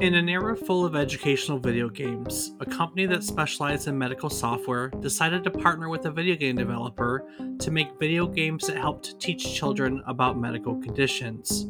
In 0.00 0.14
an 0.14 0.28
era 0.28 0.54
full 0.54 0.84
of 0.84 0.94
educational 0.94 1.58
video 1.58 1.88
games, 1.88 2.52
a 2.60 2.64
company 2.64 3.04
that 3.06 3.24
specialized 3.24 3.88
in 3.88 3.98
medical 3.98 4.30
software 4.30 4.90
decided 5.00 5.42
to 5.42 5.50
partner 5.50 5.88
with 5.88 6.06
a 6.06 6.10
video 6.12 6.36
game 6.36 6.54
developer 6.54 7.26
to 7.58 7.70
make 7.72 7.98
video 7.98 8.28
games 8.28 8.68
that 8.68 8.76
helped 8.76 9.18
teach 9.18 9.56
children 9.56 10.00
about 10.06 10.38
medical 10.38 10.80
conditions. 10.80 11.66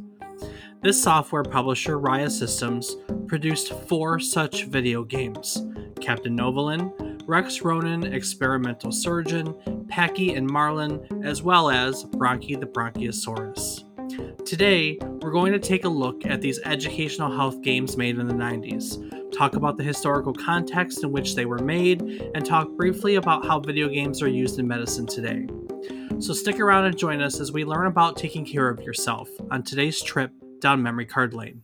This 0.83 1.03
software 1.03 1.43
publisher, 1.43 1.99
Raya 1.99 2.31
Systems, 2.31 2.97
produced 3.29 3.73
four 3.89 4.21
such 4.21 4.65
video 4.65 5.05
games 5.05 5.67
Captain 5.99 6.37
Novolin, 6.37 7.23
Rex 7.27 7.63
Ronan, 7.63 8.13
Experimental 8.13 8.93
Surgeon, 8.93 9.87
Packy 9.89 10.35
and 10.35 10.47
Marlon, 10.47 11.25
as 11.25 11.43
well 11.43 11.71
as 11.71 12.05
Bronkie 12.05 12.61
the 12.61 12.67
Bronchiasaurus. 12.67 13.88
Today, 14.45 14.99
we're 15.21 15.31
going 15.31 15.53
to 15.53 15.59
take 15.59 15.85
a 15.85 15.89
look 15.89 16.25
at 16.25 16.41
these 16.41 16.59
educational 16.65 17.31
health 17.31 17.63
games 17.63 17.97
made 17.97 18.19
in 18.19 18.27
the 18.27 18.35
90s, 18.35 19.33
talk 19.37 19.55
about 19.55 19.77
the 19.77 19.85
historical 19.85 20.33
context 20.33 21.05
in 21.05 21.13
which 21.13 21.35
they 21.35 21.45
were 21.45 21.59
made, 21.59 22.01
and 22.35 22.47
talk 22.47 22.69
briefly 22.77 23.17
about 23.17 23.47
how 23.47 23.61
video 23.61 23.89
games 23.89 24.23
are 24.23 24.29
used 24.29 24.59
in 24.59 24.67
medicine 24.67 25.07
today. 25.07 25.47
So 26.21 26.33
stick 26.33 26.59
around 26.59 26.87
and 26.87 26.97
join 26.97 27.21
us 27.21 27.41
as 27.41 27.53
we 27.53 27.65
learn 27.65 27.87
about 27.87 28.17
taking 28.17 28.45
care 28.45 28.69
of 28.69 28.81
yourself 28.81 29.29
on 29.51 29.63
today's 29.63 30.03
trip 30.03 30.33
down 30.61 30.83
memory 30.83 31.07
card 31.07 31.35
lane. 31.35 31.63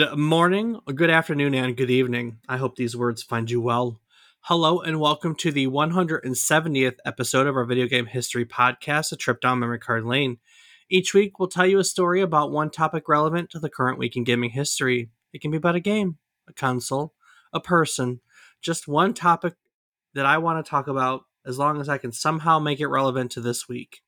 Good 0.00 0.16
morning, 0.16 0.80
good 0.94 1.10
afternoon, 1.10 1.54
and 1.54 1.76
good 1.76 1.90
evening. 1.90 2.38
I 2.48 2.56
hope 2.56 2.76
these 2.76 2.96
words 2.96 3.22
find 3.22 3.50
you 3.50 3.60
well. 3.60 4.00
Hello, 4.40 4.80
and 4.80 4.98
welcome 4.98 5.34
to 5.34 5.52
the 5.52 5.66
170th 5.66 6.96
episode 7.04 7.46
of 7.46 7.54
our 7.54 7.66
video 7.66 7.86
game 7.86 8.06
history 8.06 8.46
podcast, 8.46 9.12
A 9.12 9.16
Trip 9.16 9.42
Down 9.42 9.58
Memory 9.58 9.78
Card 9.78 10.06
Lane. 10.06 10.38
Each 10.88 11.12
week, 11.12 11.38
we'll 11.38 11.50
tell 11.50 11.66
you 11.66 11.78
a 11.78 11.84
story 11.84 12.22
about 12.22 12.50
one 12.50 12.70
topic 12.70 13.10
relevant 13.10 13.50
to 13.50 13.58
the 13.58 13.68
current 13.68 13.98
week 13.98 14.16
in 14.16 14.24
gaming 14.24 14.52
history. 14.52 15.10
It 15.34 15.42
can 15.42 15.50
be 15.50 15.58
about 15.58 15.76
a 15.76 15.80
game, 15.80 16.16
a 16.48 16.54
console, 16.54 17.12
a 17.52 17.60
person, 17.60 18.22
just 18.62 18.88
one 18.88 19.12
topic 19.12 19.52
that 20.14 20.24
I 20.24 20.38
want 20.38 20.64
to 20.64 20.70
talk 20.70 20.88
about 20.88 21.24
as 21.44 21.58
long 21.58 21.78
as 21.78 21.90
I 21.90 21.98
can 21.98 22.12
somehow 22.12 22.58
make 22.58 22.80
it 22.80 22.86
relevant 22.86 23.32
to 23.32 23.42
this 23.42 23.68
week. 23.68 24.00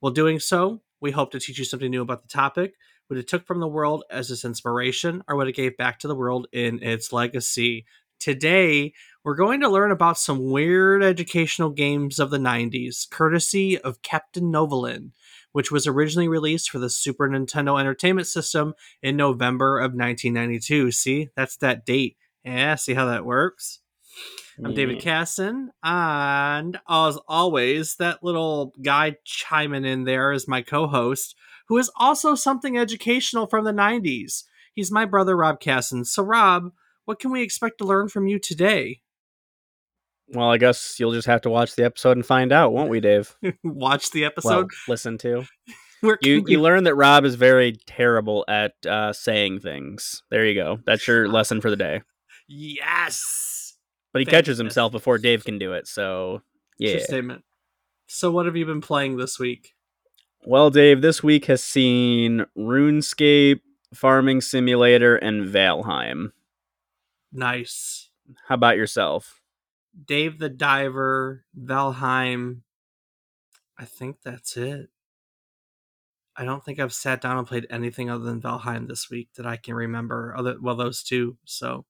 While 0.00 0.12
doing 0.12 0.40
so, 0.40 0.82
we 1.00 1.12
hope 1.12 1.30
to 1.30 1.38
teach 1.38 1.60
you 1.60 1.64
something 1.64 1.88
new 1.88 2.02
about 2.02 2.22
the 2.22 2.28
topic 2.28 2.74
what 3.08 3.18
it 3.18 3.26
took 3.26 3.46
from 3.46 3.60
the 3.60 3.68
world 3.68 4.04
as 4.10 4.30
its 4.30 4.44
inspiration, 4.44 5.24
or 5.28 5.36
what 5.36 5.48
it 5.48 5.56
gave 5.56 5.76
back 5.76 5.98
to 5.98 6.08
the 6.08 6.14
world 6.14 6.46
in 6.52 6.82
its 6.82 7.12
legacy. 7.12 7.84
Today, 8.20 8.92
we're 9.24 9.34
going 9.34 9.60
to 9.60 9.68
learn 9.68 9.90
about 9.90 10.18
some 10.18 10.50
weird 10.50 11.02
educational 11.02 11.70
games 11.70 12.18
of 12.18 12.30
the 12.30 12.38
90s, 12.38 13.08
courtesy 13.08 13.78
of 13.78 14.02
Captain 14.02 14.52
Novolin, 14.52 15.12
which 15.52 15.70
was 15.70 15.86
originally 15.86 16.28
released 16.28 16.70
for 16.70 16.78
the 16.78 16.90
Super 16.90 17.28
Nintendo 17.28 17.78
Entertainment 17.78 18.26
System 18.26 18.74
in 19.02 19.16
November 19.16 19.78
of 19.78 19.92
1992. 19.92 20.92
See, 20.92 21.28
that's 21.36 21.56
that 21.58 21.86
date. 21.86 22.16
Yeah, 22.44 22.74
see 22.74 22.94
how 22.94 23.06
that 23.06 23.24
works? 23.24 23.80
I'm 24.64 24.74
David 24.74 25.00
Casson, 25.00 25.70
and 25.84 26.80
as 26.88 27.16
always, 27.28 27.94
that 27.96 28.24
little 28.24 28.72
guy 28.82 29.16
chiming 29.24 29.84
in 29.84 30.02
there 30.02 30.32
is 30.32 30.48
my 30.48 30.62
co 30.62 30.88
host, 30.88 31.36
who 31.68 31.78
is 31.78 31.90
also 31.96 32.34
something 32.34 32.76
educational 32.76 33.46
from 33.46 33.64
the 33.64 33.72
90s. 33.72 34.44
He's 34.74 34.90
my 34.90 35.04
brother, 35.04 35.36
Rob 35.36 35.60
Casson. 35.60 36.04
So, 36.04 36.22
Rob, 36.22 36.72
what 37.04 37.18
can 37.18 37.30
we 37.30 37.42
expect 37.42 37.78
to 37.78 37.84
learn 37.84 38.08
from 38.08 38.26
you 38.26 38.38
today? 38.38 39.00
Well, 40.30 40.50
I 40.50 40.58
guess 40.58 40.98
you'll 40.98 41.12
just 41.12 41.26
have 41.26 41.40
to 41.42 41.50
watch 41.50 41.74
the 41.74 41.84
episode 41.84 42.16
and 42.16 42.26
find 42.26 42.52
out, 42.52 42.72
won't 42.72 42.90
we, 42.90 43.00
Dave? 43.00 43.34
watch 43.64 44.10
the 44.10 44.24
episode? 44.24 44.50
Well, 44.50 44.68
listen 44.88 45.18
to. 45.18 45.44
you 46.22 46.42
we... 46.42 46.52
you 46.52 46.60
learn 46.60 46.84
that 46.84 46.94
Rob 46.94 47.24
is 47.24 47.34
very 47.34 47.76
terrible 47.86 48.44
at 48.48 48.74
uh, 48.86 49.12
saying 49.12 49.60
things. 49.60 50.22
There 50.30 50.44
you 50.44 50.54
go. 50.54 50.80
That's 50.86 51.06
your 51.06 51.28
lesson 51.32 51.60
for 51.60 51.70
the 51.70 51.76
day. 51.76 52.02
Yes. 52.46 53.74
But 54.12 54.20
he 54.20 54.24
Thank 54.24 54.34
catches 54.34 54.58
himself 54.58 54.92
before 54.92 55.18
Dave 55.18 55.44
can 55.44 55.58
do 55.58 55.72
it. 55.72 55.86
So 55.86 56.42
yeah. 56.78 56.98
Statement. 56.98 57.42
So 58.06 58.30
what 58.30 58.46
have 58.46 58.56
you 58.56 58.64
been 58.64 58.80
playing 58.80 59.16
this 59.16 59.38
week? 59.38 59.74
Well, 60.44 60.70
Dave, 60.70 61.02
this 61.02 61.22
week 61.22 61.46
has 61.46 61.62
seen 61.62 62.46
RuneScape, 62.56 63.60
Farming 63.92 64.40
Simulator, 64.40 65.16
and 65.16 65.46
Valheim. 65.46 66.32
Nice. 67.32 68.10
How 68.46 68.54
about 68.54 68.76
yourself? 68.76 69.40
Dave 70.06 70.38
the 70.38 70.48
Diver, 70.48 71.44
Valheim. 71.58 72.60
I 73.78 73.84
think 73.84 74.18
that's 74.22 74.56
it. 74.56 74.88
I 76.36 76.44
don't 76.44 76.64
think 76.64 76.78
I've 76.78 76.92
sat 76.92 77.20
down 77.20 77.36
and 77.36 77.46
played 77.46 77.66
anything 77.68 78.10
other 78.10 78.24
than 78.24 78.40
Valheim 78.40 78.86
this 78.86 79.10
week 79.10 79.30
that 79.36 79.46
I 79.46 79.56
can 79.56 79.74
remember. 79.74 80.34
Other 80.36 80.56
well, 80.60 80.76
those 80.76 81.02
two. 81.02 81.36
So, 81.44 81.84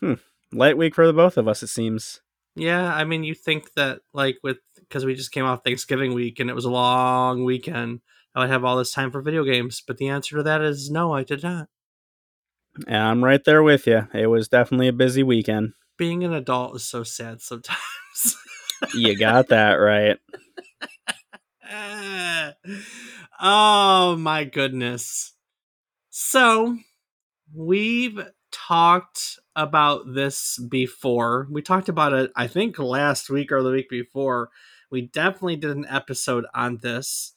hmm. 0.00 0.14
light 0.52 0.78
week 0.78 0.94
for 0.94 1.06
the 1.06 1.12
both 1.12 1.36
of 1.36 1.46
us, 1.46 1.62
it 1.62 1.68
seems. 1.68 2.22
Yeah, 2.56 2.92
I 2.94 3.04
mean, 3.04 3.24
you 3.24 3.34
think 3.34 3.74
that 3.74 4.00
like 4.14 4.38
with 4.42 4.58
because 4.88 5.04
we 5.04 5.14
just 5.14 5.32
came 5.32 5.44
off 5.44 5.64
Thanksgiving 5.64 6.14
week 6.14 6.40
and 6.40 6.48
it 6.48 6.54
was 6.54 6.64
a 6.64 6.70
long 6.70 7.44
weekend, 7.44 8.00
I 8.34 8.40
would 8.40 8.50
have 8.50 8.64
all 8.64 8.76
this 8.76 8.92
time 8.92 9.10
for 9.10 9.20
video 9.20 9.44
games. 9.44 9.82
But 9.86 9.98
the 9.98 10.08
answer 10.08 10.36
to 10.36 10.42
that 10.42 10.62
is 10.62 10.90
no, 10.90 11.12
I 11.12 11.24
did 11.24 11.42
not. 11.42 11.68
I'm 12.86 13.24
right 13.24 13.42
there 13.44 13.62
with 13.62 13.86
you. 13.86 14.06
It 14.14 14.28
was 14.28 14.48
definitely 14.48 14.88
a 14.88 14.92
busy 14.92 15.22
weekend. 15.22 15.72
Being 15.96 16.22
an 16.22 16.32
adult 16.32 16.76
is 16.76 16.84
so 16.84 17.02
sad 17.02 17.40
sometimes. 17.40 18.36
you 18.94 19.16
got 19.18 19.48
that 19.48 19.74
right. 19.74 20.18
oh 23.40 24.16
my 24.16 24.44
goodness. 24.44 25.34
So, 26.10 26.78
we've 27.54 28.20
talked 28.52 29.38
about 29.56 30.14
this 30.14 30.58
before. 30.58 31.48
We 31.50 31.62
talked 31.62 31.88
about 31.88 32.12
it, 32.12 32.30
I 32.36 32.46
think, 32.46 32.78
last 32.78 33.30
week 33.30 33.52
or 33.52 33.62
the 33.62 33.70
week 33.70 33.88
before. 33.88 34.50
We 34.90 35.02
definitely 35.02 35.56
did 35.56 35.76
an 35.76 35.86
episode 35.88 36.46
on 36.54 36.78
this. 36.78 37.34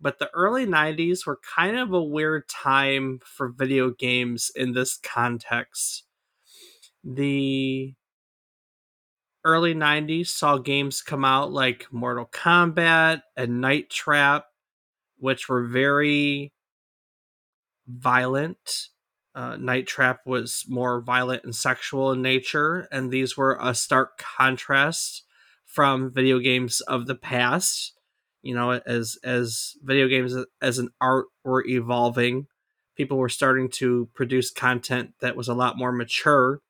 But 0.00 0.18
the 0.18 0.30
early 0.34 0.66
90s 0.66 1.26
were 1.26 1.40
kind 1.56 1.78
of 1.78 1.92
a 1.92 2.02
weird 2.02 2.48
time 2.48 3.20
for 3.24 3.48
video 3.48 3.90
games 3.90 4.50
in 4.54 4.72
this 4.72 4.98
context. 4.98 6.04
The 7.02 7.94
early 9.44 9.74
90s 9.74 10.28
saw 10.28 10.58
games 10.58 11.00
come 11.02 11.24
out 11.24 11.50
like 11.50 11.86
Mortal 11.90 12.26
Kombat 12.26 13.22
and 13.36 13.60
Night 13.60 13.88
Trap, 13.88 14.44
which 15.18 15.48
were 15.48 15.64
very 15.64 16.52
violent 17.86 18.88
uh, 19.36 19.54
Night 19.58 19.86
Trap 19.86 20.20
was 20.24 20.64
more 20.66 21.02
violent 21.02 21.44
and 21.44 21.54
sexual 21.54 22.10
in 22.10 22.22
nature, 22.22 22.88
and 22.90 23.10
these 23.10 23.36
were 23.36 23.58
a 23.60 23.74
stark 23.74 24.16
contrast 24.16 25.24
from 25.76 26.10
video 26.10 26.38
games 26.38 26.80
of 26.80 27.06
the 27.06 27.14
past. 27.14 27.92
You 28.40 28.54
know, 28.54 28.80
as 28.86 29.18
as 29.22 29.74
video 29.82 30.08
games 30.08 30.34
as 30.62 30.78
an 30.78 30.88
art 31.00 31.26
were 31.44 31.66
evolving, 31.66 32.46
people 32.96 33.18
were 33.18 33.28
starting 33.28 33.68
to 33.72 34.08
produce 34.14 34.50
content 34.50 35.10
that 35.20 35.36
was 35.36 35.48
a 35.48 35.54
lot 35.54 35.76
more 35.76 35.92
mature. 35.92 36.60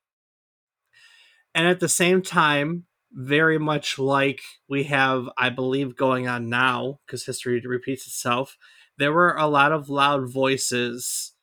And 1.55 1.67
at 1.67 1.79
the 1.79 1.87
same 1.87 2.21
time, 2.21 2.85
very 3.11 3.57
much 3.57 3.97
like 3.97 4.41
we 4.67 4.83
have, 4.83 5.29
I 5.37 5.49
believe, 5.49 5.95
going 5.95 6.27
on 6.27 6.49
now, 6.49 6.99
because 7.05 7.25
history 7.25 7.61
repeats 7.65 8.05
itself, 8.07 8.57
there 8.97 9.13
were 9.13 9.35
a 9.35 9.47
lot 9.47 9.71
of 9.71 9.89
loud 9.89 10.29
voices 10.29 11.33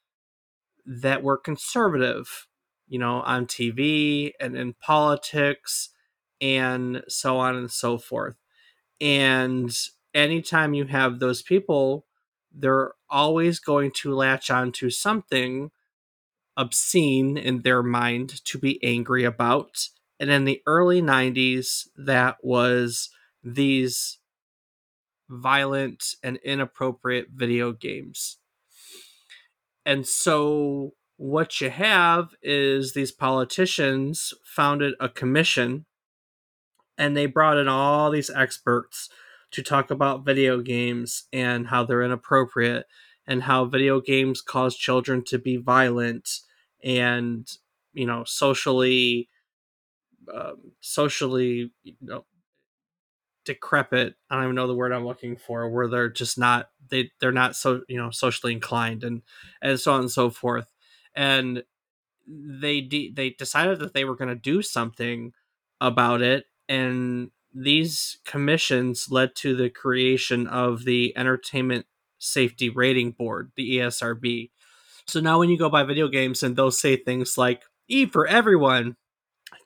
that 0.84 1.22
were 1.22 1.38
conservative, 1.38 2.46
you 2.88 2.98
know, 2.98 3.22
on 3.22 3.46
TV 3.46 4.32
and 4.38 4.54
in 4.54 4.74
politics 4.74 5.88
and 6.44 7.02
so 7.08 7.38
on 7.38 7.56
and 7.56 7.70
so 7.70 7.96
forth. 7.96 8.36
And 9.00 9.74
anytime 10.12 10.74
you 10.74 10.84
have 10.84 11.18
those 11.18 11.40
people, 11.40 12.04
they're 12.52 12.92
always 13.08 13.58
going 13.58 13.92
to 14.02 14.14
latch 14.14 14.50
on 14.50 14.70
to 14.72 14.90
something 14.90 15.70
obscene 16.54 17.38
in 17.38 17.62
their 17.62 17.82
mind 17.82 18.44
to 18.44 18.58
be 18.58 18.78
angry 18.84 19.24
about. 19.24 19.88
And 20.20 20.30
in 20.30 20.44
the 20.44 20.60
early 20.66 21.00
90s, 21.00 21.88
that 21.96 22.36
was 22.42 23.08
these 23.42 24.18
violent 25.30 26.04
and 26.22 26.36
inappropriate 26.44 27.28
video 27.34 27.72
games. 27.72 28.36
And 29.86 30.06
so 30.06 30.92
what 31.16 31.62
you 31.62 31.70
have 31.70 32.34
is 32.42 32.92
these 32.92 33.12
politicians 33.12 34.34
founded 34.44 34.94
a 35.00 35.08
commission 35.08 35.86
and 36.98 37.16
they 37.16 37.26
brought 37.26 37.58
in 37.58 37.68
all 37.68 38.10
these 38.10 38.30
experts 38.30 39.08
to 39.52 39.62
talk 39.62 39.90
about 39.90 40.24
video 40.24 40.60
games 40.60 41.24
and 41.32 41.68
how 41.68 41.84
they're 41.84 42.02
inappropriate 42.02 42.86
and 43.26 43.44
how 43.44 43.64
video 43.64 44.00
games 44.00 44.40
cause 44.40 44.76
children 44.76 45.22
to 45.24 45.38
be 45.38 45.56
violent 45.56 46.28
and 46.82 47.48
you 47.92 48.06
know 48.06 48.24
socially 48.24 49.28
um, 50.32 50.72
socially 50.80 51.70
you 51.82 51.94
know 52.00 52.24
decrepit. 53.44 54.14
I 54.30 54.36
don't 54.36 54.44
even 54.44 54.54
know 54.54 54.66
the 54.66 54.74
word 54.74 54.92
i'm 54.92 55.06
looking 55.06 55.36
for 55.36 55.68
where 55.68 55.88
they're 55.88 56.08
just 56.08 56.38
not 56.38 56.70
they 56.90 57.10
they're 57.20 57.32
not 57.32 57.56
so 57.56 57.82
you 57.88 57.96
know 57.98 58.10
socially 58.10 58.52
inclined 58.52 59.04
and 59.04 59.22
and 59.62 59.78
so 59.78 59.92
on 59.92 60.00
and 60.00 60.10
so 60.10 60.30
forth. 60.30 60.66
And 61.14 61.62
they 62.26 62.80
de- 62.80 63.12
they 63.12 63.30
decided 63.30 63.80
that 63.80 63.94
they 63.94 64.04
were 64.04 64.16
going 64.16 64.28
to 64.28 64.34
do 64.34 64.62
something 64.62 65.32
about 65.80 66.22
it 66.22 66.46
and 66.68 67.30
these 67.52 68.18
commissions 68.24 69.08
led 69.10 69.34
to 69.36 69.54
the 69.54 69.70
creation 69.70 70.46
of 70.46 70.84
the 70.84 71.16
entertainment 71.16 71.86
safety 72.18 72.68
rating 72.68 73.10
board 73.10 73.52
the 73.56 73.78
esrb 73.78 74.50
so 75.06 75.20
now 75.20 75.38
when 75.38 75.50
you 75.50 75.58
go 75.58 75.68
buy 75.68 75.82
video 75.82 76.08
games 76.08 76.42
and 76.42 76.56
they'll 76.56 76.70
say 76.70 76.96
things 76.96 77.36
like 77.36 77.62
e 77.88 78.06
for 78.06 78.26
everyone 78.26 78.96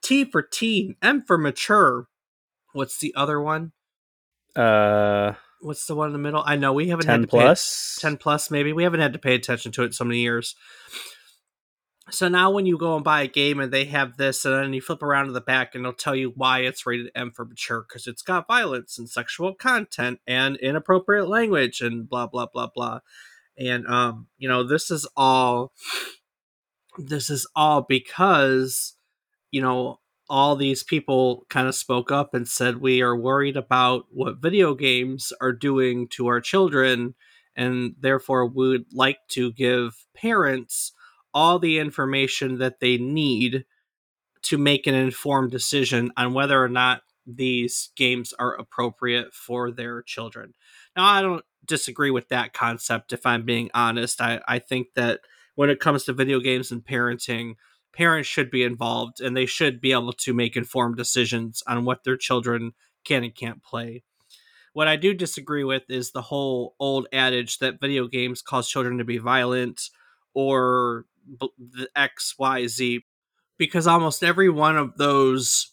t 0.02 0.24
for 0.24 0.42
teen 0.42 0.96
m 1.02 1.22
for 1.22 1.38
mature. 1.38 2.08
What's 2.72 2.98
the 2.98 3.14
other 3.16 3.40
one? 3.40 3.72
Uh 4.54 5.34
what's 5.60 5.86
the 5.86 5.94
one 5.94 6.08
in 6.08 6.12
the 6.12 6.18
middle? 6.18 6.42
I 6.44 6.56
know 6.56 6.72
we 6.72 6.88
haven't 6.88 7.06
10 7.06 7.12
had 7.12 7.22
to 7.22 7.28
plus 7.28 7.98
pay 8.00 8.08
10 8.08 8.16
plus 8.16 8.50
maybe. 8.50 8.72
We 8.72 8.84
haven't 8.84 9.00
had 9.00 9.12
to 9.12 9.18
pay 9.18 9.34
attention 9.34 9.72
to 9.72 9.82
it 9.84 9.94
so 9.94 10.04
many 10.04 10.20
years 10.20 10.54
so 12.10 12.28
now 12.28 12.50
when 12.50 12.66
you 12.66 12.78
go 12.78 12.94
and 12.94 13.04
buy 13.04 13.22
a 13.22 13.28
game 13.28 13.60
and 13.60 13.72
they 13.72 13.84
have 13.86 14.16
this 14.16 14.44
and 14.44 14.54
then 14.54 14.72
you 14.72 14.80
flip 14.80 15.02
around 15.02 15.26
to 15.26 15.32
the 15.32 15.40
back 15.40 15.74
and 15.74 15.84
they'll 15.84 15.92
tell 15.92 16.14
you 16.16 16.32
why 16.34 16.60
it's 16.60 16.86
rated 16.86 17.10
m 17.14 17.30
for 17.30 17.44
mature 17.44 17.84
because 17.88 18.06
it's 18.06 18.22
got 18.22 18.46
violence 18.46 18.98
and 18.98 19.08
sexual 19.08 19.54
content 19.54 20.20
and 20.26 20.56
inappropriate 20.56 21.28
language 21.28 21.80
and 21.80 22.08
blah 22.08 22.26
blah 22.26 22.46
blah 22.46 22.68
blah. 22.74 23.00
And 23.58 23.86
um 23.86 24.28
you 24.38 24.48
know 24.48 24.62
this 24.64 24.90
is 24.90 25.06
all 25.16 25.72
this 26.98 27.30
is 27.30 27.46
all 27.54 27.82
because 27.82 28.94
you 29.50 29.60
know 29.60 30.00
all 30.30 30.56
these 30.56 30.82
people 30.82 31.46
kind 31.48 31.66
of 31.68 31.74
spoke 31.74 32.12
up 32.12 32.34
and 32.34 32.46
said 32.46 32.78
we 32.78 33.00
are 33.00 33.16
worried 33.16 33.56
about 33.56 34.06
what 34.10 34.42
video 34.42 34.74
games 34.74 35.32
are 35.40 35.52
doing 35.52 36.06
to 36.08 36.26
our 36.26 36.40
children 36.40 37.14
and 37.56 37.94
therefore 37.98 38.46
would 38.46 38.84
like 38.92 39.18
to 39.28 39.52
give 39.52 40.06
parents 40.14 40.92
all 41.38 41.60
the 41.60 41.78
information 41.78 42.58
that 42.58 42.80
they 42.80 42.96
need 42.96 43.64
to 44.42 44.58
make 44.58 44.88
an 44.88 44.94
informed 44.94 45.52
decision 45.52 46.10
on 46.16 46.34
whether 46.34 46.60
or 46.60 46.68
not 46.68 47.02
these 47.24 47.90
games 47.94 48.34
are 48.40 48.56
appropriate 48.56 49.32
for 49.32 49.70
their 49.70 50.02
children. 50.02 50.52
Now, 50.96 51.04
I 51.04 51.22
don't 51.22 51.44
disagree 51.64 52.10
with 52.10 52.28
that 52.30 52.54
concept, 52.54 53.12
if 53.12 53.24
I'm 53.24 53.44
being 53.44 53.70
honest. 53.72 54.20
I, 54.20 54.40
I 54.48 54.58
think 54.58 54.88
that 54.96 55.20
when 55.54 55.70
it 55.70 55.78
comes 55.78 56.02
to 56.04 56.12
video 56.12 56.40
games 56.40 56.72
and 56.72 56.84
parenting, 56.84 57.54
parents 57.92 58.28
should 58.28 58.50
be 58.50 58.64
involved 58.64 59.20
and 59.20 59.36
they 59.36 59.46
should 59.46 59.80
be 59.80 59.92
able 59.92 60.14
to 60.14 60.34
make 60.34 60.56
informed 60.56 60.96
decisions 60.96 61.62
on 61.68 61.84
what 61.84 62.02
their 62.02 62.16
children 62.16 62.72
can 63.04 63.22
and 63.22 63.34
can't 63.34 63.62
play. 63.62 64.02
What 64.72 64.88
I 64.88 64.96
do 64.96 65.14
disagree 65.14 65.62
with 65.62 65.84
is 65.88 66.10
the 66.10 66.22
whole 66.22 66.74
old 66.80 67.06
adage 67.12 67.58
that 67.58 67.80
video 67.80 68.08
games 68.08 68.42
cause 68.42 68.68
children 68.68 68.98
to 68.98 69.04
be 69.04 69.18
violent 69.18 69.90
or 70.34 71.04
the 71.58 71.88
X, 71.94 72.34
Y, 72.38 72.66
Z, 72.66 73.04
because 73.58 73.86
almost 73.86 74.22
every 74.22 74.48
one 74.48 74.76
of 74.76 74.96
those 74.96 75.72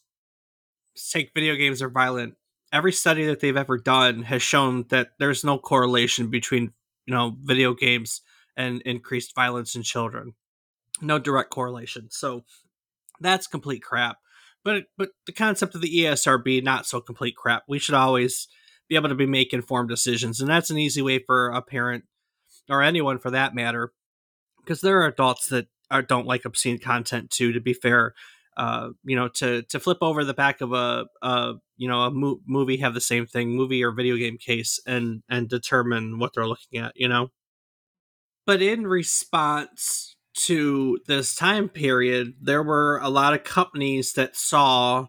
take 1.12 1.32
video 1.34 1.56
games 1.56 1.82
are 1.82 1.90
violent. 1.90 2.36
Every 2.74 2.92
study 2.92 3.26
that 3.26 3.40
they've 3.40 3.56
ever 3.56 3.78
done 3.78 4.24
has 4.24 4.42
shown 4.42 4.86
that 4.90 5.10
there's 5.20 5.44
no 5.44 5.58
correlation 5.58 6.30
between 6.30 6.74
you 7.06 7.14
know 7.14 7.36
video 7.42 7.74
games 7.74 8.22
and 8.58 8.82
increased 8.82 9.36
violence 9.36 9.76
in 9.76 9.84
children. 9.84 10.34
No 11.02 11.20
direct 11.20 11.50
correlation. 11.50 12.08
So 12.10 12.44
that's 13.20 13.48
complete 13.48 13.84
crap. 13.84 14.18
But 14.64 14.86
but 14.98 15.10
the 15.26 15.32
concept 15.34 15.76
of 15.76 15.82
the 15.82 15.96
ESRB 15.96 16.64
not 16.64 16.86
so 16.86 17.00
complete 17.00 17.36
crap. 17.36 17.64
We 17.68 17.80
should 17.80 17.96
always 17.96 18.48
be 18.90 18.96
able 18.96 19.10
to 19.10 19.16
be 19.16 19.26
make 19.26 19.54
informed 19.54 19.90
decisions, 19.90 20.42
and 20.42 20.50
that's 20.50 20.70
an 20.70 20.78
easy 20.78 21.02
way 21.02 21.20
for 21.20 21.50
a 21.50 21.62
parent 21.62 22.06
or 22.70 22.82
anyone 22.82 23.20
for 23.20 23.32
that 23.32 23.54
matter 23.54 23.94
because 24.66 24.82
there 24.82 25.02
are 25.02 25.08
adults 25.08 25.48
that 25.50 25.68
are, 25.92 26.02
don't 26.02 26.28
like 26.28 26.46
obscene 26.46 26.80
content 26.80 27.30
too. 27.30 27.54
To 27.54 27.60
be 27.60 27.74
fair, 27.74 28.14
uh, 28.58 28.90
you 29.04 29.16
know, 29.16 29.28
to 29.28 29.64
to 29.64 29.80
flip 29.80 30.00
over 30.02 30.24
the 30.24 30.34
back 30.34 30.62
of 30.62 30.74
a, 30.74 31.06
a 31.22 31.54
you 31.78 31.88
know 31.88 32.02
a 32.04 32.12
mo- 32.12 32.42
movie, 32.48 32.78
have 32.78 32.94
the 32.94 33.02
same 33.02 33.26
thing, 33.26 33.50
movie 33.50 33.84
or 33.84 33.92
video 33.92 34.16
game 34.18 34.38
case, 34.38 34.80
and 34.86 35.24
and 35.30 35.50
determine 35.50 36.20
what 36.20 36.34
they're 36.34 36.48
looking 36.48 36.80
at. 36.80 36.94
You 36.96 37.08
know, 37.08 37.30
but 38.46 38.62
in 38.62 38.88
response 38.88 40.16
to 40.36 41.00
this 41.08 41.36
time 41.36 41.70
period, 41.70 42.34
there 42.42 42.64
were 42.64 43.00
a 43.02 43.10
lot 43.10 43.34
of 43.34 43.44
companies 43.44 44.14
that 44.14 44.36
saw 44.36 45.08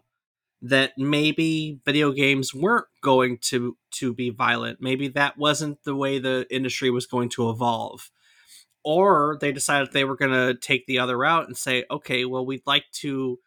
that 0.61 0.93
maybe 0.97 1.79
video 1.85 2.11
games 2.11 2.53
weren't 2.53 2.87
going 3.03 3.37
to 3.41 3.77
to 3.91 4.13
be 4.13 4.29
violent. 4.29 4.79
Maybe 4.81 5.07
that 5.09 5.37
wasn't 5.37 5.83
the 5.83 5.95
way 5.95 6.19
the 6.19 6.47
industry 6.49 6.89
was 6.89 7.05
going 7.05 7.29
to 7.29 7.49
evolve 7.49 8.09
or 8.87 9.37
they 9.41 9.51
decided 9.51 9.91
they 9.91 10.05
were 10.05 10.15
going 10.15 10.31
to 10.31 10.53
take 10.53 10.85
the 10.85 10.97
other 10.97 11.17
route 11.17 11.45
and 11.45 11.57
say, 11.57 11.83
okay, 11.91 12.23
well, 12.23 12.45
we'd 12.45 12.65
like 12.65 12.85
to 12.93 13.37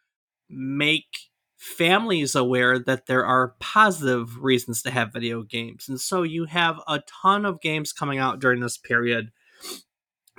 make 0.47 1.31
families 1.57 2.35
aware 2.35 2.77
that 2.77 3.07
there 3.07 3.25
are 3.25 3.55
positive 3.59 4.37
reasons 4.37 4.83
to 4.83 4.91
have 4.91 5.11
video 5.11 5.41
games. 5.41 5.89
And 5.89 5.99
so 5.99 6.21
you 6.21 6.45
have 6.45 6.79
a 6.87 7.01
ton 7.23 7.43
of 7.43 7.59
games 7.59 7.91
coming 7.91 8.19
out 8.19 8.39
during 8.39 8.59
this 8.59 8.77
period 8.77 9.31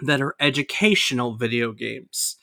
that 0.02 0.22
are 0.22 0.36
educational 0.38 1.36
video 1.36 1.72
games, 1.72 2.36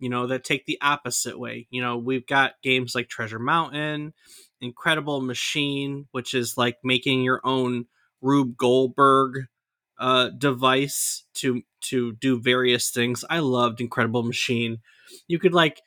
you 0.00 0.08
know, 0.08 0.26
that 0.26 0.42
take 0.42 0.66
the 0.66 0.78
opposite 0.82 1.38
way. 1.38 1.68
You 1.70 1.80
know, 1.80 1.96
we've 1.96 2.26
got 2.26 2.54
games 2.60 2.92
like 2.92 3.08
Treasure 3.08 3.38
Mountain, 3.38 4.14
Incredible 4.60 5.20
Machine, 5.20 6.08
which 6.10 6.34
is 6.34 6.56
like 6.56 6.78
making 6.82 7.22
your 7.22 7.40
own 7.44 7.84
Rube 8.20 8.56
Goldberg 8.56 9.44
uh, 10.00 10.30
device 10.30 11.24
to 11.34 11.62
to 11.82 12.12
do 12.14 12.40
various 12.40 12.90
things. 12.90 13.24
I 13.30 13.38
loved 13.38 13.80
Incredible 13.80 14.22
Machine. 14.22 14.78
You 15.28 15.38
could 15.38 15.54
like 15.54 15.80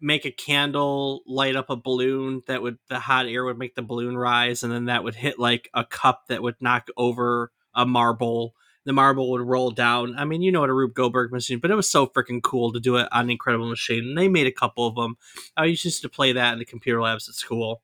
make 0.00 0.24
a 0.24 0.30
candle 0.30 1.22
light 1.26 1.56
up 1.56 1.70
a 1.70 1.76
balloon 1.76 2.42
that 2.46 2.62
would 2.62 2.78
the 2.88 3.00
hot 3.00 3.26
air 3.26 3.44
would 3.44 3.58
make 3.58 3.74
the 3.74 3.82
balloon 3.82 4.16
rise 4.16 4.62
and 4.62 4.72
then 4.72 4.86
that 4.86 5.04
would 5.04 5.14
hit 5.14 5.38
like 5.38 5.68
a 5.74 5.84
cup 5.84 6.24
that 6.28 6.42
would 6.42 6.54
knock 6.60 6.88
over 6.96 7.50
a 7.74 7.84
marble 7.84 8.54
the 8.84 8.92
marble 8.92 9.28
would 9.32 9.40
roll 9.40 9.72
down 9.72 10.14
i 10.16 10.24
mean 10.24 10.40
you 10.40 10.52
know 10.52 10.60
what 10.60 10.70
a 10.70 10.72
rube 10.72 10.94
goldberg 10.94 11.32
machine 11.32 11.58
but 11.58 11.72
it 11.72 11.74
was 11.74 11.90
so 11.90 12.06
freaking 12.06 12.40
cool 12.40 12.72
to 12.72 12.78
do 12.78 12.94
it 12.96 13.08
on 13.10 13.28
incredible 13.28 13.68
machine 13.68 14.04
and 14.04 14.16
they 14.16 14.28
made 14.28 14.46
a 14.46 14.52
couple 14.52 14.86
of 14.86 14.94
them 14.94 15.16
i 15.56 15.64
used 15.64 16.00
to 16.00 16.08
play 16.08 16.30
that 16.30 16.52
in 16.52 16.60
the 16.60 16.64
computer 16.64 17.02
labs 17.02 17.28
at 17.28 17.34
school 17.34 17.82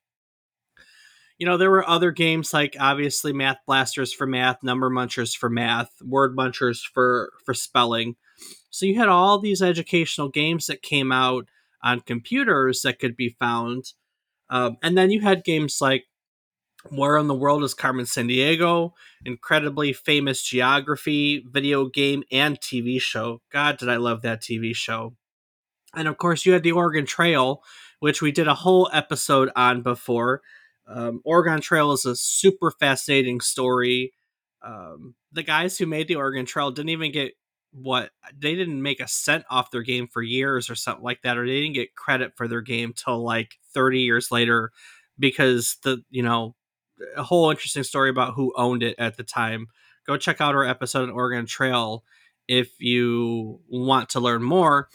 you 1.39 1.47
know, 1.47 1.57
there 1.57 1.71
were 1.71 1.89
other 1.89 2.13
games 2.13 2.53
like 2.53 2.77
obviously 2.79 3.33
Math 3.33 3.59
Blasters 3.67 4.13
for 4.13 4.27
math, 4.27 4.63
Number 4.63 4.89
Munchers 4.89 5.37
for 5.37 5.51
math, 5.51 5.91
Word 6.03 6.37
Munchers 6.37 6.81
for 6.93 7.33
for 7.45 7.55
spelling. 7.55 8.17
So 8.71 8.87
you 8.87 8.99
had 8.99 9.09
all 9.09 9.39
these 9.39 9.63
educational 9.63 10.29
games 10.29 10.67
that 10.67 10.83
came 10.83 11.13
out 11.13 11.49
on 11.83 12.01
computers 12.01 12.83
that 12.83 12.99
could 12.99 13.17
be 13.17 13.37
found, 13.39 13.93
um, 14.51 14.77
and 14.83 14.97
then 14.97 15.11
you 15.11 15.21
had 15.21 15.45
games 15.45 15.79
like 15.81 16.05
Where 16.91 17.17
in 17.19 17.27
the 17.27 17.35
World 17.35 17.65
is 17.65 17.75
Carmen 17.75 18.05
Sandiego, 18.05 18.93
incredibly 19.25 19.93
famous 19.93 20.43
geography 20.43 21.45
video 21.49 21.87
game 21.89 22.23
and 22.31 22.61
TV 22.61 23.01
show. 23.01 23.41
God, 23.53 23.79
did 23.79 23.89
I 23.89 23.97
love 23.97 24.23
that 24.23 24.41
TV 24.41 24.75
show! 24.75 25.17
And 25.97 26.07
of 26.07 26.17
course, 26.17 26.47
you 26.47 26.53
had 26.53 26.63
the 26.63 26.73
Oregon 26.73 27.07
Trail, 27.07 27.63
which 27.99 28.23
we 28.23 28.31
did 28.31 28.47
a 28.47 28.55
whole 28.55 28.89
episode 28.93 29.51
on 29.57 29.83
before 29.83 30.43
um, 30.87 31.21
Oregon 31.25 31.61
Trail 31.61 31.93
is 31.93 32.05
a 32.05 32.17
super 32.17 32.71
fascinating 32.71 33.41
story. 33.41 34.13
Um, 34.63 35.15
the 35.33 35.43
guys 35.43 35.79
who 35.79 35.87
made 35.87 36.09
the 36.09 36.17
Oregon 36.17 36.47
Trail 36.47 36.71
didn't 36.71 36.91
even 36.91 37.13
get 37.13 37.33
what 37.73 38.11
they 38.37 38.55
didn't 38.55 38.81
make 38.81 39.01
a 39.01 39.09
cent 39.09 39.45
off 39.51 39.71
their 39.71 39.83
game 39.83 40.07
for 40.07 40.23
years 40.23 40.71
or 40.71 40.75
something 40.75 41.05
like 41.05 41.23
that, 41.23 41.37
or 41.37 41.47
they 41.47 41.61
didn't 41.61 41.75
get 41.75 41.95
credit 41.95 42.33
for 42.37 42.47
their 42.47 42.61
game 42.61 42.93
till 42.95 43.23
like 43.23 43.57
30 43.73 44.01
years 44.01 44.31
later 44.31 44.71
because 45.19 45.79
the 45.83 46.03
you 46.11 46.23
know 46.23 46.55
a 47.17 47.25
whole 47.25 47.51
interesting 47.51 47.83
story 47.83 48.11
about 48.11 48.35
who 48.35 48.53
owned 48.57 48.83
it 48.83 48.95
at 48.99 49.17
the 49.17 49.25
time. 49.25 49.67
Go 50.07 50.17
check 50.17 50.41
out 50.41 50.55
our 50.55 50.65
episode 50.65 51.09
on 51.09 51.11
Oregon 51.11 51.47
Trail 51.47 52.05
if 52.47 52.79
you 52.79 53.61
want 53.69 54.11
to 54.11 54.21
learn 54.21 54.43
more 54.43 54.89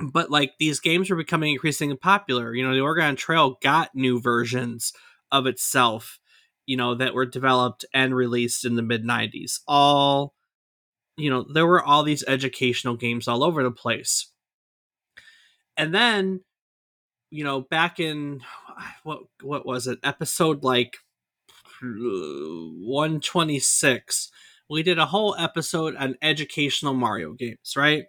but 0.00 0.30
like 0.30 0.52
these 0.58 0.80
games 0.80 1.10
were 1.10 1.16
becoming 1.16 1.52
increasingly 1.52 1.96
popular. 1.96 2.54
You 2.54 2.66
know, 2.66 2.74
the 2.74 2.80
Oregon 2.80 3.16
Trail 3.16 3.58
got 3.62 3.94
new 3.94 4.20
versions 4.20 4.92
of 5.30 5.46
itself, 5.46 6.18
you 6.66 6.76
know, 6.76 6.94
that 6.94 7.14
were 7.14 7.26
developed 7.26 7.84
and 7.92 8.14
released 8.14 8.64
in 8.64 8.76
the 8.76 8.82
mid 8.82 9.04
90s. 9.04 9.60
All, 9.66 10.34
you 11.16 11.30
know, 11.30 11.44
there 11.52 11.66
were 11.66 11.82
all 11.82 12.02
these 12.02 12.24
educational 12.26 12.96
games 12.96 13.28
all 13.28 13.42
over 13.42 13.62
the 13.62 13.70
place. 13.70 14.30
And 15.76 15.94
then, 15.94 16.40
you 17.30 17.44
know, 17.44 17.60
back 17.60 18.00
in 18.00 18.40
what 19.02 19.20
what 19.42 19.66
was 19.66 19.86
it? 19.86 19.98
Episode 20.02 20.64
like 20.64 20.96
126, 21.80 24.30
we 24.70 24.82
did 24.82 24.98
a 24.98 25.06
whole 25.06 25.34
episode 25.38 25.96
on 25.96 26.16
educational 26.22 26.94
Mario 26.94 27.32
games, 27.32 27.74
right? 27.76 28.04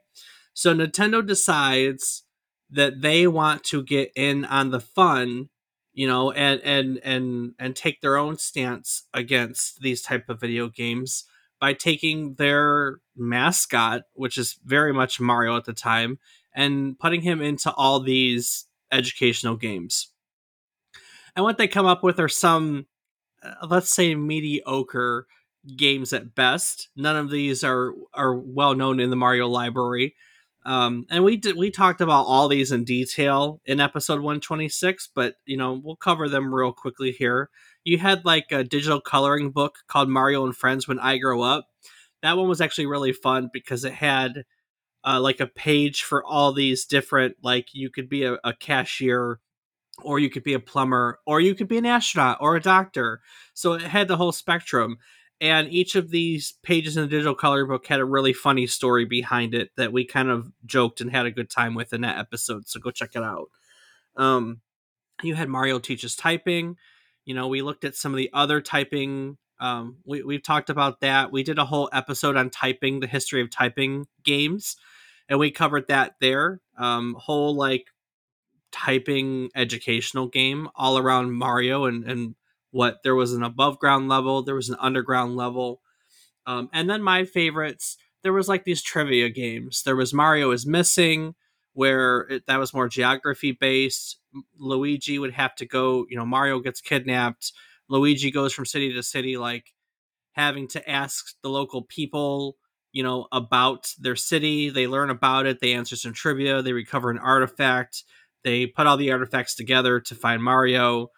So 0.60 0.76
Nintendo 0.76 1.26
decides 1.26 2.26
that 2.70 3.02
they 3.02 3.28
want 3.28 3.64
to 3.64 3.82
get 3.82 4.12
in 4.14 4.44
on 4.44 4.72
the 4.72 4.82
fun, 4.82 5.48
you 5.94 6.06
know, 6.06 6.34
and 6.34 6.60
and 6.66 7.00
and 7.02 7.54
and 7.58 7.78
take 7.78 8.02
their 8.02 8.18
own 8.18 8.38
stance 8.38 9.04
against 9.14 9.80
these 9.80 10.02
type 10.02 10.28
of 10.28 10.42
video 10.42 10.68
games 10.68 11.24
by 11.62 11.72
taking 11.72 12.34
their 12.34 12.98
mascot, 13.16 14.02
which 14.16 14.38
is 14.38 14.60
very 14.66 14.92
much 14.92 15.22
Mario 15.22 15.56
at 15.56 15.64
the 15.64 15.72
time, 15.72 16.20
and 16.54 17.00
putting 17.00 17.22
him 17.22 17.42
into 17.42 17.72
all 17.76 18.02
these 18.02 18.66
educational 18.92 19.56
games. 19.56 20.12
And 21.38 21.46
what 21.46 21.58
they 21.58 21.70
come 21.70 21.86
up 21.86 22.04
with 22.04 22.20
are 22.20 22.28
some, 22.28 22.88
uh, 23.42 23.66
let's 23.66 23.96
say, 23.96 24.14
mediocre 24.14 25.26
games 25.78 26.12
at 26.12 26.36
best. 26.36 26.90
None 26.98 27.16
of 27.16 27.30
these 27.30 27.64
are 27.64 27.94
are 28.14 28.36
well 28.36 28.76
known 28.76 29.00
in 29.00 29.10
the 29.10 29.16
Mario 29.16 29.48
library. 29.48 30.16
Um, 30.66 31.06
and 31.10 31.24
we 31.24 31.38
did 31.38 31.56
we 31.56 31.72
talked 31.72 32.02
about 32.02 32.26
all 32.26 32.48
these 32.48 32.72
in 32.72 32.84
detail 32.84 33.62
in 33.66 33.80
episode 33.80 34.20
126, 34.20 35.10
but 35.16 35.36
you 35.46 35.58
know 35.58 35.80
we'll 35.84 35.96
cover 35.96 36.28
them 36.28 36.54
real 36.54 36.74
quickly 36.74 37.12
here. 37.12 37.50
You 37.84 37.98
had 37.98 38.26
like 38.26 38.48
a 38.52 38.64
digital 38.64 39.00
coloring 39.00 39.52
book 39.52 39.80
called 39.88 40.10
Mario 40.10 40.46
and 40.46 40.56
Friends 40.56 40.88
When 40.88 41.00
I 41.00 41.18
Grow 41.18 41.42
Up. 41.42 41.68
That 42.22 42.38
one 42.38 42.50
was 42.50 42.62
actually 42.62 42.88
really 42.88 43.14
fun 43.14 43.50
because 43.54 43.86
it 43.86 43.94
had 43.94 44.44
uh, 45.06 45.20
like 45.22 45.40
a 45.40 45.48
page 45.48 46.04
for 46.04 46.24
all 46.26 46.52
these 46.52 46.86
different 46.86 47.38
like 47.42 47.74
you 47.74 47.90
could 47.90 48.10
be 48.10 48.26
a, 48.26 48.38
a 48.44 48.54
cashier 48.54 49.40
or 50.04 50.20
you 50.20 50.30
could 50.30 50.44
be 50.44 50.54
a 50.54 50.60
plumber 50.60 51.20
or 51.26 51.40
you 51.42 51.56
could 51.56 51.68
be 51.68 51.78
an 51.78 51.86
astronaut 51.86 52.38
or 52.42 52.56
a 52.56 52.62
doctor. 52.62 53.22
So 53.54 53.74
it 53.74 53.82
had 53.82 54.08
the 54.08 54.18
whole 54.18 54.32
spectrum 54.32 54.98
and 55.42 55.70
each 55.70 55.96
of 55.96 56.10
these 56.10 56.54
pages 56.64 56.98
in 56.98 57.04
the 57.04 57.10
digital 57.10 57.36
coloring 57.36 57.68
book 57.68 57.88
had 57.88 58.00
a 58.00 58.06
really 58.06 58.34
funny 58.34 58.68
story 58.68 59.06
behind 59.06 59.54
it 59.54 59.70
that 59.78 59.94
we 59.94 60.06
kind 60.06 60.30
of 60.30 60.52
joked 60.66 61.02
and 61.02 61.12
had 61.12 61.26
a 61.26 61.32
good 61.32 61.50
time 61.50 61.76
with 61.76 61.94
in 61.94 62.02
that 62.02 62.18
episode 62.18 62.68
so 62.68 62.80
go 62.80 62.92
check 62.92 63.12
it 63.16 63.24
out. 63.24 63.50
Um, 64.16 64.62
you 65.24 65.36
had 65.36 65.50
mario 65.50 65.80
teaches 65.80 66.16
typing. 66.16 66.78
You 67.26 67.36
know 67.36 67.48
we 67.48 67.62
looked 67.62 67.86
at 67.86 67.96
some 67.96 68.14
of 68.14 68.18
the 68.18 68.30
other 68.34 68.62
typing 68.62 69.38
um, 69.62 69.98
we, 70.06 70.24
we've 70.24 70.42
talked 70.42 70.70
about 70.70 71.02
that. 71.02 71.34
We 71.34 71.44
did 71.44 71.60
a 71.60 71.66
whole 71.66 71.90
episode 71.92 72.38
on 72.38 72.50
typing 72.50 73.02
the 73.02 73.08
history 73.08 73.42
of 73.42 73.50
typing 73.50 74.08
games 74.24 74.78
and 75.28 75.40
we 75.40 75.52
covered 75.52 75.88
that 75.88 76.16
there. 76.20 76.60
Um, 76.78 77.16
whole 77.20 77.56
like 77.56 77.88
typing 78.72 79.50
educational 79.56 80.28
game 80.28 80.70
all 80.76 80.98
around 80.98 81.34
mario 81.34 81.86
and, 81.86 82.04
and 82.04 82.36
what 82.72 83.00
there 83.04 83.16
was 83.16 83.34
an 83.34 83.44
above 83.44 83.80
ground 83.80 84.10
level, 84.10 84.44
there 84.44 84.56
was 84.56 84.70
an 84.70 84.78
underground 84.80 85.36
level. 85.36 85.82
Um, 86.46 86.70
and 86.74 86.90
then 86.90 87.02
my 87.02 87.26
favorites, 87.26 87.98
there 88.24 88.34
was 88.34 88.48
like 88.48 88.64
these 88.64 88.82
trivia 88.82 89.30
games. 89.30 89.84
There 89.84 89.96
was 89.96 90.14
Mario 90.14 90.52
is 90.52 90.66
Missing, 90.66 91.36
where 91.74 92.22
it, 92.30 92.46
that 92.48 92.60
was 92.60 92.74
more 92.74 92.90
geography 92.90 93.52
based. 93.52 94.18
Luigi 94.58 95.20
would 95.20 95.34
have 95.34 95.56
to 95.56 95.66
go, 95.66 96.06
you 96.10 96.18
know, 96.18 96.26
Mario 96.26 96.60
gets 96.60 96.82
kidnapped. 96.82 97.54
Luigi 97.88 98.32
goes 98.32 98.54
from 98.54 98.66
city 98.66 98.94
to 98.94 99.04
city, 99.04 99.38
like 99.38 99.74
having 100.34 100.68
to 100.70 100.90
ask 100.90 101.36
the 101.42 101.50
local 101.50 101.82
people, 101.84 102.58
you 102.92 103.04
know, 103.04 103.28
about 103.32 103.94
their 104.00 104.16
city. 104.16 104.70
They 104.70 104.88
learn 104.88 105.10
about 105.10 105.46
it, 105.46 105.60
they 105.60 105.74
answer 105.74 105.96
some 105.96 106.14
trivia, 106.14 106.62
they 106.62 106.74
recover 106.74 107.10
an 107.10 107.18
artifact, 107.18 108.04
they 108.44 108.68
put 108.68 108.88
all 108.88 108.98
the 108.98 109.12
artifacts 109.12 109.56
together 109.56 110.00
to 110.00 110.16
find 110.16 110.44
Mario. 110.44 111.10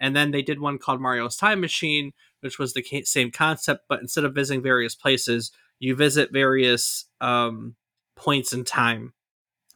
And 0.00 0.16
then 0.16 0.30
they 0.30 0.42
did 0.42 0.60
one 0.60 0.78
called 0.78 1.00
Mario's 1.00 1.36
Time 1.36 1.60
Machine, 1.60 2.12
which 2.40 2.58
was 2.58 2.72
the 2.72 2.84
same 3.04 3.30
concept, 3.30 3.84
but 3.88 4.00
instead 4.00 4.24
of 4.24 4.34
visiting 4.34 4.62
various 4.62 4.94
places, 4.94 5.52
you 5.78 5.94
visit 5.94 6.32
various 6.32 7.04
um, 7.20 7.76
points 8.16 8.52
in 8.52 8.64
time. 8.64 9.12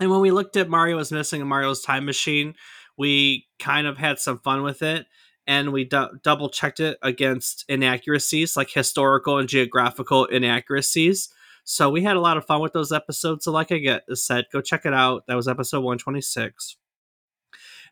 And 0.00 0.10
when 0.10 0.20
we 0.20 0.30
looked 0.30 0.56
at 0.56 0.68
Mario 0.68 0.98
is 0.98 1.12
Missing 1.12 1.40
and 1.40 1.48
Mario's 1.48 1.82
Time 1.82 2.04
Machine, 2.04 2.54
we 2.96 3.46
kind 3.58 3.86
of 3.86 3.98
had 3.98 4.18
some 4.18 4.38
fun 4.38 4.62
with 4.62 4.82
it 4.82 5.06
and 5.46 5.72
we 5.72 5.84
double 5.84 6.48
checked 6.48 6.80
it 6.80 6.98
against 7.02 7.64
inaccuracies 7.68 8.56
like 8.56 8.70
historical 8.70 9.38
and 9.38 9.48
geographical 9.48 10.24
inaccuracies. 10.24 11.28
So 11.64 11.90
we 11.90 12.02
had 12.02 12.16
a 12.16 12.20
lot 12.20 12.36
of 12.36 12.46
fun 12.46 12.60
with 12.60 12.72
those 12.72 12.92
episodes. 12.92 13.44
So, 13.44 13.52
like 13.52 13.72
I 13.72 13.78
get 13.78 14.04
said, 14.14 14.46
go 14.52 14.60
check 14.60 14.84
it 14.84 14.94
out. 14.94 15.26
That 15.26 15.36
was 15.36 15.48
episode 15.48 15.80
126. 15.80 16.76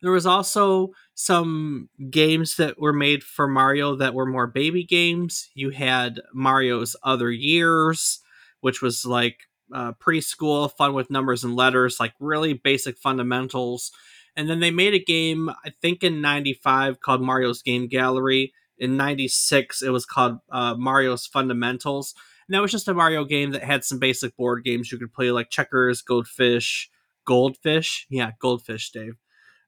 There 0.03 0.11
was 0.11 0.27
also 0.27 0.91
some 1.15 1.89
games 2.11 2.57
that 2.57 2.79
were 2.79 2.93
made 2.93 3.23
for 3.23 3.47
Mario 3.47 3.95
that 3.97 4.15
were 4.15 4.27
more 4.27 4.49
baby 4.49 4.85
games. 4.85 5.49
You 5.55 5.71
had 5.71 6.21
Mario's 6.35 6.97
Other 7.05 7.31
Years, 7.31 8.19
which 8.61 8.83
was 8.83 9.07
like 9.07 9.43
uh, 9.73 9.93
preschool, 9.93 10.71
fun 10.77 10.93
with 10.93 11.11
numbers 11.11 11.45
and 11.45 11.55
letters, 11.55 12.01
like 12.01 12.15
really 12.19 12.53
basic 12.53 12.99
fundamentals. 12.99 13.93
And 14.35 14.51
then 14.51 14.59
they 14.59 14.73
made 14.73 14.95
a 14.95 14.99
game, 14.99 15.51
I 15.65 15.71
think 15.81 16.03
in 16.03 16.21
95, 16.21 17.01
called 17.01 17.23
Mario's 17.23 17.63
Game 17.63 17.87
Gallery. 17.87 18.53
In 18.79 18.97
96, 18.97 19.83
it 19.83 19.91
was 19.91 20.05
called 20.05 20.39
uh, 20.51 20.75
Mario's 20.75 21.27
Fundamentals. 21.27 22.15
And 22.49 22.55
that 22.57 22.63
was 22.63 22.73
just 22.73 22.89
a 22.89 22.95
Mario 22.95 23.25
game 23.25 23.53
that 23.53 23.63
had 23.63 23.85
some 23.85 24.01
basic 24.01 24.37
board 24.37 24.65
games 24.65 24.91
you 24.91 24.99
could 24.99 25.13
play, 25.13 25.31
like 25.31 25.51
checkers, 25.51 26.03
goldfish, 26.03 26.91
goldfish. 27.25 28.07
Yeah, 28.11 28.33
goldfish, 28.41 28.91
Dave 28.91 29.15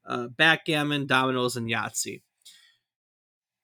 uh, 0.06 0.28
backgammon, 0.28 1.06
dominoes, 1.06 1.56
and 1.56 1.68
Yahtzee. 1.68 2.22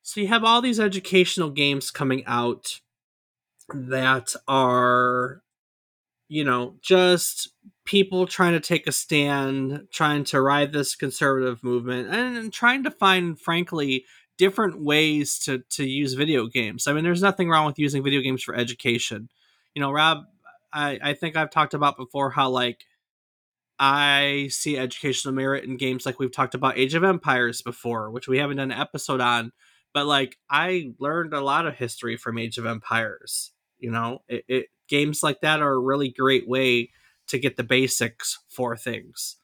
So 0.03 0.21
you 0.21 0.29
have 0.29 0.45
all 0.45 0.61
these 0.61 0.81
educational 0.81 1.51
games 1.51 1.91
coming 1.91 2.25
out 2.27 2.81
that 3.73 4.35
are, 4.49 5.43
you 6.29 6.45
know, 6.45 6.77
just 6.81 7.51
people 7.85 8.27
trying 8.27 8.53
to 8.53 8.61
take 8.61 8.87
a 8.87 8.93
stand, 8.93 9.87
trying 9.93 10.25
to 10.25 10.41
ride 10.41 10.73
this 10.73 10.97
conservative 10.97 11.63
movement, 11.63 12.09
and 12.15 12.53
trying 12.53 12.83
to 12.85 12.91
find, 12.91 13.39
frankly, 13.39 14.05
different 14.37 14.83
ways 14.83 15.39
to 15.39 15.59
to 15.71 15.85
use 15.85 16.15
video 16.15 16.47
games. 16.47 16.87
I 16.87 16.93
mean, 16.93 17.05
there's 17.05 17.23
nothing 17.23 17.51
wrong 17.51 17.67
with 17.67 17.79
using 17.79 18.03
video 18.03 18.21
games 18.21 18.43
for 18.43 18.55
education. 18.55 19.29
You 19.75 19.83
know, 19.83 19.93
Rob, 19.93 20.25
I, 20.73 20.99
I 21.03 21.15
think 21.15 21.37
I've 21.37 21.51
talked 21.51 21.75
about 21.75 21.97
before 21.97 22.31
how 22.31 22.49
like 22.49 22.85
I 23.83 24.49
see 24.51 24.77
educational 24.77 25.35
merit 25.35 25.65
in 25.65 25.79
games 25.79 26.05
like 26.05 26.19
we've 26.19 26.31
talked 26.31 26.55
about 26.55 26.77
Age 26.77 26.95
of 26.95 27.03
Empires 27.03 27.63
before, 27.63 28.11
which 28.11 28.29
we 28.29 28.37
haven't 28.37 28.59
done 28.59 28.71
an 28.71 28.79
episode 28.79 29.23
on. 29.23 29.53
But 29.95 30.05
like 30.05 30.37
I 30.51 30.93
learned 30.99 31.33
a 31.33 31.41
lot 31.41 31.67
of 31.67 31.75
history 31.75 32.19
from 32.19 32.37
Age 32.37 32.59
of 32.59 32.67
Empires. 32.67 33.53
You 33.79 33.91
know, 33.91 34.21
it, 34.29 34.45
it 34.49 34.67
games 34.87 35.23
like 35.23 35.41
that 35.41 35.63
are 35.63 35.73
a 35.73 35.81
really 35.81 36.11
great 36.11 36.47
way 36.47 36.91
to 37.29 37.39
get 37.39 37.57
the 37.57 37.65
basics 37.65 38.39
for 38.51 38.77
things. 38.77 39.37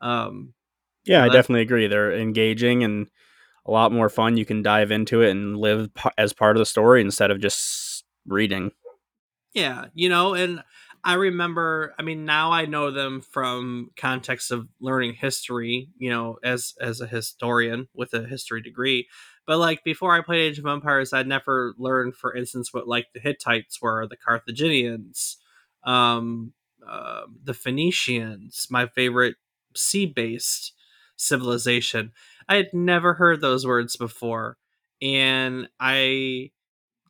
Um, 0.00 0.54
yeah, 1.04 1.22
I 1.22 1.28
definitely 1.28 1.62
agree. 1.62 1.86
They're 1.86 2.12
engaging 2.12 2.84
and 2.84 3.08
a 3.66 3.70
lot 3.70 3.92
more 3.92 4.08
fun. 4.08 4.38
You 4.38 4.46
can 4.46 4.62
dive 4.62 4.90
into 4.90 5.20
it 5.20 5.30
and 5.30 5.56
live 5.58 5.90
as 6.16 6.32
part 6.32 6.56
of 6.56 6.60
the 6.60 6.66
story 6.66 7.02
instead 7.02 7.30
of 7.30 7.40
just 7.40 8.04
reading. 8.26 8.70
Yeah, 9.52 9.86
you 9.92 10.08
know, 10.08 10.32
and 10.32 10.62
I 11.04 11.14
remember. 11.14 11.94
I 11.98 12.02
mean, 12.02 12.24
now 12.24 12.52
I 12.52 12.66
know 12.66 12.90
them 12.90 13.20
from 13.22 13.90
context 13.96 14.50
of 14.52 14.68
learning 14.80 15.14
history. 15.14 15.88
You 15.98 16.10
know, 16.10 16.38
as 16.44 16.74
as 16.80 17.00
a 17.00 17.06
historian 17.06 17.88
with 17.94 18.14
a 18.14 18.26
history 18.26 18.62
degree. 18.62 19.08
But 19.46 19.58
like 19.58 19.82
before 19.82 20.14
I 20.14 20.20
played 20.22 20.42
Age 20.42 20.58
of 20.60 20.66
Empires, 20.66 21.12
I'd 21.12 21.26
never 21.26 21.74
learned, 21.76 22.14
for 22.14 22.34
instance, 22.34 22.72
what 22.72 22.86
like 22.86 23.08
the 23.12 23.20
Hittites 23.20 23.82
were, 23.82 24.06
the 24.06 24.16
Carthaginians, 24.16 25.38
um, 25.84 26.52
uh, 26.88 27.22
the 27.42 27.54
Phoenicians, 27.54 28.68
my 28.70 28.86
favorite 28.86 29.34
sea 29.74 30.06
based 30.06 30.72
civilization. 31.16 32.12
I 32.48 32.56
had 32.56 32.68
never 32.72 33.14
heard 33.14 33.40
those 33.40 33.66
words 33.66 33.96
before, 33.96 34.56
and 35.00 35.68
I 35.80 36.50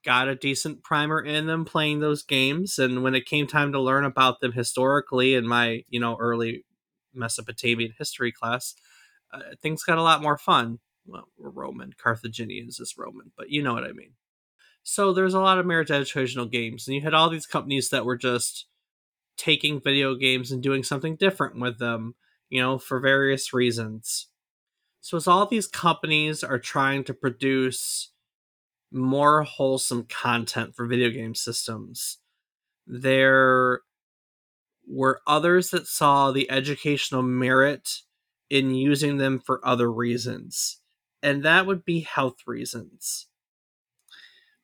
got 0.04 0.28
a 0.28 0.34
decent 0.34 0.82
primer 0.82 1.20
in 1.20 1.46
them 1.46 1.64
playing 1.64 2.00
those 2.00 2.22
games 2.22 2.78
and 2.78 3.02
when 3.02 3.14
it 3.14 3.26
came 3.26 3.46
time 3.46 3.72
to 3.72 3.80
learn 3.80 4.04
about 4.04 4.40
them 4.40 4.52
historically 4.52 5.34
in 5.34 5.46
my 5.46 5.82
you 5.88 6.00
know 6.00 6.16
early 6.20 6.64
mesopotamian 7.14 7.92
history 7.98 8.32
class 8.32 8.74
uh, 9.32 9.40
things 9.62 9.82
got 9.82 9.98
a 9.98 10.02
lot 10.02 10.22
more 10.22 10.36
fun. 10.38 10.78
Well 11.06 11.28
roman. 11.38 11.92
Carthaginians 12.02 12.80
is 12.80 12.94
roman 12.96 13.32
but 13.36 13.50
you 13.50 13.62
know 13.62 13.74
what 13.74 13.84
i 13.84 13.92
mean. 13.92 14.12
So 14.84 15.12
there's 15.12 15.34
a 15.34 15.40
lot 15.40 15.58
of 15.58 15.66
merit 15.66 15.90
educational 15.90 16.46
games 16.46 16.86
and 16.86 16.94
you 16.94 17.02
had 17.02 17.14
all 17.14 17.30
these 17.30 17.46
companies 17.46 17.90
that 17.90 18.04
were 18.04 18.16
just 18.16 18.66
taking 19.36 19.80
video 19.80 20.14
games 20.14 20.52
and 20.52 20.62
doing 20.62 20.82
something 20.82 21.16
different 21.16 21.60
with 21.60 21.78
them 21.78 22.14
you 22.50 22.60
know 22.60 22.78
for 22.78 23.00
various 23.00 23.52
reasons. 23.52 24.28
So 25.00 25.16
as 25.16 25.26
all 25.26 25.46
these 25.46 25.66
companies 25.66 26.44
are 26.44 26.60
trying 26.60 27.02
to 27.04 27.14
produce 27.14 28.11
more 28.92 29.42
wholesome 29.42 30.04
content 30.04 30.74
for 30.74 30.86
video 30.86 31.10
game 31.10 31.34
systems. 31.34 32.18
There 32.86 33.80
were 34.86 35.20
others 35.26 35.70
that 35.70 35.86
saw 35.86 36.32
the 36.32 36.50
educational 36.50 37.22
merit 37.22 38.00
in 38.50 38.74
using 38.74 39.16
them 39.16 39.40
for 39.40 39.66
other 39.66 39.90
reasons, 39.90 40.80
and 41.22 41.42
that 41.44 41.66
would 41.66 41.84
be 41.84 42.00
health 42.00 42.38
reasons. 42.46 43.28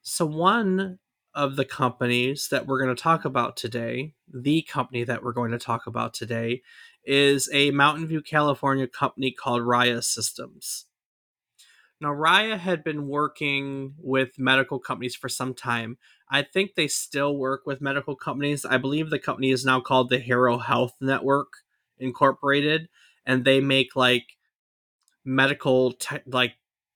So, 0.02 0.26
one 0.26 0.98
of 1.34 1.56
the 1.56 1.64
companies 1.64 2.48
that 2.50 2.66
we're 2.66 2.82
going 2.82 2.94
to 2.94 3.00
talk 3.00 3.24
about 3.24 3.56
today, 3.56 4.14
the 4.26 4.62
company 4.62 5.04
that 5.04 5.22
we're 5.22 5.32
going 5.32 5.52
to 5.52 5.58
talk 5.58 5.86
about 5.86 6.12
today, 6.12 6.62
is 7.04 7.48
a 7.52 7.70
Mountain 7.70 8.08
View, 8.08 8.20
California 8.20 8.88
company 8.88 9.30
called 9.30 9.62
Raya 9.62 10.02
Systems. 10.02 10.87
Now, 12.00 12.10
Raya 12.10 12.58
had 12.58 12.84
been 12.84 13.08
working 13.08 13.94
with 13.98 14.38
medical 14.38 14.78
companies 14.78 15.16
for 15.16 15.28
some 15.28 15.52
time. 15.52 15.98
I 16.30 16.42
think 16.42 16.74
they 16.74 16.86
still 16.86 17.36
work 17.36 17.66
with 17.66 17.80
medical 17.80 18.14
companies. 18.14 18.64
I 18.64 18.78
believe 18.78 19.10
the 19.10 19.18
company 19.18 19.50
is 19.50 19.64
now 19.64 19.80
called 19.80 20.08
the 20.08 20.20
Harrow 20.20 20.58
Health 20.58 20.94
Network 21.00 21.48
Incorporated, 21.98 22.88
and 23.26 23.44
they 23.44 23.60
make 23.60 23.96
like 23.96 24.36
medical 25.24 25.92
te- 25.92 26.20
like 26.26 26.54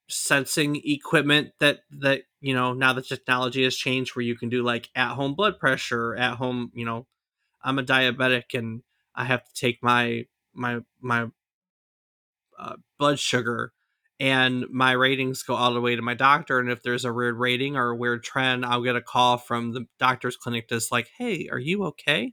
sensing 0.08 0.80
equipment 0.84 1.52
that 1.60 1.80
that 1.90 2.22
you 2.40 2.54
know 2.54 2.72
now 2.72 2.92
the 2.92 3.02
technology 3.02 3.64
has 3.64 3.76
changed 3.76 4.14
where 4.14 4.24
you 4.24 4.36
can 4.36 4.48
do 4.48 4.62
like 4.62 4.90
at 4.94 5.14
home 5.14 5.34
blood 5.34 5.58
pressure 5.58 6.14
at 6.16 6.36
home 6.36 6.70
you 6.74 6.84
know 6.84 7.06
i'm 7.62 7.78
a 7.78 7.82
diabetic 7.82 8.54
and 8.54 8.82
i 9.14 9.24
have 9.24 9.44
to 9.44 9.54
take 9.54 9.82
my 9.82 10.26
my 10.54 10.80
my 11.00 11.26
uh, 12.58 12.76
blood 12.98 13.18
sugar 13.18 13.72
and 14.22 14.66
my 14.70 14.92
ratings 14.92 15.42
go 15.42 15.56
all 15.56 15.74
the 15.74 15.80
way 15.80 15.96
to 15.96 16.00
my 16.00 16.14
doctor 16.14 16.60
and 16.60 16.70
if 16.70 16.80
there's 16.84 17.04
a 17.04 17.12
weird 17.12 17.36
rating 17.36 17.76
or 17.76 17.90
a 17.90 17.96
weird 17.96 18.22
trend 18.22 18.64
i'll 18.64 18.82
get 18.82 18.94
a 18.94 19.02
call 19.02 19.36
from 19.36 19.72
the 19.72 19.84
doctor's 19.98 20.36
clinic 20.36 20.68
that's 20.68 20.92
like 20.92 21.10
hey 21.18 21.48
are 21.50 21.58
you 21.58 21.84
okay 21.84 22.32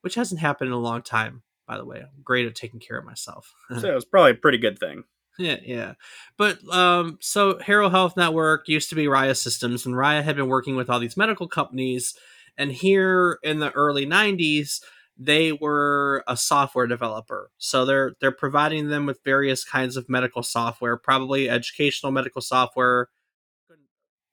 which 0.00 0.16
hasn't 0.16 0.40
happened 0.40 0.66
in 0.66 0.74
a 0.74 0.78
long 0.78 1.00
time 1.00 1.42
by 1.68 1.76
the 1.76 1.84
way 1.84 1.98
i'm 1.98 2.22
great 2.24 2.46
at 2.46 2.56
taking 2.56 2.80
care 2.80 2.98
of 2.98 3.04
myself 3.04 3.54
so 3.80 3.94
it's 3.94 4.04
probably 4.04 4.32
a 4.32 4.34
pretty 4.34 4.58
good 4.58 4.78
thing 4.78 5.04
yeah, 5.38 5.56
yeah. 5.64 5.94
But 6.36 6.58
um, 6.70 7.16
so 7.22 7.58
Harrow 7.58 7.88
Health 7.88 8.18
Network 8.18 8.68
used 8.68 8.90
to 8.90 8.94
be 8.94 9.06
Raya 9.06 9.34
Systems, 9.34 9.86
and 9.86 9.94
Raya 9.94 10.22
had 10.22 10.36
been 10.36 10.46
working 10.46 10.76
with 10.76 10.90
all 10.90 10.98
these 10.98 11.16
medical 11.16 11.48
companies. 11.48 12.14
And 12.58 12.70
here 12.70 13.38
in 13.42 13.58
the 13.58 13.70
early 13.70 14.04
'90s, 14.04 14.82
they 15.16 15.52
were 15.52 16.24
a 16.26 16.36
software 16.36 16.86
developer. 16.86 17.50
So 17.58 17.84
they're 17.84 18.12
they're 18.20 18.32
providing 18.32 18.88
them 18.88 19.06
with 19.06 19.24
various 19.24 19.64
kinds 19.64 19.96
of 19.96 20.08
medical 20.08 20.42
software, 20.42 20.96
probably 20.96 21.48
educational 21.48 22.12
medical 22.12 22.42
software. 22.42 23.08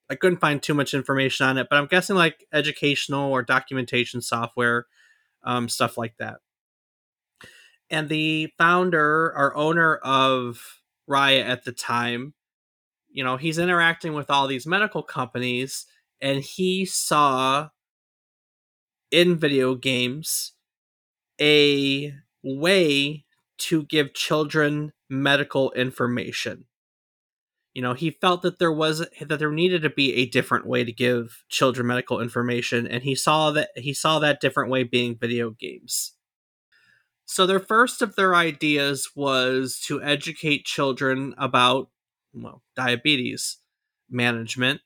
I 0.08 0.16
couldn't 0.16 0.40
find 0.40 0.60
too 0.60 0.74
much 0.74 0.92
information 0.92 1.46
on 1.46 1.56
it, 1.56 1.68
but 1.70 1.76
I'm 1.76 1.86
guessing 1.86 2.16
like 2.16 2.44
educational 2.52 3.30
or 3.30 3.42
documentation 3.42 4.20
software, 4.20 4.86
um, 5.44 5.68
stuff 5.68 5.96
like 5.96 6.16
that. 6.18 6.38
And 7.90 8.08
the 8.08 8.52
founder 8.58 9.26
or 9.36 9.56
owner 9.56 9.96
of 9.96 10.80
Raya 11.08 11.44
at 11.44 11.64
the 11.64 11.72
time, 11.72 12.34
you 13.08 13.22
know, 13.22 13.36
he's 13.36 13.58
interacting 13.58 14.14
with 14.14 14.30
all 14.30 14.48
these 14.48 14.66
medical 14.66 15.02
companies 15.02 15.86
and 16.20 16.42
he 16.42 16.84
saw 16.84 17.68
in 19.12 19.36
video 19.36 19.74
games 19.74 20.52
a 21.40 22.14
way 22.42 23.24
to 23.58 23.84
give 23.84 24.14
children 24.14 24.92
medical 25.08 25.70
information. 25.72 26.64
You 27.74 27.82
know, 27.82 27.94
he 27.94 28.10
felt 28.10 28.42
that 28.42 28.58
there 28.58 28.72
was 28.72 29.06
that 29.20 29.38
there 29.38 29.52
needed 29.52 29.82
to 29.82 29.90
be 29.90 30.14
a 30.14 30.26
different 30.26 30.66
way 30.66 30.84
to 30.84 30.92
give 30.92 31.44
children 31.48 31.86
medical 31.86 32.20
information 32.20 32.86
and 32.86 33.02
he 33.04 33.14
saw 33.14 33.52
that 33.52 33.70
he 33.76 33.94
saw 33.94 34.18
that 34.18 34.40
different 34.40 34.70
way 34.70 34.82
being 34.82 35.16
video 35.16 35.50
games. 35.50 36.12
So 37.26 37.46
their 37.46 37.60
first 37.60 38.02
of 38.02 38.16
their 38.16 38.34
ideas 38.34 39.10
was 39.14 39.80
to 39.84 40.02
educate 40.02 40.64
children 40.64 41.32
about 41.38 41.90
well 42.32 42.62
diabetes 42.74 43.58
management. 44.10 44.80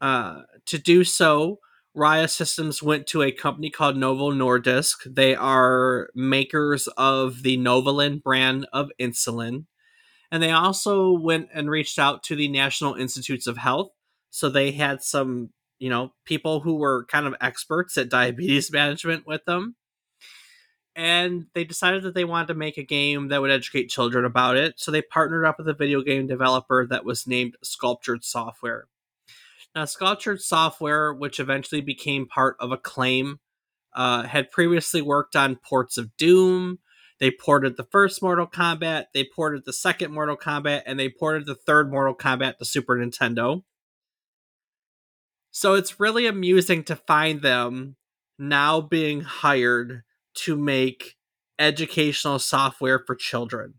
Uh, 0.00 0.42
to 0.66 0.78
do 0.78 1.04
so, 1.04 1.58
Raya 1.96 2.28
Systems 2.28 2.82
went 2.82 3.06
to 3.08 3.22
a 3.22 3.32
company 3.32 3.70
called 3.70 3.96
Novo 3.96 4.30
Nordisk. 4.32 5.04
They 5.04 5.34
are 5.34 6.08
makers 6.14 6.88
of 6.96 7.42
the 7.42 7.58
Novolin 7.58 8.22
brand 8.22 8.66
of 8.72 8.90
insulin. 8.98 9.66
And 10.30 10.42
they 10.42 10.50
also 10.50 11.12
went 11.12 11.48
and 11.52 11.68
reached 11.68 11.98
out 11.98 12.22
to 12.24 12.36
the 12.36 12.48
National 12.48 12.94
Institutes 12.94 13.46
of 13.46 13.58
Health. 13.58 13.90
So 14.30 14.48
they 14.48 14.70
had 14.72 15.02
some, 15.02 15.50
you 15.78 15.90
know, 15.90 16.12
people 16.24 16.60
who 16.60 16.76
were 16.76 17.04
kind 17.06 17.26
of 17.26 17.34
experts 17.40 17.98
at 17.98 18.08
diabetes 18.10 18.72
management 18.72 19.26
with 19.26 19.44
them 19.44 19.76
and 20.94 21.46
they 21.54 21.64
decided 21.64 22.02
that 22.02 22.14
they 22.14 22.24
wanted 22.24 22.48
to 22.48 22.54
make 22.54 22.76
a 22.76 22.82
game 22.82 23.28
that 23.28 23.40
would 23.40 23.50
educate 23.50 23.88
children 23.88 24.24
about 24.24 24.56
it. 24.56 24.74
So 24.78 24.90
they 24.90 25.02
partnered 25.02 25.46
up 25.46 25.58
with 25.58 25.68
a 25.68 25.74
video 25.74 26.02
game 26.02 26.26
developer 26.26 26.86
that 26.86 27.04
was 27.04 27.26
named 27.26 27.56
Sculptured 27.62 28.24
Software. 28.24 28.88
Now, 29.74 29.86
Sculptured 29.86 30.42
Software, 30.42 31.14
which 31.14 31.40
eventually 31.40 31.80
became 31.80 32.26
part 32.26 32.56
of 32.60 32.72
Acclaim, 32.72 33.40
uh, 33.94 34.24
had 34.24 34.50
previously 34.50 35.00
worked 35.00 35.34
on 35.34 35.56
ports 35.56 35.96
of 35.96 36.14
Doom. 36.16 36.78
They 37.20 37.30
ported 37.30 37.76
the 37.76 37.86
first 37.90 38.20
Mortal 38.20 38.46
Kombat, 38.46 39.06
they 39.14 39.24
ported 39.24 39.64
the 39.64 39.72
second 39.72 40.12
Mortal 40.12 40.36
Kombat, 40.36 40.82
and 40.86 40.98
they 40.98 41.08
ported 41.08 41.46
the 41.46 41.54
third 41.54 41.90
Mortal 41.90 42.14
Kombat 42.14 42.58
to 42.58 42.64
Super 42.64 42.96
Nintendo. 42.96 43.62
So 45.50 45.74
it's 45.74 46.00
really 46.00 46.26
amusing 46.26 46.82
to 46.84 46.96
find 46.96 47.40
them 47.42 47.96
now 48.38 48.80
being 48.80 49.20
hired 49.20 50.02
to 50.34 50.56
make 50.56 51.16
educational 51.58 52.38
software 52.38 53.02
for 53.06 53.14
children. 53.14 53.74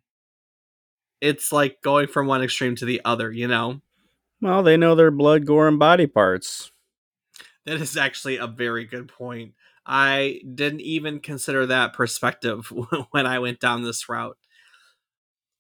It's 1.20 1.52
like 1.52 1.82
going 1.82 2.08
from 2.08 2.28
one 2.28 2.44
extreme 2.44 2.76
to 2.78 2.86
the 2.86 3.02
other, 3.04 3.32
you 3.32 3.48
know? 3.48 3.82
Well, 4.44 4.62
they 4.62 4.76
know 4.76 4.94
their 4.94 5.10
blood, 5.10 5.46
gore, 5.46 5.70
and 5.70 5.80
body 5.80 6.06
parts. 6.06 6.70
That 7.66 7.80
is 7.80 7.96
actually 7.96 8.36
a 8.36 8.46
very 8.46 8.84
good 8.84 9.08
point. 9.08 9.54
I 9.86 10.42
didn't 10.54 10.82
even 10.82 11.22
consider 11.22 11.66
that 11.66 11.94
perspective 11.94 12.70
when 13.12 13.26
I 13.26 13.40
went 13.40 13.62
down 13.62 13.84
this 13.84 14.10
route. 14.10 14.38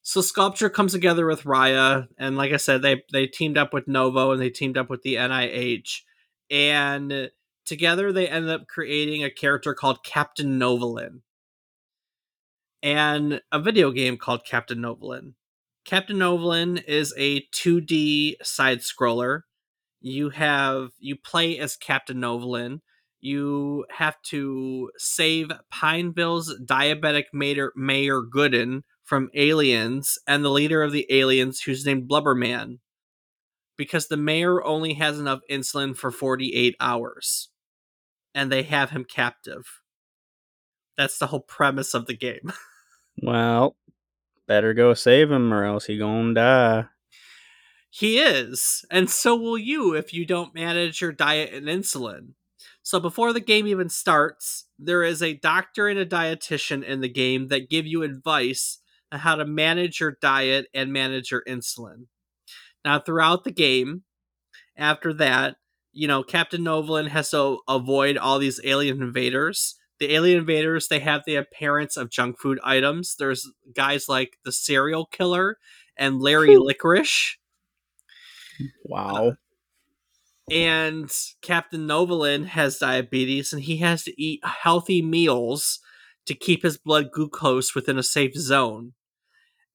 So 0.01 0.19
Sculpture 0.19 0.69
comes 0.69 0.91
together 0.91 1.25
with 1.25 1.43
Raya, 1.43 2.09
and 2.17 2.35
like 2.35 2.51
I 2.51 2.57
said, 2.57 2.81
they 2.81 3.03
they 3.13 3.25
teamed 3.25 3.57
up 3.57 3.73
with 3.73 3.87
Novo 3.87 4.31
and 4.31 4.41
they 4.41 4.49
teamed 4.49 4.77
up 4.77 4.89
with 4.89 5.01
the 5.01 5.15
NIH, 5.15 6.01
and 6.51 7.31
together 7.65 8.11
they 8.11 8.27
ended 8.27 8.51
up 8.51 8.67
creating 8.67 9.23
a 9.23 9.31
character 9.31 9.73
called 9.73 10.03
Captain 10.03 10.59
Novolin 10.59 11.21
and 12.81 13.41
a 13.49 13.59
video 13.61 13.91
game 13.91 14.17
called 14.17 14.45
Captain 14.45 14.79
Novolin. 14.79 15.35
Captain 15.85 16.17
Novolin 16.17 16.81
is 16.87 17.13
a 17.17 17.45
2D 17.53 18.35
side 18.41 18.79
scroller. 18.79 19.41
You 19.99 20.29
have 20.29 20.89
you 20.99 21.15
play 21.15 21.57
as 21.59 21.75
Captain 21.75 22.17
Novolin. 22.17 22.79
You 23.19 23.85
have 23.89 24.21
to 24.23 24.91
save 24.97 25.51
Pineville's 25.71 26.59
diabetic 26.65 27.25
mayor, 27.33 27.71
Mayor 27.75 28.21
Gooden 28.21 28.81
from 29.03 29.29
aliens 29.33 30.17
and 30.27 30.43
the 30.43 30.49
leader 30.49 30.81
of 30.83 30.91
the 30.91 31.05
aliens 31.09 31.61
who's 31.61 31.85
named 31.85 32.09
Blubberman 32.09 32.79
because 33.77 34.07
the 34.07 34.17
mayor 34.17 34.63
only 34.63 34.93
has 34.95 35.19
enough 35.19 35.39
insulin 35.49 35.95
for 35.95 36.11
48 36.11 36.75
hours 36.79 37.49
and 38.33 38.51
they 38.51 38.63
have 38.63 38.91
him 38.91 39.05
captive. 39.05 39.81
That's 40.97 41.17
the 41.17 41.27
whole 41.27 41.41
premise 41.41 41.93
of 41.93 42.05
the 42.05 42.17
game. 42.17 42.51
Well, 43.21 43.75
better 44.47 44.73
go 44.73 44.93
save 44.93 45.31
him 45.31 45.53
or 45.53 45.63
else 45.63 45.85
he 45.85 45.97
gonna 45.97 46.33
die. 46.33 46.85
He 47.89 48.17
is, 48.19 48.83
and 48.89 49.09
so 49.09 49.35
will 49.35 49.57
you 49.57 49.93
if 49.93 50.13
you 50.13 50.25
don't 50.25 50.55
manage 50.55 50.99
your 50.99 51.11
diet 51.11 51.53
and 51.53 51.67
insulin. 51.67 52.33
So 52.81 52.99
before 52.99 53.31
the 53.31 53.39
game 53.39 53.67
even 53.67 53.87
starts, 53.87 54.65
there 54.77 55.03
is 55.03 55.21
a 55.21 55.35
doctor 55.35 55.87
and 55.87 55.99
a 55.99 56.05
dietitian 56.05 56.83
in 56.83 57.01
the 57.01 57.09
game 57.09 57.47
that 57.47 57.69
give 57.69 57.85
you 57.85 58.03
advice 58.03 58.79
on 59.11 59.19
how 59.19 59.35
to 59.35 59.45
manage 59.45 59.99
your 59.99 60.17
diet 60.21 60.67
and 60.73 60.91
manage 60.91 61.31
your 61.31 61.43
insulin. 61.47 62.07
Now, 62.83 62.99
throughout 62.99 63.43
the 63.43 63.51
game, 63.51 64.03
after 64.75 65.13
that, 65.13 65.55
you 65.93 66.07
know, 66.07 66.23
Captain 66.23 66.61
Novolin 66.61 67.07
has 67.09 67.29
to 67.29 67.59
avoid 67.67 68.17
all 68.17 68.39
these 68.39 68.59
alien 68.63 69.01
invaders. 69.01 69.75
The 69.99 70.13
alien 70.13 70.39
invaders, 70.39 70.87
they 70.87 70.99
have 70.99 71.21
the 71.25 71.35
appearance 71.35 71.97
of 71.97 72.09
junk 72.09 72.39
food 72.39 72.59
items. 72.63 73.15
There's 73.17 73.49
guys 73.73 74.09
like 74.09 74.37
the 74.43 74.51
cereal 74.51 75.05
killer 75.05 75.57
and 75.97 76.21
Larry 76.21 76.57
Licorice. 76.57 77.37
Wow. 78.85 79.27
Uh, 79.27 79.31
and 80.51 81.11
Captain 81.41 81.87
Novolin 81.87 82.47
has 82.47 82.77
diabetes 82.77 83.53
and 83.53 83.61
he 83.61 83.77
has 83.77 84.03
to 84.03 84.21
eat 84.21 84.41
healthy 84.43 85.01
meals 85.01 85.79
to 86.25 86.33
keep 86.33 86.63
his 86.63 86.77
blood 86.77 87.11
glucose 87.11 87.73
within 87.73 87.97
a 87.97 88.03
safe 88.03 88.35
zone. 88.35 88.93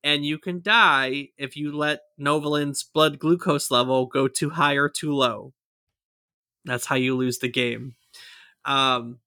And 0.05 0.25
you 0.25 0.39
can 0.39 0.63
die 0.63 1.29
if 1.37 1.57
you 1.57 1.77
let 1.77 2.01
Novolin's 2.21 2.85
blood 2.85 3.19
glucose 3.19 3.71
level 3.71 4.07
go 4.07 4.29
too 4.29 4.51
high 4.51 4.75
or 4.75 4.89
too 4.89 5.13
low. 5.13 5.53
That's 6.65 6.87
how 6.87 6.97
you 6.97 7.17
lose 7.17 7.39
the 7.39 7.49
game. 7.49 7.95
Um, 8.65 9.19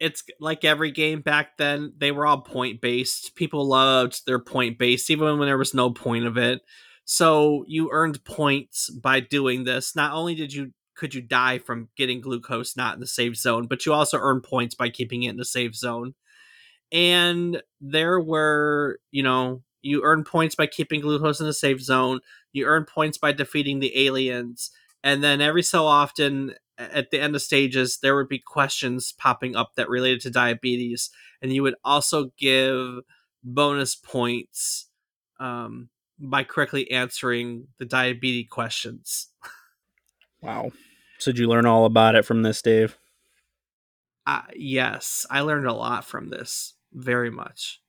it's 0.00 0.22
like 0.40 0.64
every 0.64 0.90
game 0.90 1.20
back 1.20 1.56
then, 1.56 1.92
they 1.98 2.12
were 2.12 2.26
all 2.26 2.40
point 2.40 2.80
based. 2.80 3.34
People 3.34 3.66
loved 3.66 4.24
their 4.26 4.38
point 4.38 4.78
based, 4.78 5.10
even 5.10 5.38
when 5.38 5.48
there 5.48 5.58
was 5.58 5.74
no 5.74 5.90
point 5.90 6.26
of 6.26 6.36
it. 6.36 6.60
So 7.04 7.64
you 7.66 7.90
earned 7.90 8.24
points 8.24 8.90
by 8.90 9.20
doing 9.20 9.64
this. 9.64 9.96
Not 9.96 10.12
only 10.12 10.34
did 10.34 10.52
you 10.52 10.72
could 10.94 11.14
you 11.14 11.22
die 11.22 11.58
from 11.58 11.88
getting 11.96 12.20
glucose 12.20 12.76
not 12.76 12.94
in 12.94 13.00
the 13.00 13.06
safe 13.06 13.36
zone, 13.36 13.66
but 13.66 13.86
you 13.86 13.92
also 13.92 14.18
earn 14.18 14.40
points 14.40 14.74
by 14.74 14.90
keeping 14.90 15.22
it 15.22 15.30
in 15.30 15.36
the 15.36 15.44
safe 15.44 15.74
zone. 15.74 16.14
And 16.90 17.62
there 17.80 18.20
were, 18.20 18.98
you 19.12 19.22
know, 19.22 19.62
you 19.80 20.02
earn 20.04 20.24
points 20.24 20.56
by 20.56 20.66
keeping 20.66 21.00
glucose 21.00 21.40
in 21.40 21.46
the 21.46 21.52
safe 21.52 21.80
zone. 21.80 22.20
You 22.52 22.66
earn 22.66 22.84
points 22.84 23.16
by 23.16 23.32
defeating 23.32 23.78
the 23.78 24.06
aliens. 24.06 24.70
And 25.04 25.22
then 25.22 25.40
every 25.40 25.62
so 25.62 25.86
often, 25.86 26.54
at 26.78 27.10
the 27.10 27.20
end 27.20 27.34
of 27.34 27.42
stages, 27.42 27.98
there 27.98 28.14
would 28.14 28.28
be 28.28 28.38
questions 28.38 29.12
popping 29.12 29.56
up 29.56 29.74
that 29.74 29.88
related 29.88 30.20
to 30.22 30.30
diabetes. 30.30 31.10
And 31.42 31.52
you 31.52 31.62
would 31.62 31.74
also 31.84 32.30
give 32.38 33.00
bonus 33.42 33.96
points 33.96 34.86
um, 35.40 35.88
by 36.18 36.44
correctly 36.44 36.90
answering 36.90 37.68
the 37.78 37.84
diabetes 37.84 38.48
questions. 38.48 39.28
Wow. 40.40 40.70
So 41.18 41.32
did 41.32 41.40
you 41.40 41.48
learn 41.48 41.66
all 41.66 41.84
about 41.84 42.14
it 42.14 42.24
from 42.24 42.42
this, 42.42 42.62
Dave? 42.62 42.96
Uh, 44.24 44.42
yes, 44.54 45.26
I 45.30 45.40
learned 45.40 45.66
a 45.66 45.72
lot 45.72 46.04
from 46.04 46.28
this. 46.28 46.74
Very 46.92 47.30
much. 47.30 47.80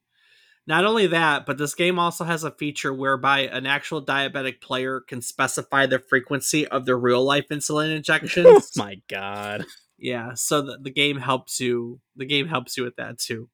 Not 0.70 0.86
only 0.86 1.08
that, 1.08 1.48
but 1.48 1.58
this 1.58 1.74
game 1.74 1.98
also 1.98 2.24
has 2.26 2.44
a 2.44 2.52
feature 2.52 2.94
whereby 2.94 3.40
an 3.40 3.66
actual 3.66 4.06
diabetic 4.06 4.62
player 4.62 5.00
can 5.00 5.20
specify 5.20 5.88
the 5.88 5.98
frequency 5.98 6.68
of 6.68 6.86
their 6.86 6.96
real 6.96 7.24
life 7.24 7.48
insulin 7.50 7.96
injections. 7.96 8.46
oh 8.78 8.80
my 8.80 9.02
god. 9.10 9.66
Yeah, 9.98 10.36
so 10.36 10.62
the, 10.62 10.78
the 10.80 10.92
game 10.92 11.18
helps 11.18 11.60
you. 11.60 12.02
The 12.16 12.28
game 12.28 12.48
helps 12.48 12.78
you 12.78 12.84
with 12.84 12.98
that 12.98 13.18
too. 13.18 13.50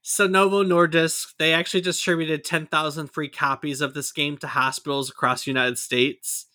So 0.00 0.28
Novo 0.28 0.62
Nordisk, 0.62 1.34
they 1.40 1.52
actually 1.52 1.80
distributed 1.80 2.44
10,000 2.44 3.08
free 3.08 3.28
copies 3.28 3.80
of 3.80 3.92
this 3.92 4.12
game 4.12 4.38
to 4.38 4.46
hospitals 4.46 5.10
across 5.10 5.44
the 5.44 5.50
United 5.50 5.76
States. 5.76 6.46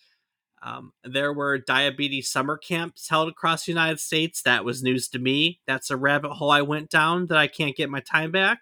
Um, 0.64 0.94
there 1.04 1.34
were 1.34 1.58
diabetes 1.58 2.32
summer 2.32 2.56
camps 2.56 3.10
held 3.10 3.28
across 3.28 3.66
the 3.66 3.74
United 3.74 4.00
States. 4.00 4.44
That 4.44 4.64
was 4.64 4.82
news 4.82 5.10
to 5.10 5.20
me. 5.20 5.60
That's 5.68 5.92
a 5.92 5.98
rabbit 5.98 6.36
hole 6.36 6.52
I 6.52 6.62
went 6.62 6.90
down 6.90 7.26
that 7.26 7.38
I 7.38 7.48
can't 7.48 7.76
get 7.76 7.90
my 7.90 8.00
time 8.00 8.32
back. 8.32 8.60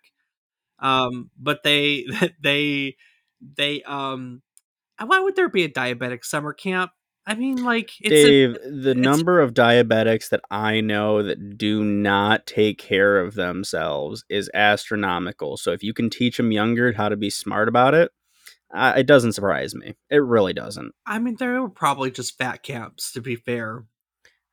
Um, 0.82 1.30
but 1.38 1.64
they 1.64 2.06
they 2.42 2.96
they 3.42 3.84
um 3.84 4.42
why 5.06 5.20
would 5.20 5.36
there 5.36 5.50
be 5.50 5.64
a 5.64 5.70
diabetic 5.70 6.26
summer 6.26 6.54
camp? 6.54 6.92
I 7.26 7.36
mean, 7.36 7.64
like 7.64 7.92
it's 8.02 8.10
Dave, 8.10 8.56
a, 8.56 8.72
the 8.72 8.96
number 8.96 9.40
of 9.40 9.54
diabetics 9.54 10.30
that 10.30 10.42
I 10.50 10.82
know 10.82 11.22
that 11.22 11.58
do 11.58 11.84
not 11.84 12.48
take 12.48 12.80
care 12.80 13.20
of 13.20 13.36
themselves 13.36 14.26
is 14.30 14.50
astronomical. 14.54 15.56
So 15.58 15.72
if 15.72 15.84
you 15.84 15.94
can 15.94 16.10
teach 16.10 16.38
them 16.38 16.52
younger 16.52 16.92
how 16.94 17.10
to 17.10 17.16
be 17.16 17.30
smart 17.30 17.68
about 17.68 17.94
it, 17.94 18.12
uh, 18.74 18.94
it 18.98 19.06
doesn't 19.06 19.34
surprise 19.34 19.76
me. 19.76 19.96
It 20.10 20.24
really 20.24 20.54
doesn't. 20.54 20.94
I 21.06 21.20
mean, 21.20 21.36
there 21.38 21.62
were 21.62 21.70
probably 21.70 22.10
just 22.10 22.38
fat 22.38 22.64
camps, 22.64 23.12
to 23.12 23.22
be 23.22 23.36
fair. 23.36 23.86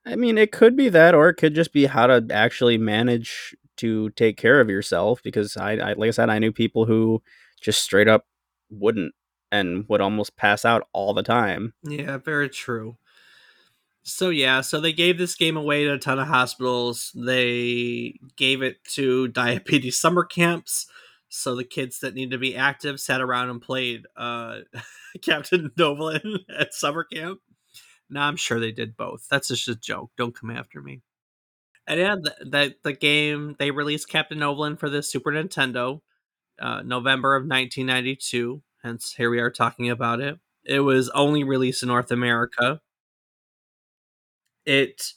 I 0.05 0.17
mean, 0.17 0.37
it 0.37 0.53
could 0.53 0.77
be 0.77 0.89
that, 0.91 1.15
or 1.15 1.29
it 1.29 1.35
could 1.35 1.55
just 1.55 1.73
be 1.73 1.87
how 1.87 2.07
to 2.07 2.27
actually 2.31 2.79
manage 2.79 3.57
to 3.79 4.11
take 4.11 4.37
care 4.37 4.61
of 4.61 4.71
yourself. 4.71 5.23
Because 5.23 5.57
I, 5.57 5.73
I 5.73 5.93
like 5.95 6.09
I 6.09 6.11
said, 6.11 6.31
I 6.31 6.39
knew 6.39 6.53
people 6.53 6.87
who 6.87 7.23
just 7.61 7.83
straight 7.83 8.09
up 8.09 8.27
wouldn't 8.71 9.15
and 9.53 9.85
would 9.89 10.01
almost 10.01 10.37
pass 10.37 10.65
out 10.65 10.89
all 10.93 11.15
the 11.15 11.23
time. 11.23 11.75
Yeah, 11.83 12.19
very 12.19 12.49
true. 12.49 12.97
So 14.03 14.31
yeah, 14.31 14.61
so 14.61 14.81
they 14.81 14.93
gave 14.93 15.19
this 15.19 15.35
game 15.35 15.57
away 15.57 15.85
to 15.85 15.95
a 15.95 15.99
ton 15.99 16.21
of 16.21 16.29
hospitals. 16.29 17.11
They 17.15 18.19
gave 18.37 18.63
it 18.63 18.85
to 18.95 19.29
diabetes 19.43 19.99
summer 19.99 20.25
camps. 20.25 20.87
So 21.29 21.57
the 21.57 21.65
kids 21.65 21.99
that 22.01 22.15
need 22.15 22.31
to 22.31 22.39
be 22.39 22.57
active 22.57 23.01
sat 23.01 23.21
around 23.21 23.51
and 23.51 23.61
played 23.61 24.07
uh, 24.17 24.61
Captain 25.23 25.71
Novolin 25.77 26.39
at 26.57 26.73
summer 26.73 27.03
camp. 27.03 27.41
Now 28.09 28.29
I'm 28.29 28.37
sure 28.37 28.61
they 28.61 28.71
did 28.71 28.97
both. 28.97 29.27
That's 29.29 29.49
just 29.49 29.69
a 29.69 29.75
joke. 29.75 30.13
Don't 30.17 30.39
come 30.39 30.51
after 30.51 30.81
me. 30.81 31.03
And 31.87 32.01
yeah, 32.01 32.17
the, 32.17 32.75
the, 32.83 32.93
game 32.93 33.55
they 33.59 33.71
released 33.71 34.09
Captain 34.09 34.39
Novolin 34.39 34.79
for 34.79 34.91
the 34.91 35.03
Super 35.03 35.31
Nintendo, 35.31 36.01
uh, 36.61 36.83
November 36.83 37.37
of 37.37 37.43
1992. 37.43 38.61
Hence, 38.83 39.15
here 39.17 39.31
we 39.31 39.39
are 39.39 39.51
talking 39.51 39.89
about 39.89 40.21
it. 40.21 40.39
It 40.65 40.81
was 40.81 41.09
only 41.11 41.45
released 41.45 41.83
in 41.83 41.89
North 41.89 42.11
America. 42.11 42.81
It 44.65 45.13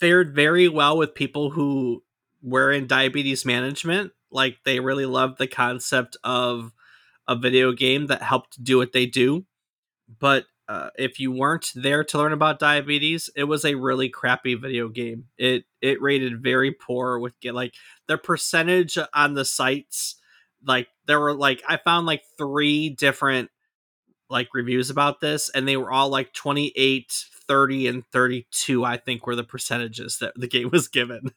fared 0.00 0.34
very 0.34 0.68
well 0.68 0.98
with 0.98 1.14
people 1.14 1.50
who 1.50 2.02
were 2.42 2.72
in 2.72 2.88
diabetes 2.88 3.44
management. 3.44 4.12
Like 4.32 4.58
they 4.64 4.80
really 4.80 5.06
loved 5.06 5.38
the 5.38 5.46
concept 5.46 6.16
of 6.24 6.72
a 7.28 7.36
video 7.36 7.72
game 7.72 8.06
that 8.08 8.22
helped 8.22 8.62
do 8.62 8.78
what 8.78 8.92
they 8.92 9.06
do. 9.06 9.46
But 10.18 10.46
uh, 10.68 10.90
if 10.98 11.20
you 11.20 11.30
weren't 11.30 11.70
there 11.74 12.04
to 12.04 12.18
learn 12.18 12.32
about 12.32 12.58
diabetes, 12.58 13.28
it 13.36 13.44
was 13.44 13.64
a 13.64 13.74
really 13.74 14.08
crappy 14.08 14.54
video 14.54 14.88
game. 14.88 15.26
It 15.36 15.64
it 15.82 16.00
rated 16.00 16.42
very 16.42 16.72
poor 16.72 17.18
with 17.18 17.34
like 17.44 17.74
the 18.08 18.16
percentage 18.16 18.96
on 19.12 19.34
the 19.34 19.44
sites. 19.44 20.16
Like 20.66 20.88
there 21.06 21.20
were 21.20 21.34
like 21.34 21.62
I 21.68 21.76
found 21.76 22.06
like 22.06 22.22
three 22.38 22.88
different 22.90 23.50
like 24.30 24.48
reviews 24.54 24.88
about 24.90 25.20
this, 25.20 25.50
and 25.50 25.68
they 25.68 25.76
were 25.76 25.92
all 25.92 26.08
like 26.08 26.32
28, 26.32 27.12
30, 27.46 27.86
and 27.88 28.06
32. 28.06 28.84
I 28.84 28.96
think 28.96 29.26
were 29.26 29.36
the 29.36 29.44
percentages 29.44 30.18
that 30.18 30.32
the 30.36 30.48
game 30.48 30.70
was 30.72 30.88
given. 30.88 31.32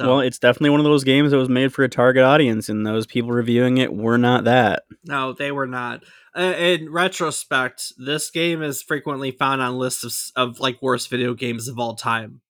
So, 0.00 0.08
well, 0.08 0.20
it's 0.20 0.38
definitely 0.38 0.70
one 0.70 0.80
of 0.80 0.84
those 0.84 1.04
games 1.04 1.30
that 1.30 1.36
was 1.36 1.50
made 1.50 1.74
for 1.74 1.84
a 1.84 1.88
target 1.88 2.22
audience, 2.22 2.70
and 2.70 2.86
those 2.86 3.06
people 3.06 3.32
reviewing 3.32 3.76
it 3.76 3.92
were 3.92 4.16
not 4.16 4.44
that. 4.44 4.84
No, 5.04 5.34
they 5.34 5.52
were 5.52 5.66
not. 5.66 6.04
Uh, 6.34 6.54
in 6.56 6.90
retrospect, 6.90 7.92
this 7.98 8.30
game 8.30 8.62
is 8.62 8.82
frequently 8.82 9.30
found 9.30 9.60
on 9.60 9.76
lists 9.76 10.32
of, 10.34 10.50
of 10.52 10.58
like 10.58 10.80
worst 10.80 11.10
video 11.10 11.34
games 11.34 11.68
of 11.68 11.78
all 11.78 11.96
time. 11.96 12.40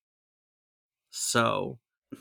So, 1.11 1.81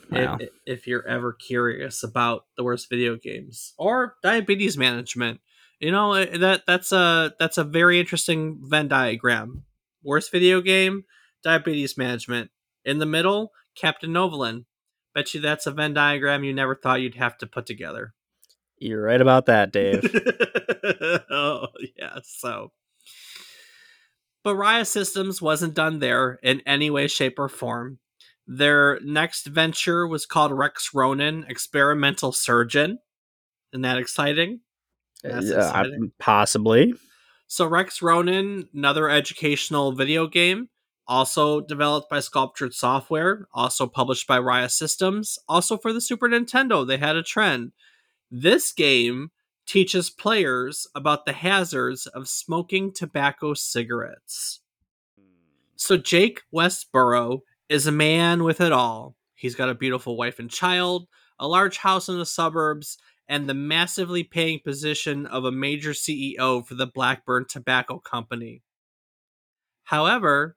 wow. 0.09 0.37
if, 0.39 0.49
if 0.65 0.87
you're 0.87 1.07
ever 1.07 1.33
curious 1.33 2.01
about 2.01 2.45
the 2.57 2.63
worst 2.63 2.89
video 2.89 3.15
games 3.15 3.75
or 3.77 4.15
diabetes 4.23 4.79
management, 4.79 5.41
you 5.79 5.91
know 5.91 6.13
eh, 6.13 6.39
that 6.39 6.63
that's 6.65 6.91
a 6.91 7.35
that's 7.37 7.59
a 7.59 7.63
very 7.63 7.99
interesting 7.99 8.57
Venn 8.63 8.87
diagram. 8.87 9.63
Worst 10.03 10.31
video 10.31 10.59
game, 10.59 11.03
diabetes 11.43 11.99
management. 11.99 12.49
In 12.83 12.97
the 12.97 13.05
middle, 13.05 13.51
Captain 13.75 14.09
Novolin 14.09 14.65
Bet 15.13 15.33
you 15.33 15.41
that's 15.41 15.65
a 15.65 15.71
Venn 15.71 15.93
diagram 15.93 16.43
you 16.43 16.53
never 16.53 16.75
thought 16.75 17.01
you'd 17.01 17.15
have 17.15 17.37
to 17.39 17.47
put 17.47 17.65
together. 17.65 18.13
You're 18.77 19.01
right 19.01 19.19
about 19.19 19.47
that, 19.47 19.71
Dave. 19.71 20.03
oh, 21.29 21.67
yeah. 21.97 22.19
So, 22.23 22.71
but 24.43 24.55
Raya 24.55 24.87
Systems 24.87 25.41
wasn't 25.41 25.73
done 25.73 25.99
there 25.99 26.39
in 26.41 26.61
any 26.65 26.89
way, 26.89 27.07
shape, 27.07 27.39
or 27.39 27.49
form. 27.49 27.99
Their 28.47 28.99
next 29.01 29.45
venture 29.47 30.07
was 30.07 30.25
called 30.25 30.51
Rex 30.51 30.91
Ronan 30.93 31.45
Experimental 31.49 32.31
Surgeon. 32.31 32.99
Isn't 33.73 33.81
that 33.81 33.97
exciting? 33.97 34.61
Uh, 35.23 35.33
that's 35.33 35.47
yeah, 35.47 35.67
exciting. 35.67 36.11
possibly. 36.17 36.93
So, 37.47 37.67
Rex 37.67 38.01
Ronan, 38.01 38.69
another 38.73 39.09
educational 39.09 39.91
video 39.91 40.27
game, 40.27 40.69
also 41.09 41.59
developed 41.59 42.09
by 42.09 42.19
Sculptured 42.19 42.73
Software, 42.73 43.47
also 43.51 43.87
published 43.87 44.27
by 44.27 44.39
Raya 44.39 44.69
Systems, 44.69 45.39
also 45.49 45.75
for 45.75 45.91
the 45.91 45.99
Super 45.99 46.29
Nintendo. 46.29 46.87
They 46.87 46.97
had 46.97 47.15
a 47.15 47.23
trend. 47.23 47.71
This 48.31 48.71
game 48.71 49.31
teaches 49.65 50.09
players 50.11 50.87
about 50.93 51.25
the 51.25 51.33
hazards 51.33 52.05
of 52.05 52.29
smoking 52.29 52.93
tobacco 52.93 53.55
cigarettes. 53.55 54.61
So 55.75 55.97
Jake 55.97 56.41
Westboro 56.53 57.39
is 57.69 57.87
a 57.87 57.91
man 57.91 58.43
with 58.43 58.61
it 58.61 58.71
all. 58.71 59.15
He's 59.33 59.55
got 59.55 59.69
a 59.69 59.75
beautiful 59.75 60.15
wife 60.15 60.37
and 60.37 60.49
child, 60.49 61.07
a 61.39 61.47
large 61.47 61.77
house 61.77 62.07
in 62.07 62.19
the 62.19 62.25
suburbs, 62.25 62.97
and 63.27 63.47
the 63.47 63.53
massively 63.53 64.23
paying 64.23 64.59
position 64.59 65.25
of 65.25 65.45
a 65.45 65.51
major 65.51 65.91
CEO 65.91 66.65
for 66.65 66.75
the 66.75 66.87
Blackburn 66.87 67.45
Tobacco 67.47 67.99
Company. 67.99 68.61
However, 69.83 70.55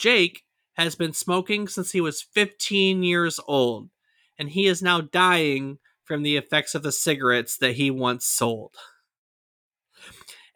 Jake 0.00 0.44
has 0.78 0.94
been 0.94 1.12
smoking 1.12 1.68
since 1.68 1.92
he 1.92 2.00
was 2.00 2.22
15 2.22 3.02
years 3.02 3.38
old, 3.46 3.90
and 4.38 4.48
he 4.48 4.66
is 4.66 4.80
now 4.80 5.02
dying 5.02 5.76
from 6.04 6.22
the 6.22 6.38
effects 6.38 6.74
of 6.74 6.82
the 6.82 6.90
cigarettes 6.90 7.58
that 7.58 7.74
he 7.74 7.90
once 7.90 8.24
sold. 8.24 8.74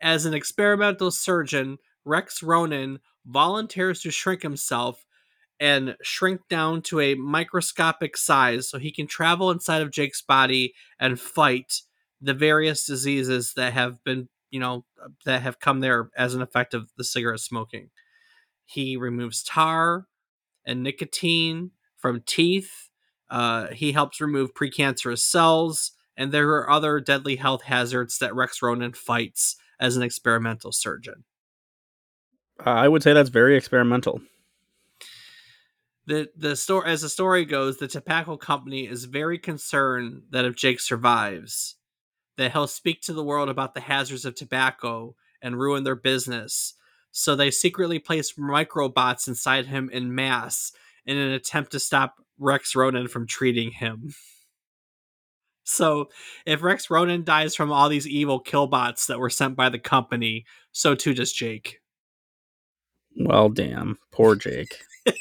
As 0.00 0.24
an 0.24 0.32
experimental 0.32 1.10
surgeon, 1.10 1.76
Rex 2.06 2.42
Ronan 2.42 3.00
volunteers 3.26 4.00
to 4.00 4.10
shrink 4.10 4.40
himself 4.40 5.04
and 5.60 5.94
shrink 6.02 6.40
down 6.48 6.80
to 6.80 7.00
a 7.00 7.14
microscopic 7.14 8.16
size 8.16 8.70
so 8.70 8.78
he 8.78 8.90
can 8.90 9.06
travel 9.06 9.50
inside 9.50 9.82
of 9.82 9.90
Jake's 9.90 10.22
body 10.22 10.72
and 10.98 11.20
fight 11.20 11.82
the 12.18 12.34
various 12.34 12.86
diseases 12.86 13.52
that 13.56 13.74
have 13.74 14.02
been, 14.04 14.30
you 14.50 14.60
know, 14.60 14.86
that 15.26 15.42
have 15.42 15.60
come 15.60 15.80
there 15.80 16.08
as 16.16 16.32
an 16.32 16.40
effect 16.40 16.72
of 16.72 16.90
the 16.96 17.04
cigarette 17.04 17.40
smoking. 17.40 17.90
He 18.64 18.96
removes 18.96 19.42
tar 19.42 20.06
and 20.64 20.82
nicotine 20.82 21.72
from 21.96 22.22
teeth. 22.26 22.90
Uh, 23.30 23.68
he 23.68 23.92
helps 23.92 24.20
remove 24.20 24.54
precancerous 24.54 25.20
cells, 25.20 25.92
and 26.16 26.32
there 26.32 26.50
are 26.50 26.70
other 26.70 27.00
deadly 27.00 27.36
health 27.36 27.62
hazards 27.62 28.18
that 28.18 28.34
Rex 28.34 28.62
Ronan 28.62 28.92
fights 28.92 29.56
as 29.80 29.96
an 29.96 30.02
experimental 30.02 30.72
surgeon. 30.72 31.24
Uh, 32.64 32.70
I 32.70 32.88
would 32.88 33.02
say 33.02 33.12
that's 33.12 33.30
very 33.30 33.56
experimental. 33.56 34.20
The 36.06 36.28
the 36.36 36.54
story 36.54 36.90
as 36.90 37.00
the 37.00 37.08
story 37.08 37.44
goes, 37.44 37.78
the 37.78 37.88
tobacco 37.88 38.36
company 38.36 38.86
is 38.86 39.04
very 39.04 39.38
concerned 39.38 40.22
that 40.30 40.44
if 40.44 40.54
Jake 40.54 40.80
survives, 40.80 41.76
that 42.36 42.52
he'll 42.52 42.66
speak 42.66 43.00
to 43.02 43.12
the 43.12 43.24
world 43.24 43.48
about 43.48 43.74
the 43.74 43.80
hazards 43.80 44.24
of 44.24 44.34
tobacco 44.34 45.16
and 45.40 45.58
ruin 45.58 45.84
their 45.84 45.96
business. 45.96 46.74
So 47.16 47.36
they 47.36 47.52
secretly 47.52 48.00
place 48.00 48.32
microbots 48.32 49.28
inside 49.28 49.66
him 49.66 49.88
in 49.92 50.16
mass 50.16 50.72
in 51.06 51.16
an 51.16 51.30
attempt 51.30 51.70
to 51.70 51.78
stop 51.78 52.16
Rex 52.40 52.74
Ronan 52.74 53.06
from 53.06 53.24
treating 53.24 53.70
him. 53.70 54.12
So 55.62 56.08
if 56.44 56.64
Rex 56.64 56.90
Ronan 56.90 57.22
dies 57.22 57.54
from 57.54 57.70
all 57.70 57.88
these 57.88 58.08
evil 58.08 58.40
killbots 58.42 59.06
that 59.06 59.20
were 59.20 59.30
sent 59.30 59.54
by 59.54 59.68
the 59.68 59.78
company, 59.78 60.44
so 60.72 60.96
too 60.96 61.14
does 61.14 61.32
Jake. 61.32 61.78
Well, 63.16 63.48
damn. 63.48 63.96
Poor 64.10 64.34
Jake. 64.34 64.82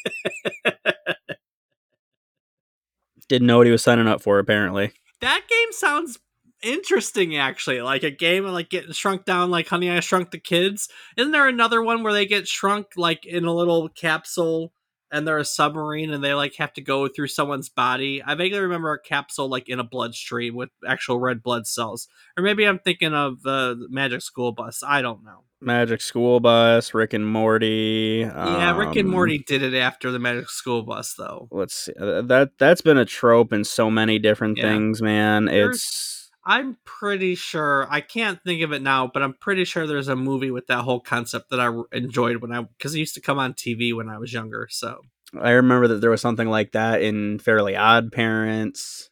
Didn't 3.30 3.46
know 3.46 3.58
what 3.60 3.68
he 3.68 3.72
was 3.72 3.84
signing 3.84 4.08
up 4.08 4.24
for, 4.24 4.40
apparently. 4.40 4.94
That 5.22 5.44
game 5.48 5.72
sounds 5.72 6.18
interesting 6.64 7.36
actually 7.38 7.82
like 7.82 8.04
a 8.04 8.12
game 8.12 8.46
of 8.46 8.54
like 8.54 8.70
getting 8.70 8.92
shrunk 8.94 9.26
down 9.26 9.52
like 9.52 9.68
honey 9.68 9.90
i 9.92 10.00
shrunk 10.00 10.32
the 10.32 10.40
kids 10.40 10.88
isn't 11.18 11.32
there 11.32 11.48
another 11.48 11.82
one 11.82 12.04
where 12.04 12.14
they 12.14 12.26
get 12.26 12.48
shrunk 12.48 12.88
like 12.98 13.26
in 13.26 13.46
a 13.46 13.54
little 13.54 13.90
capsule 13.90 14.72
and 15.12 15.28
they're 15.28 15.38
a 15.38 15.46
submarine 15.46 16.12
and 16.12 16.24
they 16.24 16.34
like 16.34 16.56
have 16.56 16.74
to 16.74 16.82
go 16.82 17.08
through 17.08 17.28
someone's 17.28 17.70
body 17.70 18.22
i 18.26 18.34
vaguely 18.34 18.60
remember 18.60 18.94
a 18.94 19.00
capsule 19.02 19.48
like 19.50 19.68
in 19.70 19.80
a 19.80 19.84
bloodstream 19.84 20.56
with 20.56 20.70
actual 20.88 21.20
red 21.20 21.44
blood 21.44 21.68
cells 21.68 22.08
or 22.38 22.44
maybe 22.44 22.66
i'm 22.66 22.80
thinking 22.80 23.14
of 23.14 23.42
the 23.44 23.88
magic 23.90 24.22
school 24.22 24.52
bus 24.52 24.82
i 24.88 25.02
don't 25.02 25.24
know 25.24 25.44
Magic 25.66 26.02
School 26.02 26.42
Bus, 26.42 26.94
Rick 26.94 27.14
and 27.14 27.26
Morty. 27.26 28.18
yeah 28.28 28.76
rick 28.76 28.98
and 28.98 29.06
um, 29.08 29.12
morty 29.12 29.38
did 29.38 29.64
it 29.64 29.74
after 29.74 30.12
the 30.12 30.20
magic 30.20 30.50
school 30.50 30.84
bus 30.84 31.14
though 31.18 31.48
Let's 31.52 31.74
see. 31.86 31.94
uh, 31.98 32.22
That 32.24 32.58
that's 32.60 32.82
been 32.82 32.98
a 32.98 33.06
trope 33.06 33.54
in 33.54 33.64
so 33.64 33.90
many 33.90 34.20
different 34.20 34.58
Yeah. 34.58 34.64
things, 34.66 35.02
man. 35.02 35.46
There's- 35.46 35.76
It's 35.78 36.13
I'm 36.46 36.78
pretty 36.84 37.36
sure 37.36 37.88
I 37.90 38.02
can't 38.02 38.40
think 38.44 38.62
of 38.64 38.74
it 38.74 38.82
now, 38.82 39.08
but 39.08 39.24
I'm 39.24 39.34
pretty 39.34 39.64
sure 39.66 39.88
there's 39.88 40.10
a 40.10 40.16
movie 40.16 40.52
with 40.52 40.68
that 40.68 40.82
whole 40.82 41.00
concept 41.00 41.50
that 41.50 41.60
I 41.60 41.70
enjoyed 41.96 42.38
when 42.38 42.52
I 42.52 42.62
because 42.62 42.94
it 42.96 43.00
used 43.00 43.16
to 43.16 43.22
come 43.22 43.40
on 43.40 43.54
TV 43.54 43.96
when 43.96 44.10
I 44.10 44.18
was 44.18 44.34
younger. 44.34 44.68
So 44.70 45.02
I 45.40 45.52
remember 45.52 45.88
that 45.88 46.02
there 46.02 46.10
was 46.12 46.22
something 46.22 46.50
like 46.50 46.74
that 46.74 47.02
in 47.02 47.40
Fairly 47.40 47.76
Odd 47.76 48.12
Parents. 48.12 49.10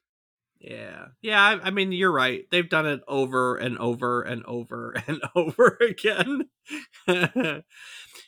yeah, 0.60 1.06
yeah. 1.22 1.42
I, 1.42 1.68
I 1.68 1.70
mean, 1.72 1.92
you're 1.92 2.12
right. 2.12 2.46
They've 2.52 2.70
done 2.70 2.86
it 2.86 3.02
over 3.08 3.56
and 3.56 3.78
over 3.78 4.22
and 4.22 4.44
over 4.46 4.94
and 5.08 5.22
over 5.36 5.78
again. 5.82 6.50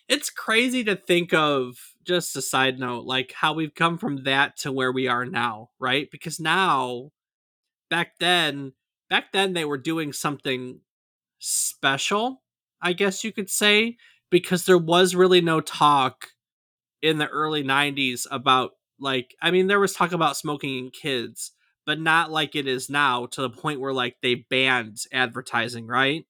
it's 0.07 0.29
crazy 0.29 0.83
to 0.85 0.95
think 0.95 1.33
of. 1.33 1.75
Just 2.05 2.35
a 2.35 2.41
side 2.41 2.79
note, 2.79 3.05
like 3.05 3.31
how 3.31 3.53
we've 3.53 3.73
come 3.73 3.97
from 3.97 4.25
that 4.25 4.57
to 4.57 4.73
where 4.73 4.91
we 4.91 5.07
are 5.07 5.25
now, 5.25 5.69
right? 5.79 6.09
Because 6.11 6.37
now, 6.37 7.11
back 7.89 8.19
then, 8.19 8.73
back 9.09 9.31
then 9.31 9.53
they 9.53 9.65
were 9.65 9.77
doing 9.77 10.13
something 10.13 10.79
special, 11.39 12.43
I 12.81 12.93
guess 12.93 13.23
you 13.23 13.31
could 13.31 13.49
say, 13.49 13.97
because 14.29 14.65
there 14.65 14.77
was 14.77 15.15
really 15.15 15.41
no 15.41 15.61
talk 15.61 16.29
in 17.01 17.17
the 17.17 17.27
early 17.29 17.63
90s 17.63 18.27
about 18.31 18.71
like 18.99 19.35
I 19.41 19.51
mean 19.51 19.67
there 19.67 19.79
was 19.79 19.93
talk 19.93 20.11
about 20.13 20.37
smoking 20.37 20.77
in 20.77 20.91
kids, 20.91 21.51
but 21.85 21.99
not 21.99 22.31
like 22.31 22.55
it 22.55 22.67
is 22.67 22.89
now 22.89 23.25
to 23.27 23.41
the 23.41 23.49
point 23.49 23.79
where 23.81 23.93
like 23.93 24.17
they 24.21 24.35
banned 24.49 24.97
advertising, 25.13 25.87
right? 25.87 26.25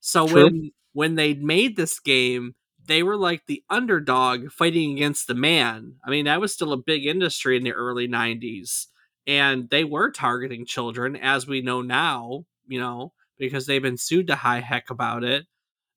So 0.00 0.26
True. 0.26 0.44
when 0.44 0.72
when 0.92 1.14
they 1.14 1.34
made 1.34 1.76
this 1.76 2.00
game, 2.00 2.54
they 2.84 3.02
were 3.02 3.16
like 3.16 3.46
the 3.46 3.62
underdog 3.70 4.50
fighting 4.50 4.92
against 4.94 5.26
the 5.26 5.34
man. 5.34 5.96
I 6.04 6.10
mean, 6.10 6.24
that 6.26 6.40
was 6.40 6.52
still 6.52 6.72
a 6.72 6.76
big 6.76 7.06
industry 7.06 7.56
in 7.56 7.64
the 7.64 7.72
early 7.72 8.08
90s 8.08 8.88
and 9.26 9.68
they 9.70 9.84
were 9.84 10.10
targeting 10.10 10.66
children 10.66 11.16
as 11.16 11.46
we 11.46 11.60
know 11.62 11.82
now, 11.82 12.44
you 12.66 12.80
know, 12.80 13.12
because 13.38 13.66
they've 13.66 13.82
been 13.82 13.96
sued 13.96 14.26
to 14.28 14.36
high 14.36 14.60
heck 14.60 14.90
about 14.90 15.24
it. 15.24 15.46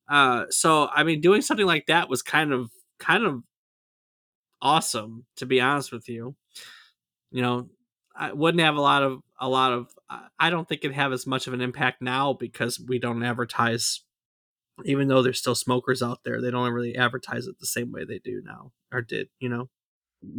Uh, 0.09 0.45
so 0.49 0.89
I 0.93 1.03
mean, 1.03 1.21
doing 1.21 1.41
something 1.41 1.65
like 1.65 1.88
that 1.88 2.09
was 2.09 2.21
kind 2.21 2.51
of 2.53 2.69
kind 2.99 3.25
of 3.25 3.41
awesome, 4.62 5.25
to 5.38 5.45
be 5.45 5.62
honest 5.62 5.91
with 5.91 6.07
you. 6.09 6.36
You 7.31 7.41
know, 7.41 7.69
I 8.15 8.33
wouldn't 8.33 8.62
have 8.62 8.75
a 8.75 8.81
lot 8.81 9.03
of 9.03 9.21
a 9.39 9.49
lot 9.49 9.73
of. 9.73 9.88
I- 10.39 10.49
don't 10.51 10.67
think 10.69 10.83
it'd 10.83 10.95
have 10.95 11.12
as 11.13 11.25
much 11.25 11.47
of 11.47 11.53
an 11.53 11.62
impact 11.62 12.01
now 12.01 12.33
because 12.33 12.79
we 12.88 12.99
don't 12.99 13.23
advertise. 13.23 14.01
Even 14.86 15.07
though 15.07 15.21
there's 15.21 15.39
still 15.39 15.55
smokers 15.55 16.01
out 16.03 16.19
there, 16.23 16.41
they 16.41 16.51
don't 16.51 16.73
really 16.73 16.95
advertise 16.95 17.47
it 17.47 17.55
the 17.59 17.67
same 17.67 17.91
way 17.91 18.05
they 18.05 18.19
do 18.19 18.41
now 18.43 18.71
or 18.91 19.01
did. 19.01 19.29
You 19.39 19.49
know. 19.49 19.69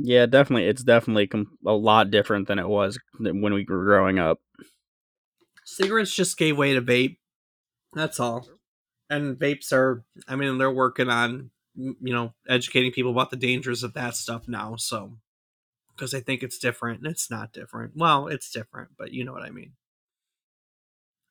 Yeah, 0.01 0.27
definitely. 0.27 0.67
It's 0.67 0.83
definitely 0.83 1.27
com- 1.27 1.59
a 1.67 1.73
lot 1.73 2.11
different 2.11 2.49
than 2.49 2.59
it 2.59 2.69
was 2.69 2.99
when 3.19 3.53
we 3.53 3.67
were 3.69 3.85
growing 3.85 4.19
up. 4.19 4.41
cigarettes 5.65 6.15
just 6.15 6.39
gave 6.39 6.57
way 6.57 6.75
to 6.75 6.83
vape. 6.83 7.19
That's 7.93 8.19
all. 8.19 8.49
And 9.11 9.37
vapes 9.37 9.73
are, 9.73 10.05
I 10.27 10.37
mean, 10.37 10.59
they're 10.59 10.71
working 10.71 11.09
on, 11.09 11.51
you 11.77 12.15
know, 12.15 12.33
educating 12.49 12.93
people 12.93 13.13
about 13.13 13.31
the 13.31 13.37
dangers 13.37 13.83
of 13.83 13.95
that 13.95 14.15
stuff 14.15 14.49
now. 14.49 14.77
So, 14.77 15.19
because 15.95 16.15
I 16.15 16.21
think 16.21 16.43
it's 16.43 16.59
different, 16.59 17.03
and 17.03 17.11
it's 17.11 17.31
not 17.31 17.53
different. 17.53 17.93
Well, 17.95 18.27
it's 18.29 18.51
different, 18.51 18.91
but 18.99 19.13
you 19.13 19.25
know 19.25 19.33
what 19.33 19.45
I 19.45 19.51
mean. 19.51 19.73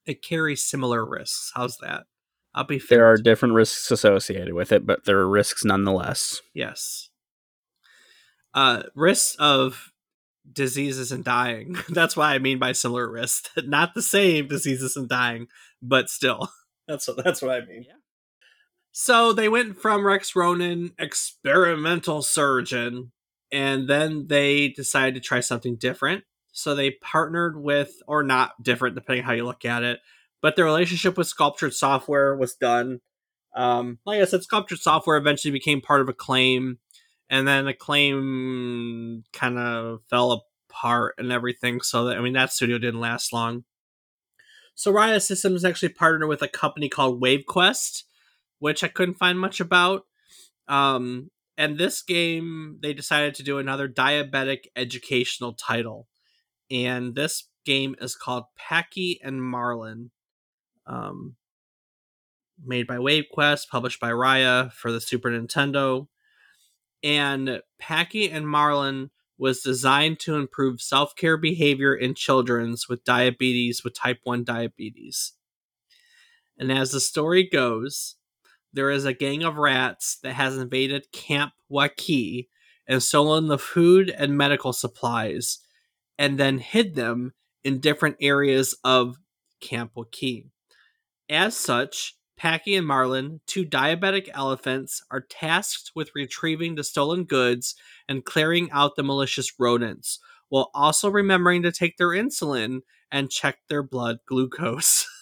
It 0.05 0.21
carries 0.21 0.61
similar 0.61 1.05
risks. 1.05 1.51
How's 1.55 1.77
that? 1.77 2.05
I'll 2.53 2.65
be 2.65 2.79
fair. 2.79 2.99
There 2.99 3.05
are 3.07 3.17
different 3.17 3.55
risks 3.55 3.89
associated 3.89 4.53
with 4.53 4.71
it, 4.71 4.85
but 4.85 5.05
there 5.05 5.17
are 5.17 5.29
risks 5.29 5.65
nonetheless. 5.65 6.41
Yes. 6.53 7.09
Uh, 8.53 8.83
risks 8.95 9.35
of 9.39 9.93
diseases 10.51 11.11
and 11.11 11.23
dying. 11.23 11.77
That's 11.89 12.15
why 12.15 12.33
I 12.33 12.39
mean 12.39 12.59
by 12.59 12.73
similar 12.73 13.09
risks. 13.09 13.49
Not 13.63 13.93
the 13.93 14.01
same 14.01 14.47
diseases 14.47 14.95
and 14.95 15.07
dying, 15.07 15.47
but 15.81 16.09
still. 16.09 16.49
That's 16.87 17.07
what 17.07 17.23
that's 17.23 17.41
what 17.41 17.51
I 17.51 17.65
mean. 17.65 17.85
Yeah. 17.87 17.93
So 18.91 19.31
they 19.31 19.47
went 19.47 19.77
from 19.77 20.05
Rex 20.05 20.35
Ronan, 20.35 20.91
experimental 20.99 22.21
surgeon, 22.21 23.13
and 23.53 23.87
then 23.87 24.27
they 24.27 24.67
decided 24.67 25.15
to 25.15 25.21
try 25.21 25.39
something 25.39 25.77
different. 25.77 26.25
So 26.51 26.75
they 26.75 26.91
partnered 26.91 27.55
with, 27.55 27.93
or 28.05 28.21
not 28.21 28.61
different, 28.61 28.95
depending 28.95 29.23
how 29.23 29.31
you 29.31 29.45
look 29.45 29.63
at 29.63 29.83
it. 29.83 29.99
But 30.41 30.57
the 30.57 30.65
relationship 30.65 31.17
with 31.17 31.27
Sculptured 31.27 31.73
Software 31.73 32.35
was 32.35 32.53
done. 32.55 32.99
Um, 33.55 33.99
like 34.05 34.21
I 34.21 34.25
said, 34.25 34.43
Sculptured 34.43 34.79
Software 34.79 35.15
eventually 35.15 35.53
became 35.53 35.79
part 35.79 36.01
of 36.01 36.09
Acclaim, 36.09 36.79
and 37.29 37.47
then 37.47 37.67
Acclaim 37.67 39.23
kind 39.33 39.57
of 39.57 40.01
fell 40.09 40.45
apart 40.69 41.15
and 41.17 41.31
everything. 41.31 41.81
So 41.81 42.05
that 42.05 42.17
I 42.17 42.21
mean, 42.21 42.33
that 42.33 42.51
studio 42.51 42.77
didn't 42.77 42.99
last 42.99 43.33
long. 43.33 43.63
So 44.75 44.91
Raya 44.91 45.21
Systems 45.21 45.63
actually 45.63 45.89
partnered 45.89 46.29
with 46.29 46.41
a 46.41 46.47
company 46.47 46.89
called 46.89 47.21
WaveQuest, 47.21 48.03
which 48.59 48.83
I 48.83 48.87
couldn't 48.87 49.15
find 49.15 49.39
much 49.39 49.59
about. 49.59 50.05
Um, 50.67 51.29
and 51.57 51.77
this 51.77 52.01
game, 52.01 52.79
they 52.81 52.93
decided 52.93 53.35
to 53.35 53.43
do 53.43 53.59
another 53.59 53.87
diabetic 53.87 54.65
educational 54.75 55.53
title, 55.53 56.07
and 56.71 57.13
this 57.13 57.49
game 57.65 57.95
is 58.01 58.15
called 58.15 58.45
Packy 58.57 59.19
and 59.23 59.39
Marlon. 59.39 60.09
Um, 60.87 61.35
made 62.65 62.87
by 62.87 62.97
WaveQuest, 62.97 63.69
published 63.69 63.99
by 63.99 64.11
Raya 64.11 64.71
for 64.71 64.91
the 64.91 65.01
Super 65.01 65.29
Nintendo. 65.29 66.07
And 67.03 67.61
Packy 67.79 68.29
and 68.31 68.45
Marlon 68.45 69.09
was 69.37 69.61
designed 69.61 70.19
to 70.21 70.35
improve 70.35 70.81
self 70.81 71.15
care 71.15 71.37
behavior 71.37 71.93
in 71.93 72.15
children's 72.15 72.87
with 72.87 73.03
diabetes, 73.03 73.83
with 73.83 73.93
type 73.93 74.19
1 74.23 74.43
diabetes. 74.43 75.33
And 76.57 76.71
as 76.71 76.91
the 76.91 76.99
story 76.99 77.47
goes, 77.49 78.15
there 78.71 78.89
is 78.89 79.05
a 79.05 79.13
gang 79.13 79.43
of 79.43 79.57
rats 79.57 80.17
that 80.23 80.33
has 80.33 80.57
invaded 80.57 81.11
Camp 81.11 81.53
Waukee 81.71 82.47
and 82.87 83.01
stolen 83.01 83.47
the 83.47 83.57
food 83.57 84.09
and 84.09 84.37
medical 84.37 84.73
supplies 84.73 85.59
and 86.17 86.37
then 86.37 86.59
hid 86.59 86.95
them 86.95 87.33
in 87.63 87.79
different 87.79 88.17
areas 88.21 88.77
of 88.83 89.17
Camp 89.61 89.91
Waukee. 89.95 90.45
As 91.29 91.55
such, 91.55 92.15
Packy 92.37 92.75
and 92.75 92.87
Marlon, 92.87 93.39
two 93.47 93.65
diabetic 93.65 94.29
elephants, 94.33 95.01
are 95.11 95.25
tasked 95.29 95.91
with 95.95 96.11
retrieving 96.15 96.75
the 96.75 96.83
stolen 96.83 97.23
goods 97.23 97.75
and 98.07 98.25
clearing 98.25 98.69
out 98.71 98.95
the 98.95 99.03
malicious 99.03 99.53
rodents, 99.59 100.19
while 100.49 100.71
also 100.73 101.09
remembering 101.09 101.63
to 101.63 101.71
take 101.71 101.97
their 101.97 102.09
insulin 102.09 102.79
and 103.11 103.29
check 103.29 103.59
their 103.69 103.83
blood 103.83 104.19
glucose. 104.27 105.07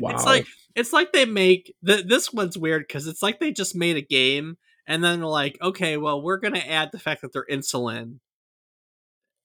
Wow. 0.00 0.10
It's 0.10 0.24
like 0.24 0.46
it's 0.74 0.92
like 0.92 1.12
they 1.12 1.24
make 1.24 1.74
th- 1.86 2.06
this 2.06 2.32
one's 2.32 2.58
weird 2.58 2.84
because 2.86 3.06
it's 3.06 3.22
like 3.22 3.38
they 3.40 3.52
just 3.52 3.76
made 3.76 3.96
a 3.96 4.02
game 4.02 4.56
and 4.86 5.04
then 5.04 5.20
they're 5.20 5.28
like, 5.28 5.58
okay, 5.62 5.96
well, 5.96 6.22
we're 6.22 6.38
gonna 6.38 6.58
add 6.58 6.90
the 6.92 6.98
fact 6.98 7.22
that 7.22 7.32
they're 7.32 7.46
insulin, 7.50 8.18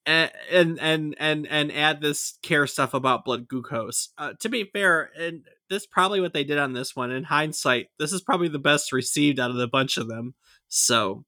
and 0.06 0.80
and 0.80 1.16
and 1.18 1.48
and, 1.48 1.72
add 1.72 2.02
this 2.02 2.38
care 2.42 2.68
stuff 2.68 2.94
about 2.94 3.26
blood 3.26 3.48
glucose. 3.48 4.10
Uh, 4.18 4.34
to 4.40 4.50
be 4.50 4.66
fair, 4.66 5.10
and 5.18 5.44
this 5.70 5.86
probably 5.86 6.20
what 6.20 6.34
they 6.34 6.44
did 6.44 6.58
on 6.58 6.74
this 6.74 6.96
one. 6.96 7.12
In 7.12 7.24
hindsight, 7.24 7.88
this 8.00 8.12
is 8.12 8.22
probably 8.22 8.50
the 8.50 8.60
best 8.60 8.92
received 8.92 9.40
out 9.40 9.52
of 9.52 9.58
the 9.58 9.68
bunch 9.68 9.98
of 9.98 10.08
them. 10.08 10.36
So, 10.68 11.24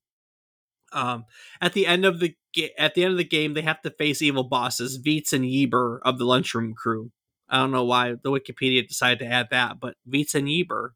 um, 0.92 1.26
at 1.62 1.74
the 1.74 1.88
end 1.88 2.06
of 2.06 2.20
the 2.20 2.36
ga- 2.54 2.74
at 2.78 2.96
the 2.96 3.04
end 3.04 3.12
of 3.12 3.18
the 3.18 3.24
game, 3.24 3.54
they 3.54 3.62
have 3.62 3.82
to 3.84 3.92
face 3.92 4.22
evil 4.22 4.44
bosses, 4.44 5.02
Veets 5.02 5.32
and 5.32 5.46
Yeber 5.46 6.00
of 6.04 6.18
the 6.18 6.26
Lunchroom 6.26 6.74
Crew. 6.74 7.12
I 7.48 7.58
don't 7.58 7.72
know 7.72 7.86
why 7.86 8.16
the 8.22 8.32
Wikipedia 8.32 8.88
decided 8.88 9.20
to 9.20 9.32
add 9.32 9.48
that, 9.52 9.80
but 9.80 9.96
Veets 10.10 10.36
and 10.36 10.48
Yeber. 10.48 10.90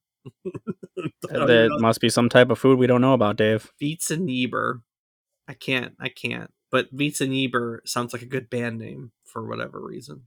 That 1.22 1.78
must 1.80 2.02
be 2.02 2.10
some 2.10 2.28
type 2.28 2.50
of 2.50 2.60
food 2.60 2.78
we 2.78 2.88
don't 2.88 3.00
know 3.00 3.14
about, 3.14 3.38
Dave. 3.38 3.72
Veets 3.82 4.12
and 4.12 4.28
Yeber. 4.28 4.82
I 5.48 5.54
can't. 5.54 5.94
I 6.00 6.10
can't. 6.10 6.52
But 6.72 6.96
Veets 6.96 7.22
and 7.22 7.32
Yeber 7.32 7.80
sounds 7.86 8.14
like 8.14 8.22
a 8.22 8.28
good 8.28 8.50
band 8.50 8.78
name 8.80 9.12
for 9.24 9.46
whatever 9.46 9.80
reason. 9.80 10.24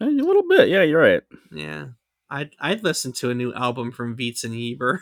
A 0.00 0.06
little 0.06 0.46
bit, 0.48 0.68
yeah, 0.68 0.82
you're 0.82 1.00
right. 1.00 1.22
Yeah. 1.52 1.88
I'd 2.28 2.50
I'd 2.60 2.82
listen 2.82 3.12
to 3.14 3.30
a 3.30 3.34
new 3.34 3.52
album 3.54 3.92
from 3.92 4.16
Veets 4.16 4.44
and 4.44 4.54
Yeber. 4.54 5.00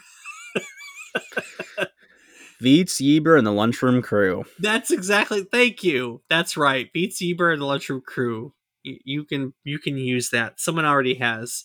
Veets, 2.63 3.01
Yeber, 3.01 3.39
and 3.39 3.47
the 3.47 3.53
Lunchroom 3.53 4.03
Crew. 4.03 4.45
That's 4.59 4.91
exactly. 4.91 5.45
Thank 5.45 5.83
you. 5.83 6.23
That's 6.29 6.57
right. 6.57 6.93
Beats 6.93 7.21
Eber 7.23 7.53
and 7.53 7.63
the 7.63 7.67
Lunchroom 7.67 8.03
Crew. 8.07 8.53
You, 8.83 8.99
you 9.05 9.25
can 9.25 9.55
you 9.65 9.79
can 9.79 9.97
use 9.97 10.31
that. 10.31 10.61
Someone 10.61 10.85
already 10.85 11.15
has, 11.15 11.65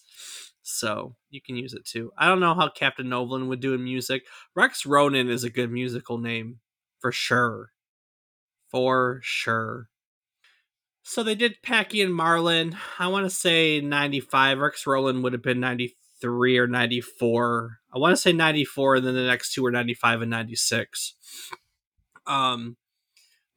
so 0.61 1.15
you 1.29 1.41
can 1.41 1.55
use 1.55 1.73
it 1.73 1.85
too. 1.85 2.11
I 2.17 2.27
don't 2.27 2.39
know 2.39 2.55
how 2.55 2.69
Captain 2.69 3.09
Nolan 3.09 3.49
would 3.49 3.59
do 3.59 3.73
in 3.73 3.83
music. 3.83 4.23
Rex 4.55 4.85
Ronan 4.85 5.29
is 5.29 5.43
a 5.43 5.49
good 5.49 5.71
musical 5.71 6.17
name 6.17 6.59
for 6.99 7.11
sure, 7.11 7.71
for 8.69 9.19
sure. 9.23 9.89
So 11.03 11.23
they 11.23 11.35
did 11.35 11.63
Packy 11.63 12.01
and 12.01 12.13
Marlon. 12.13 12.75
I 12.99 13.07
want 13.07 13.25
to 13.25 13.35
say 13.35 13.81
ninety 13.81 14.19
five. 14.19 14.59
Rex 14.59 14.85
Roland 14.85 15.23
would 15.23 15.33
have 15.33 15.41
been 15.41 15.59
ninety 15.59 15.95
three 16.21 16.57
or 16.57 16.67
ninety 16.67 17.01
four. 17.01 17.79
I 17.93 17.97
want 17.97 18.11
to 18.13 18.21
say 18.21 18.31
ninety 18.31 18.65
four, 18.65 18.95
and 18.95 19.05
then 19.05 19.15
the 19.15 19.23
next 19.23 19.53
two 19.53 19.63
were 19.63 19.71
ninety 19.71 19.93
five 19.93 20.21
and 20.21 20.29
ninety 20.29 20.55
six. 20.55 21.15
Um, 22.27 22.77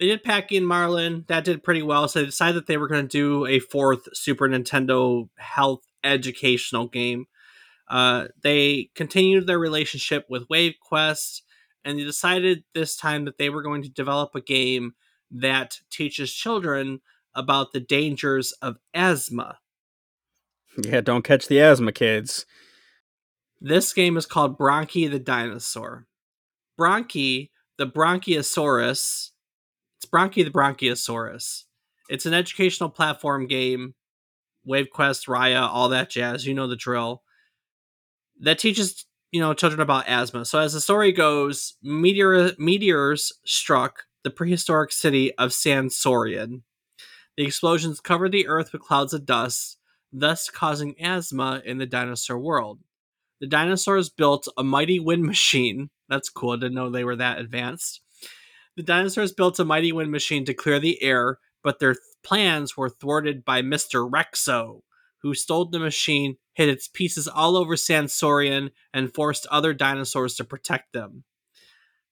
they 0.01 0.07
did 0.07 0.25
Packy 0.25 0.57
and 0.57 0.67
Marlon. 0.67 1.27
That 1.27 1.45
did 1.45 1.63
pretty 1.63 1.83
well. 1.83 2.09
So 2.09 2.21
they 2.21 2.27
decided 2.27 2.57
that 2.57 2.67
they 2.67 2.79
were 2.79 2.89
going 2.89 3.07
to 3.07 3.09
do 3.09 3.47
a 3.47 3.59
fourth 3.59 4.09
Super 4.15 4.49
Nintendo 4.49 5.29
health 5.37 5.83
educational 6.03 6.89
game. 6.89 7.27
Uh, 7.89 8.29
they 8.43 8.89
continued 8.95 9.47
their 9.47 9.59
relationship 9.59 10.25
with 10.31 10.49
WaveQuest, 10.49 11.43
and 11.85 11.99
they 11.99 12.05
decided 12.05 12.65
this 12.75 12.97
time 12.97 13.25
that 13.25 13.39
they 13.39 13.51
were 13.51 13.63
going 13.63 13.83
to 13.83 13.89
develop 13.89 14.35
a 14.35 14.41
game 14.41 14.95
that 15.31 15.81
teaches 15.91 16.33
children 16.33 17.01
about 17.35 17.73
the 17.73 17.81
dangers 17.81 18.53
of 18.63 18.79
asthma. 18.95 19.59
Yeah, 20.77 21.01
don't 21.01 21.25
catch 21.25 21.49
the 21.49 21.61
asthma, 21.61 21.93
kids. 21.93 22.47
This 23.61 23.93
game 23.93 24.17
is 24.17 24.27
called 24.27 24.59
Bronkie 24.59 25.11
the 25.11 25.19
Dinosaur. 25.19 26.07
Bronkie, 26.79 27.51
the 27.79 27.87
Bronchiasaurus, 27.87 29.31
it's 30.03 30.11
Bronkie 30.11 30.45
the 30.45 30.51
Bronchiasaurus. 30.51 31.65
It's 32.09 32.27
an 32.27 32.35
educational 32.35 32.89
platform 32.89 33.47
game, 33.47 33.95
WaveQuest, 34.67 35.29
Raya, 35.29 35.63
all 35.63 35.89
that 35.91 36.11
jazz. 36.11 36.45
You 36.45 36.55
know 36.55 36.67
the 36.67 36.75
drill. 36.75 37.23
That 38.41 38.59
teaches 38.59 39.07
you 39.33 39.41
know 39.41 39.55
children 39.55 39.81
about 39.81 40.07
asthma. 40.07 40.45
So 40.45 40.61
as 40.61 40.75
the 40.75 40.81
story 40.81 41.11
goes, 41.11 41.75
meteor 41.83 42.53
meteors 42.59 43.33
struck 43.45 44.05
the 44.23 44.31
prehistoric 44.31 44.93
city 44.93 45.35
of 45.37 45.51
Sansorian. 45.51 46.63
The 47.37 47.45
explosions 47.45 47.99
covered 47.99 48.31
the 48.31 48.47
earth 48.47 48.73
with 48.73 48.83
clouds 48.83 49.15
of 49.15 49.27
dust, 49.27 49.79
thus 50.13 50.51
causing 50.51 51.01
asthma 51.01 51.63
in 51.65 51.79
the 51.79 51.87
dinosaur 51.87 52.39
world. 52.39 52.81
The 53.41 53.47
dinosaurs 53.49 54.11
built 54.11 54.47
a 54.57 54.63
mighty 54.63 55.01
wind 55.01 55.25
machine. 55.25 55.91
That's 56.09 56.29
cool. 56.29 56.51
I 56.51 56.57
didn't 56.57 56.75
know 56.75 56.91
they 56.91 57.05
were 57.05 57.17
that 57.17 57.39
advanced. 57.39 58.01
The 58.77 58.83
dinosaurs 58.83 59.33
built 59.33 59.59
a 59.59 59.65
mighty 59.65 59.93
wind 59.93 60.11
machine 60.11 60.45
to 60.45 60.55
clear 60.55 60.79
the 60.79 61.03
air, 61.03 61.39
but 61.65 61.79
their 61.79 61.95
th- 61.95 62.03
plans 62.23 62.77
were 62.77 62.89
thwarted 62.89 63.45
by 63.45 63.63
Mr. 63.63 64.09
Rexo, 64.09 64.83
who 65.23 65.35
stole 65.35 65.65
the 65.65 65.79
machine, 65.79 66.37
hid 66.53 66.69
its 66.69 66.89
pieces 66.89 67.29
all 67.29 67.57
over 67.57 67.77
Sansorian, 67.77 68.71
and 68.93 69.15
forced 69.15 69.47
other 69.47 69.73
dinosaurs 69.73 70.35
to 70.37 70.45
protect 70.45 70.93
them. 70.93 71.25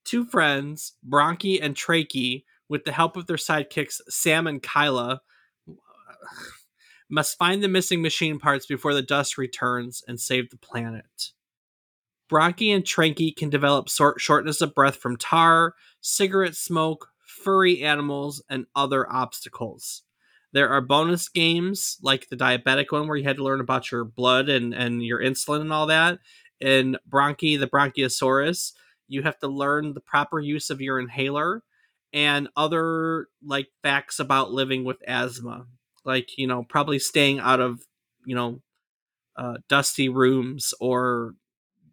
Two 0.05 0.25
friends, 0.25 0.95
Bronkie 1.07 1.59
and 1.63 1.75
Trakie, 1.75 2.45
with 2.69 2.85
the 2.85 2.93
help 2.93 3.17
of 3.17 3.27
their 3.27 3.37
sidekicks 3.37 4.01
Sam 4.09 4.47
and 4.47 4.63
Kyla, 4.63 5.21
must 7.11 7.37
find 7.37 7.63
the 7.63 7.69
missing 7.69 8.01
machine 8.01 8.39
parts 8.39 8.67
before 8.67 8.95
the 8.95 9.03
dust 9.03 9.37
returns 9.37 10.03
and 10.07 10.21
save 10.21 10.51
the 10.51 10.57
planet. 10.57 11.33
Bronkie 12.31 12.73
and 12.73 12.85
Tranky 12.85 13.35
can 13.35 13.51
develop 13.51 13.89
sort- 13.89 14.21
shortness 14.21 14.61
of 14.61 14.75
breath 14.75 14.97
from 14.97 15.17
tar, 15.17 15.75
cigarette 16.01 16.55
smoke, 16.55 17.09
furry 17.27 17.83
animals, 17.83 18.41
and 18.49 18.67
other 18.77 19.11
obstacles. 19.13 20.03
There 20.53 20.69
are 20.69 20.81
bonus 20.81 21.29
games 21.29 21.97
like 22.03 22.29
the 22.29 22.37
diabetic 22.37 22.87
one 22.91 23.07
where 23.07 23.17
you 23.17 23.25
had 23.25 23.37
to 23.37 23.45
learn 23.45 23.61
about 23.61 23.91
your 23.91 24.05
blood 24.05 24.49
and, 24.49 24.75
and 24.75 25.03
your 25.03 25.21
insulin 25.21 25.61
and 25.61 25.73
all 25.73 25.87
that. 25.87 26.19
In 26.61 26.97
Bronkie, 27.09 27.59
the 27.59 27.69
Bronchiasaurus, 27.69 28.73
you 29.09 29.23
have 29.23 29.39
to 29.41 29.49
learn 29.49 29.95
the 29.95 30.01
proper 30.01 30.41
use 30.41 30.71
of 30.71 30.81
your 30.81 30.99
inhaler 30.99 31.63
and 32.13 32.49
other 32.57 33.29
like 33.45 33.69
facts 33.83 34.19
about 34.19 34.51
living 34.51 34.85
with 34.85 34.97
asthma 35.07 35.67
like 36.05 36.37
you 36.39 36.47
know 36.47 36.65
probably 36.69 36.99
staying 36.99 37.39
out 37.39 37.61
of 37.61 37.81
you 38.25 38.35
know 38.35 38.61
uh, 39.37 39.57
dusty 39.69 40.09
rooms 40.09 40.75
or 40.81 41.35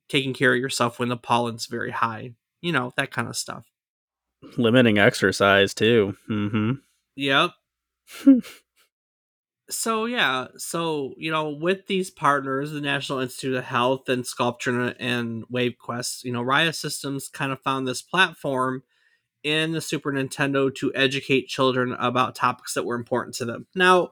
taking 0.10 0.34
care 0.34 0.54
of 0.54 0.60
yourself 0.60 1.00
when 1.00 1.10
the 1.10 1.18
pollen's 1.18 1.68
very 1.68 1.92
high 1.92 2.34
you 2.62 2.72
know 2.72 2.92
that 2.98 3.12
kind 3.12 3.28
of 3.28 3.36
stuff 3.36 3.66
Limiting 4.56 5.00
exercise 5.00 5.74
too. 5.74 6.16
Mm-hmm. 6.30 6.74
yep 7.16 7.52
so 9.70 10.06
yeah 10.06 10.48
so 10.56 11.14
you 11.18 11.30
know 11.30 11.50
with 11.50 11.88
these 11.88 12.10
partners 12.10 12.72
the 12.72 12.80
national 12.80 13.20
institute 13.20 13.56
of 13.56 13.66
health 13.66 14.08
and 14.08 14.26
sculpture 14.26 14.96
and 15.00 15.46
wavequest 15.50 16.24
you 16.24 16.32
know 16.32 16.42
raya 16.42 16.74
systems 16.74 17.28
kind 17.28 17.52
of 17.52 17.60
found 17.62 17.86
this 17.88 18.02
platform 18.02 18.82
in 19.44 19.72
the 19.72 19.82
super 19.82 20.12
nintendo 20.12 20.74
to 20.74 20.94
educate 20.96 21.48
children 21.48 21.94
about 22.00 22.36
topics 22.36 22.74
that 22.74 22.86
were 22.86 22.96
important 22.96 23.36
to 23.36 23.46
them. 23.46 23.68
Now 23.76 24.12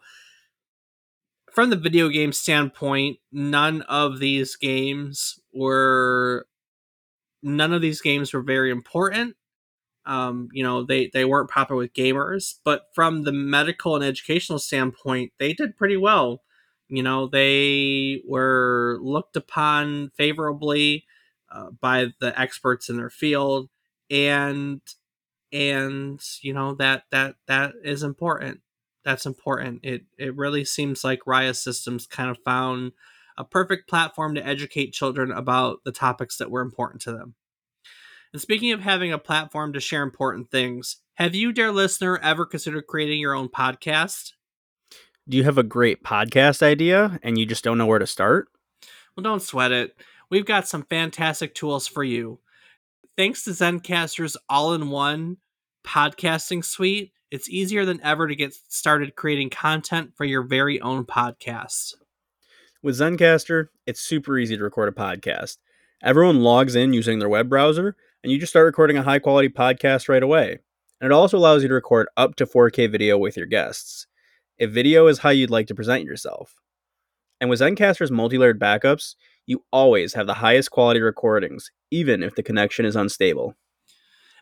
from 1.51 1.69
the 1.69 1.75
video 1.75 2.09
game 2.09 2.31
standpoint 2.31 3.17
none 3.31 3.81
of 3.83 4.19
these 4.19 4.55
games 4.55 5.39
were 5.53 6.47
none 7.41 7.73
of 7.73 7.81
these 7.81 8.01
games 8.01 8.33
were 8.33 8.41
very 8.41 8.71
important 8.71 9.35
um, 10.05 10.49
you 10.53 10.63
know 10.63 10.83
they 10.83 11.09
they 11.13 11.25
weren't 11.25 11.49
popular 11.49 11.81
with 11.81 11.93
gamers 11.93 12.55
but 12.63 12.83
from 12.93 13.23
the 13.23 13.31
medical 13.31 13.95
and 13.95 14.03
educational 14.03 14.59
standpoint 14.59 15.31
they 15.39 15.53
did 15.53 15.77
pretty 15.77 15.97
well. 15.97 16.41
You 16.89 17.03
know 17.03 17.27
they 17.27 18.21
were 18.27 18.99
looked 19.01 19.35
upon 19.35 20.11
favorably 20.15 21.05
uh, 21.51 21.71
by 21.81 22.07
the 22.19 22.39
experts 22.39 22.89
in 22.89 22.97
their 22.97 23.09
field 23.09 23.69
and 24.09 24.81
and 25.51 26.19
you 26.41 26.53
know 26.53 26.75
that 26.75 27.03
that 27.11 27.35
that 27.47 27.73
is 27.83 28.03
important. 28.03 28.61
That's 29.03 29.25
important. 29.25 29.81
It 29.83 30.03
it 30.17 30.35
really 30.35 30.65
seems 30.65 31.03
like 31.03 31.21
raya 31.27 31.55
systems 31.55 32.07
kind 32.07 32.29
of 32.29 32.37
found 32.43 32.91
a 33.37 33.43
perfect 33.43 33.89
platform 33.89 34.35
to 34.35 34.45
educate 34.45 34.93
children 34.93 35.31
about 35.31 35.79
the 35.85 35.91
topics 35.91 36.37
that 36.37 36.51
were 36.51 36.61
important 36.61 37.01
to 37.03 37.11
them 37.11 37.35
and 38.35 38.41
speaking 38.41 38.73
of 38.73 38.81
having 38.81 39.13
a 39.13 39.17
platform 39.17 39.71
to 39.71 39.79
share 39.79 40.03
important 40.03 40.51
things, 40.51 40.97
have 41.13 41.33
you, 41.33 41.53
dear 41.53 41.71
listener, 41.71 42.17
ever 42.17 42.45
considered 42.45 42.85
creating 42.85 43.21
your 43.21 43.33
own 43.33 43.47
podcast? 43.47 44.33
Do 45.29 45.37
you 45.37 45.45
have 45.45 45.57
a 45.57 45.63
great 45.63 46.03
podcast 46.03 46.61
idea 46.61 47.17
and 47.23 47.37
you 47.37 47.45
just 47.45 47.63
don't 47.63 47.77
know 47.77 47.85
where 47.85 47.97
to 47.97 48.05
start? 48.05 48.49
Well, 49.15 49.23
don't 49.23 49.41
sweat 49.41 49.71
it. 49.71 49.95
We've 50.29 50.45
got 50.45 50.67
some 50.67 50.83
fantastic 50.83 51.55
tools 51.55 51.87
for 51.87 52.03
you. 52.03 52.39
Thanks 53.15 53.45
to 53.45 53.51
Zencastr's 53.51 54.35
all 54.49 54.73
in 54.73 54.89
one 54.89 55.37
podcasting 55.87 56.65
suite, 56.65 57.13
it's 57.31 57.49
easier 57.49 57.85
than 57.85 58.03
ever 58.03 58.27
to 58.27 58.35
get 58.35 58.53
started 58.67 59.15
creating 59.15 59.49
content 59.49 60.11
for 60.13 60.25
your 60.25 60.43
very 60.43 60.81
own 60.81 61.05
podcast. 61.05 61.93
With 62.83 62.99
Zencastr, 62.99 63.69
it's 63.85 64.01
super 64.01 64.37
easy 64.37 64.57
to 64.57 64.63
record 64.65 64.89
a 64.89 64.91
podcast. 64.91 65.55
Everyone 66.03 66.41
logs 66.41 66.75
in 66.75 66.91
using 66.91 67.19
their 67.19 67.29
web 67.29 67.47
browser, 67.47 67.95
and 68.25 68.31
you 68.31 68.39
just 68.39 68.51
start 68.51 68.65
recording 68.65 68.97
a 68.97 69.03
high 69.03 69.19
quality 69.19 69.49
podcast 69.49 70.09
right 70.09 70.23
away. 70.23 70.57
And 70.99 71.05
it 71.05 71.11
also 71.11 71.37
allows 71.37 71.61
you 71.61 71.67
to 71.67 71.75
record 71.75 72.07
up 72.17 72.35
to 72.37 72.47
4K 72.47 72.89
video 72.91 73.19
with 73.19 73.37
your 73.37 73.45
guests. 73.45 74.07
If 74.57 74.71
video 74.71 75.05
is 75.05 75.19
how 75.19 75.29
you'd 75.29 75.51
like 75.51 75.67
to 75.67 75.75
present 75.75 76.05
yourself. 76.05 76.55
And 77.39 77.51
with 77.51 77.59
Zencastr's 77.59 78.09
multi 78.09 78.39
layered 78.39 78.59
backups, 78.59 79.13
you 79.45 79.63
always 79.71 80.15
have 80.15 80.25
the 80.25 80.33
highest 80.33 80.71
quality 80.71 81.01
recordings, 81.01 81.69
even 81.91 82.23
if 82.23 82.33
the 82.33 82.41
connection 82.41 82.83
is 82.83 82.95
unstable. 82.95 83.53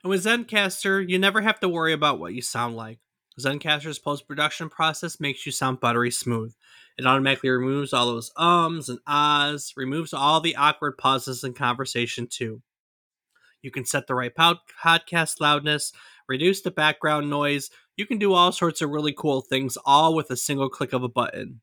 And 0.01 0.09
with 0.09 0.23
Zencastr, 0.23 1.09
you 1.09 1.19
never 1.19 1.41
have 1.41 1.59
to 1.59 1.67
worry 1.67 1.91
about 1.91 2.21
what 2.21 2.33
you 2.33 2.41
sound 2.41 2.77
like. 2.77 2.99
Zencastr's 3.37 3.99
post 3.99 4.29
production 4.29 4.69
process 4.69 5.19
makes 5.19 5.45
you 5.45 5.51
sound 5.51 5.81
buttery 5.81 6.11
smooth. 6.11 6.55
It 6.97 7.05
automatically 7.05 7.49
removes 7.49 7.91
all 7.91 8.05
those 8.05 8.31
ums 8.37 8.87
and 8.87 8.99
ahs, 9.05 9.73
removes 9.75 10.13
all 10.13 10.39
the 10.39 10.55
awkward 10.55 10.97
pauses 10.97 11.43
in 11.43 11.51
conversation, 11.53 12.27
too. 12.27 12.61
You 13.63 13.71
can 13.71 13.85
set 13.85 14.05
the 14.05 14.13
right 14.13 14.33
pod- 14.35 14.57
podcast 14.83 15.39
loudness, 15.39 15.91
reduce 16.27 16.61
the 16.61 16.69
background 16.69 17.29
noise. 17.29 17.71
You 17.97 18.05
can 18.05 18.19
do 18.19 18.33
all 18.33 18.51
sorts 18.51 18.81
of 18.81 18.91
really 18.91 19.13
cool 19.17 19.41
things, 19.41 19.77
all 19.85 20.13
with 20.13 20.29
a 20.29 20.37
single 20.37 20.69
click 20.69 20.93
of 20.93 21.01
a 21.01 21.09
button. 21.09 21.61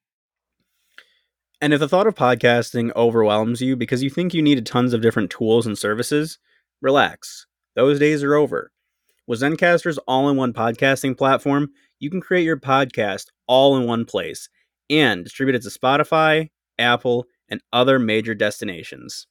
And 1.60 1.74
if 1.74 1.80
the 1.80 1.88
thought 1.88 2.06
of 2.06 2.14
podcasting 2.14 2.90
overwhelms 2.96 3.60
you 3.60 3.76
because 3.76 4.02
you 4.02 4.08
think 4.08 4.32
you 4.32 4.40
needed 4.40 4.64
tons 4.64 4.94
of 4.94 5.02
different 5.02 5.30
tools 5.30 5.66
and 5.66 5.76
services, 5.76 6.38
relax. 6.80 7.46
Those 7.76 7.98
days 7.98 8.24
are 8.24 8.34
over. 8.34 8.72
With 9.26 9.42
Zencastr's 9.42 9.98
all 10.08 10.30
in 10.30 10.36
one 10.36 10.54
podcasting 10.54 11.18
platform, 11.18 11.68
you 11.98 12.10
can 12.10 12.22
create 12.22 12.44
your 12.44 12.58
podcast 12.58 13.26
all 13.46 13.76
in 13.76 13.86
one 13.86 14.06
place 14.06 14.48
and 14.88 15.22
distribute 15.22 15.54
it 15.54 15.62
to 15.62 15.68
Spotify, 15.68 16.48
Apple, 16.78 17.26
and 17.50 17.60
other 17.72 17.98
major 17.98 18.34
destinations. 18.34 19.26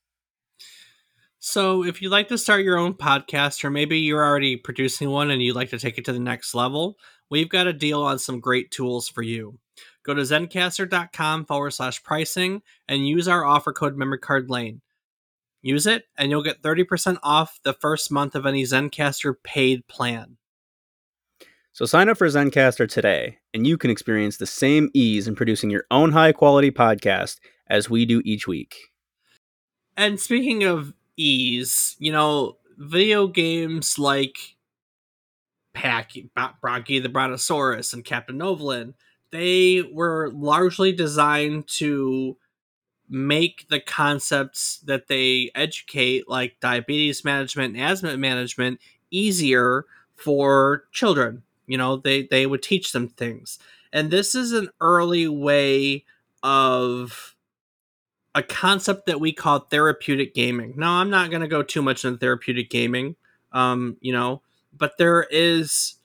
So, 1.42 1.86
if 1.86 2.02
you'd 2.02 2.12
like 2.12 2.28
to 2.28 2.38
start 2.38 2.66
your 2.66 2.78
own 2.78 2.94
podcast, 2.94 3.64
or 3.64 3.70
maybe 3.70 4.00
you're 4.00 4.24
already 4.24 4.58
producing 4.58 5.10
one 5.10 5.32
and 5.32 5.42
you'd 5.42 5.56
like 5.56 5.70
to 5.70 5.80
take 5.80 5.98
it 5.98 6.04
to 6.06 6.14
the 6.14 6.20
next 6.20 6.54
level, 6.54 6.98
we've 7.30 7.48
got 7.48 7.66
a 7.66 7.72
deal 7.72 8.02
on 8.02 8.20
some 8.20 8.42
great 8.42 8.72
tools 8.72 9.08
for 9.08 9.22
you. 9.22 9.58
Go 10.04 10.14
to 10.14 10.24
zencastr.com 10.24 11.46
forward 11.46 11.72
slash 11.72 12.04
pricing 12.04 12.62
and 12.90 13.08
use 13.08 13.30
our 13.30 13.46
offer 13.46 13.72
code 13.72 13.96
memory 13.96 14.20
card 14.20 14.50
lane. 14.50 14.82
Use 15.62 15.88
it, 15.88 16.04
and 16.18 16.30
you'll 16.30 16.44
get 16.44 16.62
30% 16.62 17.18
off 17.24 17.60
the 17.64 17.74
first 17.74 18.12
month 18.12 18.36
of 18.36 18.46
any 18.46 18.64
Zencastr 18.64 19.36
paid 19.42 19.88
plan. 19.88 20.38
So 21.72 21.86
sign 21.86 22.10
up 22.10 22.18
for 22.18 22.28
Zencastr 22.28 22.90
today, 22.90 23.38
and 23.54 23.66
you 23.66 23.78
can 23.78 23.92
experience 23.92 24.36
the 24.36 24.46
same 24.46 24.90
ease 24.94 25.26
in 25.26 25.36
producing 25.36 25.70
your 25.70 25.86
own 25.90 26.12
high 26.12 26.34
quality 26.34 26.72
podcast 26.72 27.38
as 27.70 27.90
we 27.90 28.06
do 28.06 28.22
each 28.26 28.46
week. 28.46 28.76
And 29.96 30.20
speaking 30.20 30.64
of 30.64 30.94
ease, 31.20 31.96
you 32.00 32.12
know, 32.12 32.58
video 32.78 33.28
games 33.28 34.00
like 34.00 34.56
Packy, 35.74 36.30
Bronkie 36.36 37.02
the 37.02 37.10
Brontosaurus 37.10 37.94
and 37.94 38.06
Captain 38.06 38.40
Novolin, 38.40 38.94
they 39.32 39.82
were 39.82 40.32
largely 40.34 40.92
designed 40.92 41.68
to 41.68 42.38
make 43.10 43.68
the 43.70 43.80
concepts 43.80 44.80
that 44.86 45.08
they 45.08 45.52
educate, 45.56 46.30
like 46.30 46.60
diabetes 46.60 47.26
management 47.26 47.76
and 47.76 47.84
asthma 47.84 48.18
management, 48.18 48.80
easier 49.12 49.86
for 50.16 50.86
children. 50.92 51.44
You 51.68 51.78
know, 51.78 51.98
they, 51.98 52.24
they 52.24 52.46
would 52.46 52.64
teach 52.64 52.92
them 52.92 53.08
things. 53.08 53.60
And 53.92 54.10
this 54.10 54.36
is 54.36 54.52
an 54.52 54.70
early 54.80 55.28
way 55.28 56.06
of 56.44 57.29
a 58.36 58.44
concept 58.44 59.08
that 59.08 59.20
we 59.20 59.32
call 59.32 59.60
therapeutic 59.60 60.34
gaming. 60.34 60.74
Now, 60.78 60.94
I'm 60.94 61.10
not 61.10 61.30
going 61.30 61.42
to 61.42 61.48
go 61.48 61.64
too 61.64 61.82
much 61.82 62.06
into 62.06 62.18
therapeutic 62.18 62.70
gaming, 62.70 63.16
um, 63.52 63.98
you 64.02 64.14
know, 64.14 64.42
but 64.76 64.98
there 64.98 65.26
is 65.32 65.96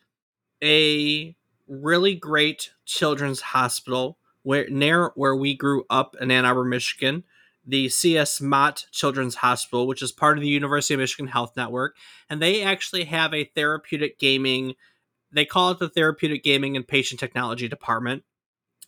a 0.62 1.36
really 1.68 2.14
great 2.14 2.70
children's 2.84 3.40
hospital 3.40 4.18
where 4.42 4.68
near 4.68 5.12
where 5.14 5.34
we 5.34 5.54
grew 5.54 5.84
up 5.90 6.16
in 6.20 6.30
Ann 6.30 6.44
Arbor, 6.44 6.64
Michigan, 6.64 7.24
the 7.66 7.88
CS 7.88 8.40
Mott 8.40 8.86
Children's 8.92 9.36
Hospital, 9.36 9.86
which 9.86 10.02
is 10.02 10.12
part 10.12 10.36
of 10.36 10.42
the 10.42 10.48
University 10.48 10.94
of 10.94 11.00
Michigan 11.00 11.26
Health 11.26 11.56
Network, 11.56 11.96
and 12.28 12.40
they 12.40 12.62
actually 12.62 13.04
have 13.04 13.34
a 13.34 13.44
therapeutic 13.44 14.18
gaming. 14.18 14.74
They 15.32 15.44
call 15.44 15.70
it 15.72 15.78
the 15.78 15.88
therapeutic 15.88 16.44
gaming 16.44 16.76
and 16.76 16.86
patient 16.86 17.20
technology 17.20 17.68
department. 17.68 18.22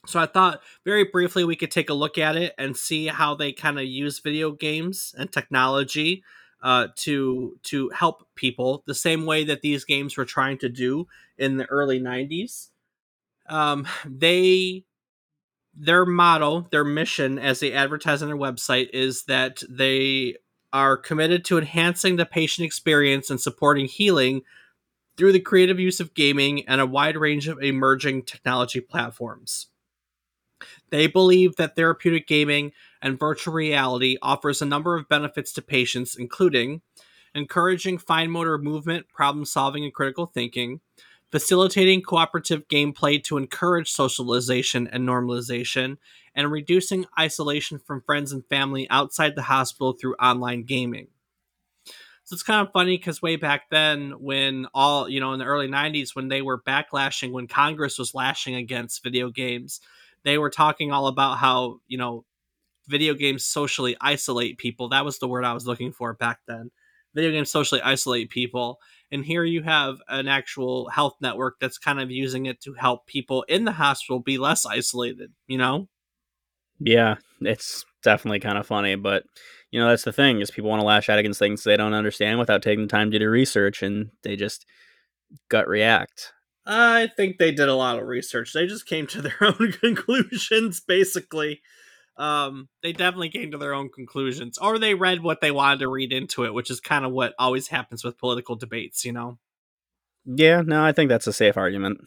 So 0.06 0.20
I 0.20 0.26
thought 0.26 0.62
very 0.84 1.04
briefly 1.04 1.44
we 1.44 1.56
could 1.56 1.70
take 1.70 1.90
a 1.90 1.94
look 1.94 2.16
at 2.18 2.36
it 2.36 2.54
and 2.58 2.76
see 2.76 3.06
how 3.06 3.34
they 3.34 3.52
kind 3.52 3.78
of 3.78 3.84
use 3.84 4.20
video 4.20 4.52
games 4.52 5.14
and 5.18 5.30
technology 5.30 6.22
uh, 6.62 6.88
to 6.96 7.58
to 7.64 7.90
help 7.90 8.26
people 8.34 8.82
the 8.86 8.94
same 8.94 9.26
way 9.26 9.44
that 9.44 9.62
these 9.62 9.84
games 9.84 10.16
were 10.16 10.24
trying 10.24 10.58
to 10.58 10.68
do 10.68 11.06
in 11.36 11.56
the 11.58 11.66
early 11.66 12.00
90s. 12.00 12.70
Um, 13.48 13.86
they 14.04 14.84
their 15.78 16.06
motto, 16.06 16.66
their 16.70 16.84
mission 16.84 17.38
as 17.38 17.60
they 17.60 17.72
advertise 17.72 18.22
on 18.22 18.28
their 18.28 18.36
website 18.36 18.88
is 18.92 19.24
that 19.24 19.62
they 19.68 20.36
are 20.72 20.96
committed 20.96 21.44
to 21.44 21.58
enhancing 21.58 22.16
the 22.16 22.26
patient 22.26 22.64
experience 22.64 23.30
and 23.30 23.40
supporting 23.40 23.86
healing 23.86 24.42
through 25.16 25.32
the 25.32 25.40
creative 25.40 25.78
use 25.78 26.00
of 26.00 26.14
gaming 26.14 26.66
and 26.66 26.80
a 26.80 26.86
wide 26.86 27.16
range 27.16 27.48
of 27.48 27.62
emerging 27.62 28.22
technology 28.22 28.80
platforms. 28.80 29.68
They 30.90 31.06
believe 31.06 31.56
that 31.56 31.76
therapeutic 31.76 32.26
gaming 32.26 32.72
and 33.02 33.18
virtual 33.18 33.54
reality 33.54 34.16
offers 34.22 34.62
a 34.62 34.66
number 34.66 34.96
of 34.96 35.08
benefits 35.08 35.52
to 35.52 35.62
patients, 35.62 36.16
including 36.16 36.82
encouraging 37.34 37.98
fine 37.98 38.30
motor 38.30 38.56
movement, 38.58 39.08
problem 39.08 39.44
solving, 39.44 39.84
and 39.84 39.92
critical 39.92 40.26
thinking, 40.26 40.80
facilitating 41.30 42.00
cooperative 42.00 42.66
gameplay 42.68 43.22
to 43.22 43.36
encourage 43.36 43.90
socialization 43.90 44.88
and 44.90 45.06
normalization, 45.06 45.98
and 46.34 46.50
reducing 46.50 47.06
isolation 47.18 47.78
from 47.78 48.00
friends 48.00 48.32
and 48.32 48.46
family 48.46 48.88
outside 48.90 49.34
the 49.34 49.42
hospital 49.42 49.92
through 49.92 50.14
online 50.14 50.62
gaming. 50.62 51.08
So 52.24 52.34
it's 52.34 52.42
kind 52.42 52.66
of 52.66 52.72
funny 52.72 52.96
because 52.96 53.22
way 53.22 53.36
back 53.36 53.70
then, 53.70 54.12
when 54.18 54.66
all, 54.74 55.08
you 55.08 55.20
know, 55.20 55.32
in 55.32 55.38
the 55.38 55.44
early 55.44 55.68
90s, 55.68 56.16
when 56.16 56.26
they 56.26 56.42
were 56.42 56.60
backlashing, 56.60 57.30
when 57.30 57.46
Congress 57.46 57.98
was 57.98 58.14
lashing 58.14 58.56
against 58.56 59.04
video 59.04 59.30
games, 59.30 59.80
they 60.26 60.36
were 60.36 60.50
talking 60.50 60.92
all 60.92 61.06
about 61.06 61.38
how, 61.38 61.78
you 61.86 61.96
know, 61.96 62.26
video 62.86 63.14
games 63.14 63.44
socially 63.44 63.96
isolate 64.00 64.58
people. 64.58 64.90
That 64.90 65.04
was 65.04 65.18
the 65.18 65.28
word 65.28 65.44
I 65.44 65.54
was 65.54 65.66
looking 65.66 65.92
for 65.92 66.12
back 66.12 66.40
then. 66.46 66.70
Video 67.14 67.30
games 67.30 67.50
socially 67.50 67.80
isolate 67.80 68.28
people 68.28 68.78
and 69.10 69.24
here 69.24 69.44
you 69.44 69.62
have 69.62 69.98
an 70.08 70.28
actual 70.28 70.88
health 70.88 71.16
network 71.20 71.56
that's 71.60 71.78
kind 71.78 72.00
of 72.00 72.10
using 72.10 72.46
it 72.46 72.60
to 72.62 72.74
help 72.74 73.06
people 73.06 73.44
in 73.44 73.64
the 73.64 73.72
hospital 73.72 74.20
be 74.20 74.38
less 74.38 74.66
isolated, 74.66 75.32
you 75.46 75.58
know? 75.58 75.88
Yeah, 76.78 77.16
it's 77.40 77.84
definitely 78.02 78.40
kind 78.40 78.58
of 78.58 78.66
funny, 78.66 78.96
but 78.96 79.24
you 79.70 79.80
know, 79.80 79.88
that's 79.88 80.04
the 80.04 80.12
thing 80.12 80.40
is 80.40 80.50
people 80.50 80.70
want 80.70 80.80
to 80.80 80.86
lash 80.86 81.08
out 81.08 81.18
against 81.18 81.38
things 81.38 81.62
they 81.62 81.76
don't 81.76 81.94
understand 81.94 82.38
without 82.38 82.62
taking 82.62 82.82
the 82.82 82.90
time 82.90 83.10
to 83.10 83.18
do 83.18 83.30
research 83.30 83.82
and 83.82 84.10
they 84.22 84.36
just 84.36 84.66
gut 85.48 85.68
react. 85.68 86.32
I 86.66 87.08
think 87.16 87.38
they 87.38 87.52
did 87.52 87.68
a 87.68 87.74
lot 87.74 87.98
of 87.98 88.06
research. 88.06 88.52
They 88.52 88.66
just 88.66 88.86
came 88.86 89.06
to 89.08 89.22
their 89.22 89.36
own 89.40 89.72
conclusions 89.72 90.80
basically 90.80 91.60
um, 92.18 92.68
they 92.82 92.92
definitely 92.92 93.28
came 93.28 93.50
to 93.50 93.58
their 93.58 93.74
own 93.74 93.90
conclusions, 93.90 94.58
or 94.58 94.78
they 94.78 94.94
read 94.94 95.22
what 95.22 95.40
they 95.40 95.50
wanted 95.50 95.80
to 95.80 95.88
read 95.88 96.12
into 96.12 96.44
it, 96.44 96.54
which 96.54 96.70
is 96.70 96.80
kind 96.80 97.04
of 97.04 97.12
what 97.12 97.34
always 97.38 97.68
happens 97.68 98.04
with 98.04 98.18
political 98.18 98.56
debates, 98.56 99.04
you 99.04 99.12
know? 99.12 99.38
Yeah, 100.24 100.62
no, 100.64 100.82
I 100.82 100.92
think 100.92 101.08
that's 101.08 101.26
a 101.26 101.32
safe 101.32 101.56
argument. 101.56 102.00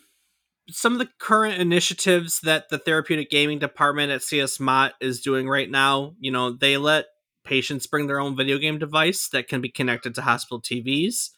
Some 0.70 0.94
of 0.94 1.00
the 1.00 1.10
current 1.20 1.60
initiatives 1.60 2.42
that 2.42 2.70
the 2.70 2.78
therapeutic 2.78 3.30
gaming 3.30 3.60
department 3.60 4.12
at 4.12 4.24
CS 4.24 4.60
Mott 4.60 4.94
is 5.00 5.22
doing 5.22 5.48
right 5.48 5.70
now, 5.70 6.14
you 6.20 6.32
know, 6.32 6.52
they 6.52 6.78
let 6.78 7.06
patients 7.44 7.88
bring 7.88 8.08
their 8.08 8.20
own 8.20 8.36
video 8.36 8.58
game 8.58 8.78
device 8.78 9.30
that 9.30 9.48
can 9.48 9.62
be 9.62 9.70
connected 9.70 10.14
to 10.16 10.22
hospital 10.22 10.62
TVs. 10.62 11.30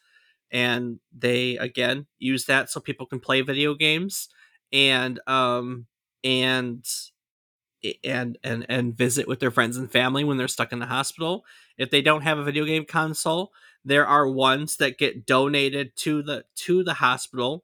And 0.52 1.00
they, 1.18 1.58
again, 1.58 2.08
use 2.20 2.46
that 2.46 2.70
so 2.70 2.80
people 2.80 3.06
can 3.06 3.20
play 3.20 3.42
video 3.42 3.74
games. 3.74 4.30
And, 4.74 5.20
um, 5.28 5.88
and 6.24 6.86
and 8.04 8.38
and 8.44 8.66
and 8.70 8.96
visit 8.96 9.28
with 9.28 9.40
their 9.40 9.52
friends 9.52 9.78
and 9.78 9.92
family 9.92 10.24
when 10.24 10.38
they're 10.38 10.48
stuck 10.48 10.72
in 10.72 10.80
the 10.80 10.86
hospital. 10.86 11.46
If 11.78 11.90
they 11.90 12.02
don't 12.02 12.22
have 12.22 12.38
a 12.38 12.44
video 12.44 12.66
game 12.66 12.86
console, 12.86 13.52
there 13.84 14.06
are 14.06 14.28
ones 14.28 14.78
that 14.78 14.98
get 14.98 15.26
donated 15.26 15.96
to 15.98 16.22
the 16.22 16.46
to 16.58 16.84
the 16.84 16.96
hospital, 16.96 17.64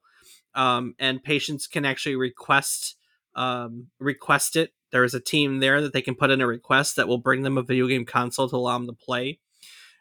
um, 0.54 0.94
and 0.98 1.22
patients 1.22 1.66
can 1.66 1.84
actually 1.84 2.16
request 2.16 2.96
um, 3.34 3.88
request 4.00 4.56
it. 4.56 4.72
There 4.90 5.04
is 5.04 5.14
a 5.14 5.20
team 5.20 5.60
there 5.60 5.80
that 5.82 5.92
they 5.92 6.02
can 6.02 6.14
put 6.14 6.30
in 6.30 6.40
a 6.40 6.46
request 6.46 6.96
that 6.96 7.08
will 7.08 7.18
bring 7.18 7.42
them 7.42 7.58
a 7.58 7.62
video 7.62 7.86
game 7.86 8.04
console 8.04 8.48
to 8.48 8.56
allow 8.56 8.78
them 8.78 8.86
to 8.88 8.92
play. 8.94 9.38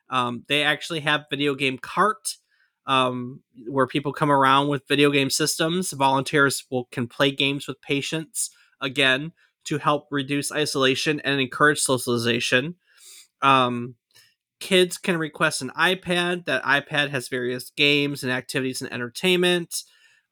Um, 0.10 0.46
they 0.48 0.64
actually 0.64 1.02
have 1.02 1.26
video 1.30 1.54
game 1.54 1.78
cart 1.78 2.38
um, 2.88 3.42
where 3.68 3.86
people 3.86 4.14
come 4.14 4.32
around 4.32 4.70
with 4.70 4.88
video 4.88 5.12
game 5.12 5.30
systems. 5.30 5.92
Volunteers 5.92 6.64
will 6.72 6.86
can 6.86 7.08
play 7.08 7.32
games 7.32 7.68
with 7.68 7.82
patients 7.82 8.50
again 8.82 9.34
to 9.66 9.78
help 9.78 10.08
reduce 10.10 10.52
isolation 10.52 11.20
and 11.20 11.40
encourage 11.42 11.80
socialization. 11.80 12.76
Um, 13.42 13.96
kids 14.60 14.98
can 14.98 15.18
request 15.18 15.62
an 15.62 15.72
iPad. 15.78 16.46
That 16.46 16.64
iPad 16.64 17.10
has 17.10 17.28
various 17.28 17.70
games 17.72 18.24
and 18.24 18.32
activities 18.32 18.82
and 18.82 18.92
entertainment. 18.92 19.84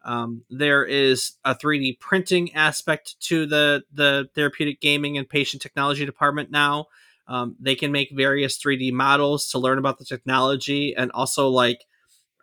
Um, 0.05 0.43
there 0.49 0.85
is 0.85 1.33
a 1.43 1.55
3D 1.55 1.99
printing 1.99 2.53
aspect 2.53 3.19
to 3.21 3.45
the 3.45 3.83
the 3.91 4.29
therapeutic 4.33 4.79
gaming 4.79 5.17
and 5.17 5.27
patient 5.27 5.61
technology 5.61 6.05
department 6.05 6.51
now. 6.51 6.85
Um, 7.27 7.55
they 7.59 7.75
can 7.75 7.91
make 7.91 8.11
various 8.13 8.57
3D 8.57 8.93
models 8.93 9.49
to 9.49 9.59
learn 9.59 9.79
about 9.79 9.97
the 9.97 10.05
technology 10.05 10.95
and 10.95 11.11
also 11.11 11.49
like 11.49 11.85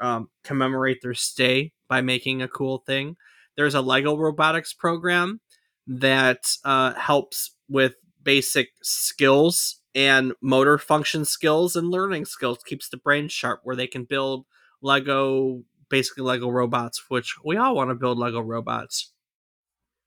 um, 0.03 0.29
commemorate 0.45 0.99
their 1.01 1.15
stay 1.15 1.73
by 1.89 2.01
making 2.03 2.43
a 2.43 2.49
cool 2.49 2.83
thing. 2.87 3.17
there's 3.57 3.75
a 3.75 3.81
Lego 3.81 4.17
robotics 4.17 4.73
program 4.73 5.41
that 5.87 6.41
uh, 6.65 6.95
helps 6.95 7.55
with 7.69 7.95
basic 8.23 8.69
skills 8.83 9.81
and 9.95 10.33
motor 10.41 10.79
function 10.79 11.25
skills 11.25 11.77
and 11.77 11.91
learning 11.91 12.25
skills, 12.25 12.59
keeps 12.65 12.89
the 12.89 12.97
brain 12.97 13.29
sharp, 13.29 13.61
where 13.63 13.77
they 13.77 13.87
can 13.87 14.05
build 14.05 14.47
Lego, 14.81 15.63
basically 15.89 16.25
Lego 16.25 16.49
robots, 16.49 17.05
which 17.09 17.37
we 17.45 17.57
all 17.57 17.75
want 17.75 17.91
to 17.91 17.95
build 17.95 18.19
Lego 18.19 18.41
robots. 18.41 19.13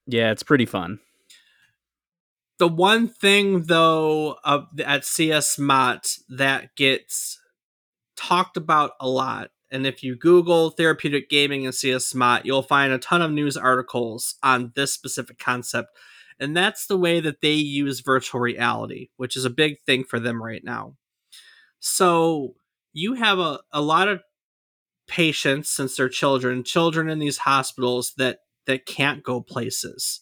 Yeah, 0.07 0.31
it's 0.31 0.43
pretty 0.43 0.65
fun. 0.65 0.99
The 2.57 2.67
one 2.67 3.07
thing 3.07 3.63
though 3.63 4.37
uh, 4.43 4.61
at 4.83 5.05
CS 5.05 5.59
Mott 5.59 6.07
that 6.29 6.75
gets 6.75 7.39
talked 8.15 8.55
about 8.55 8.91
a 8.99 9.09
lot, 9.09 9.51
and 9.75 9.85
if 9.85 10.01
you 10.03 10.15
Google 10.15 10.69
therapeutic 10.69 11.29
gaming 11.29 11.65
and 11.65 11.75
CS 11.75 12.15
Mott, 12.15 12.45
you'll 12.45 12.63
find 12.63 12.93
a 12.93 12.97
ton 12.97 13.21
of 13.21 13.29
news 13.29 13.57
articles 13.57 14.35
on 14.41 14.71
this 14.73 14.93
specific 14.93 15.37
concept, 15.37 15.89
and 16.39 16.55
that's 16.55 16.87
the 16.87 16.97
way 16.97 17.19
that 17.19 17.41
they 17.41 17.51
use 17.51 17.99
virtual 17.99 18.39
reality, 18.39 19.09
which 19.17 19.35
is 19.35 19.43
a 19.43 19.49
big 19.49 19.81
thing 19.85 20.05
for 20.05 20.17
them 20.17 20.41
right 20.41 20.63
now. 20.63 20.95
So 21.79 22.55
you 22.93 23.15
have 23.15 23.37
a, 23.37 23.59
a 23.73 23.81
lot 23.81 24.07
of 24.07 24.21
patients 25.07 25.69
since 25.69 25.97
they're 25.97 26.07
children, 26.07 26.63
children 26.63 27.09
in 27.09 27.19
these 27.19 27.39
hospitals 27.39 28.13
that 28.17 28.39
that 28.67 28.85
can't 28.85 29.23
go 29.23 29.41
places. 29.41 30.21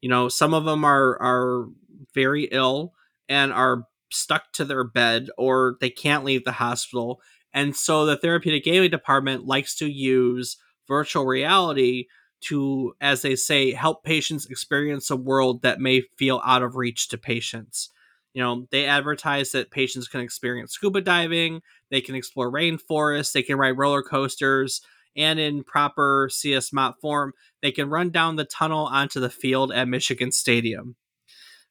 You 0.00 0.08
know, 0.08 0.28
some 0.28 0.54
of 0.54 0.64
them 0.64 0.84
are 0.84 1.20
are 1.20 1.66
very 2.14 2.44
ill 2.44 2.92
and 3.28 3.52
are 3.52 3.88
stuck 4.12 4.52
to 4.52 4.64
their 4.64 4.84
bed 4.84 5.28
or 5.36 5.76
they 5.80 5.90
can't 5.90 6.24
leave 6.24 6.44
the 6.44 6.52
hospital. 6.52 7.20
And 7.54 7.74
so 7.74 8.04
the 8.04 8.16
therapeutic 8.16 8.64
gaming 8.64 8.90
department 8.90 9.46
likes 9.46 9.76
to 9.76 9.86
use 9.86 10.56
virtual 10.88 11.24
reality 11.24 12.06
to, 12.48 12.94
as 13.00 13.22
they 13.22 13.36
say, 13.36 13.72
help 13.72 14.04
patients 14.04 14.46
experience 14.46 15.08
a 15.08 15.16
world 15.16 15.62
that 15.62 15.80
may 15.80 16.02
feel 16.18 16.42
out 16.44 16.62
of 16.62 16.74
reach 16.74 17.08
to 17.08 17.16
patients. 17.16 17.88
You 18.34 18.42
know, 18.42 18.66
they 18.72 18.86
advertise 18.86 19.52
that 19.52 19.70
patients 19.70 20.08
can 20.08 20.20
experience 20.20 20.72
scuba 20.72 21.00
diving, 21.00 21.62
they 21.90 22.00
can 22.00 22.16
explore 22.16 22.52
rainforests, 22.52 23.32
they 23.32 23.42
can 23.42 23.56
ride 23.56 23.78
roller 23.78 24.02
coasters, 24.02 24.82
and 25.16 25.38
in 25.38 25.62
proper 25.62 26.28
CS 26.30 26.72
Mott 26.72 27.00
form, 27.00 27.32
they 27.62 27.70
can 27.70 27.88
run 27.88 28.10
down 28.10 28.34
the 28.34 28.44
tunnel 28.44 28.86
onto 28.86 29.20
the 29.20 29.30
field 29.30 29.72
at 29.72 29.86
Michigan 29.86 30.32
Stadium, 30.32 30.96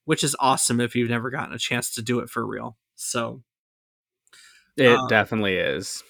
which 0.05 0.23
is 0.23 0.37
awesome 0.39 0.79
if 0.79 0.95
you've 0.95 1.09
never 1.09 1.29
gotten 1.29 1.53
a 1.53 1.59
chance 1.59 1.91
to 1.91 2.01
do 2.01 2.19
it 2.19 2.29
for 2.29 2.47
real. 2.47 2.77
So 2.95 3.43
it 4.77 4.97
uh, 4.97 5.07
definitely 5.07 5.55
is. 5.55 6.03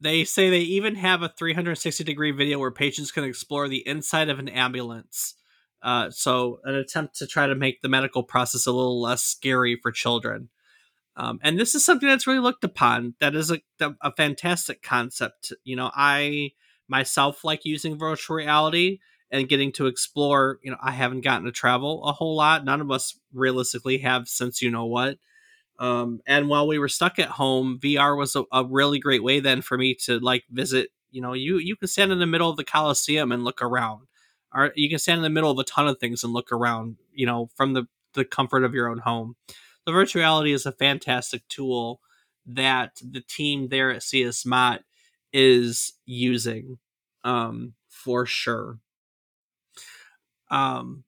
They 0.00 0.24
say 0.24 0.48
they 0.48 0.60
even 0.60 0.94
have 0.96 1.22
a 1.22 1.28
360 1.28 2.04
degree 2.04 2.30
video 2.30 2.58
where 2.58 2.70
patients 2.70 3.12
can 3.12 3.24
explore 3.24 3.68
the 3.68 3.86
inside 3.86 4.28
of 4.28 4.38
an 4.38 4.48
ambulance. 4.48 5.34
Uh, 5.82 6.10
so, 6.10 6.60
an 6.64 6.74
attempt 6.74 7.16
to 7.16 7.26
try 7.26 7.46
to 7.46 7.54
make 7.54 7.80
the 7.80 7.88
medical 7.88 8.22
process 8.22 8.66
a 8.66 8.72
little 8.72 9.00
less 9.00 9.22
scary 9.22 9.78
for 9.80 9.90
children. 9.90 10.50
Um, 11.16 11.38
and 11.42 11.58
this 11.58 11.74
is 11.74 11.84
something 11.84 12.08
that's 12.08 12.26
really 12.26 12.38
looked 12.38 12.64
upon. 12.64 13.14
That 13.20 13.34
is 13.34 13.50
a, 13.50 13.60
a 14.02 14.12
fantastic 14.12 14.82
concept. 14.82 15.52
You 15.64 15.76
know, 15.76 15.90
I 15.94 16.52
myself 16.88 17.44
like 17.44 17.64
using 17.64 17.98
virtual 17.98 18.36
reality 18.36 18.98
and 19.30 19.48
getting 19.48 19.72
to 19.72 19.86
explore. 19.86 20.58
You 20.62 20.70
know, 20.70 20.78
I 20.82 20.92
haven't 20.92 21.22
gotten 21.22 21.44
to 21.44 21.52
travel 21.52 22.04
a 22.04 22.12
whole 22.12 22.36
lot. 22.36 22.64
None 22.64 22.80
of 22.80 22.90
us 22.90 23.18
realistically 23.32 23.98
have 23.98 24.28
since 24.28 24.60
you 24.60 24.70
know 24.70 24.86
what. 24.86 25.18
Um, 25.80 26.20
and 26.26 26.48
while 26.48 26.68
we 26.68 26.78
were 26.78 26.88
stuck 26.88 27.18
at 27.18 27.28
home, 27.28 27.80
VR 27.82 28.16
was 28.16 28.36
a, 28.36 28.44
a 28.52 28.64
really 28.64 28.98
great 28.98 29.24
way 29.24 29.40
then 29.40 29.62
for 29.62 29.76
me 29.76 29.94
to 30.04 30.20
like 30.20 30.44
visit. 30.50 30.90
You 31.10 31.22
know, 31.22 31.32
you 31.32 31.58
you 31.58 31.74
can 31.74 31.88
stand 31.88 32.12
in 32.12 32.20
the 32.20 32.26
middle 32.26 32.48
of 32.50 32.56
the 32.56 32.64
Coliseum 32.64 33.32
and 33.32 33.42
look 33.42 33.62
around 33.62 34.06
or 34.52 34.72
you 34.74 34.88
can 34.88 34.98
stand 34.98 35.18
in 35.18 35.22
the 35.22 35.30
middle 35.30 35.50
of 35.50 35.58
a 35.58 35.64
ton 35.64 35.86
of 35.86 35.98
things 35.98 36.24
and 36.24 36.32
look 36.32 36.52
around, 36.52 36.96
you 37.12 37.26
know, 37.26 37.50
from 37.54 37.74
the, 37.74 37.86
the 38.14 38.24
comfort 38.24 38.64
of 38.64 38.74
your 38.74 38.88
own 38.88 38.98
home. 38.98 39.36
The 39.86 39.92
virtual 39.92 40.20
reality 40.20 40.52
is 40.52 40.66
a 40.66 40.72
fantastic 40.72 41.46
tool 41.48 42.00
that 42.46 43.00
the 43.02 43.20
team 43.20 43.68
there 43.68 43.90
at 43.90 44.02
CS 44.02 44.44
Mott 44.44 44.82
is 45.32 45.92
using 46.04 46.78
um, 47.22 47.74
for 47.88 48.26
sure. 48.26 48.78
Um, 50.50 51.04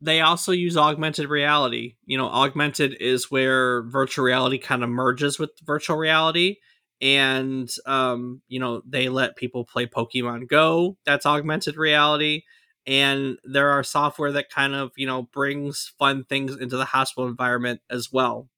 they 0.00 0.20
also 0.20 0.52
use 0.52 0.76
augmented 0.76 1.28
reality. 1.28 1.96
You 2.04 2.18
know, 2.18 2.28
augmented 2.28 2.96
is 3.00 3.30
where 3.30 3.82
virtual 3.84 4.24
reality 4.24 4.58
kind 4.58 4.82
of 4.84 4.90
merges 4.90 5.38
with 5.38 5.50
virtual 5.64 5.96
reality 5.96 6.56
and 7.00 7.70
um, 7.84 8.42
you 8.48 8.58
know 8.58 8.82
they 8.86 9.08
let 9.08 9.36
people 9.36 9.64
play 9.64 9.86
Pokemon 9.86 10.48
Go. 10.48 10.96
That's 11.04 11.26
augmented 11.26 11.76
reality, 11.76 12.42
and 12.86 13.38
there 13.44 13.70
are 13.70 13.82
software 13.82 14.32
that 14.32 14.50
kind 14.50 14.74
of 14.74 14.92
you 14.96 15.06
know 15.06 15.22
brings 15.22 15.92
fun 15.98 16.24
things 16.24 16.56
into 16.56 16.76
the 16.76 16.86
hospital 16.86 17.28
environment 17.28 17.80
as 17.90 18.10
well. 18.12 18.48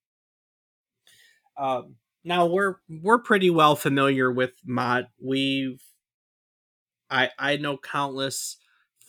Um, 1.57 1.97
now 2.25 2.47
we're 2.47 2.77
we're 2.89 3.19
pretty 3.19 3.51
well 3.51 3.75
familiar 3.75 4.31
with 4.31 4.53
Mott. 4.65 5.05
We've 5.23 5.83
I 7.11 7.31
I 7.39 7.57
know 7.57 7.77
countless 7.77 8.59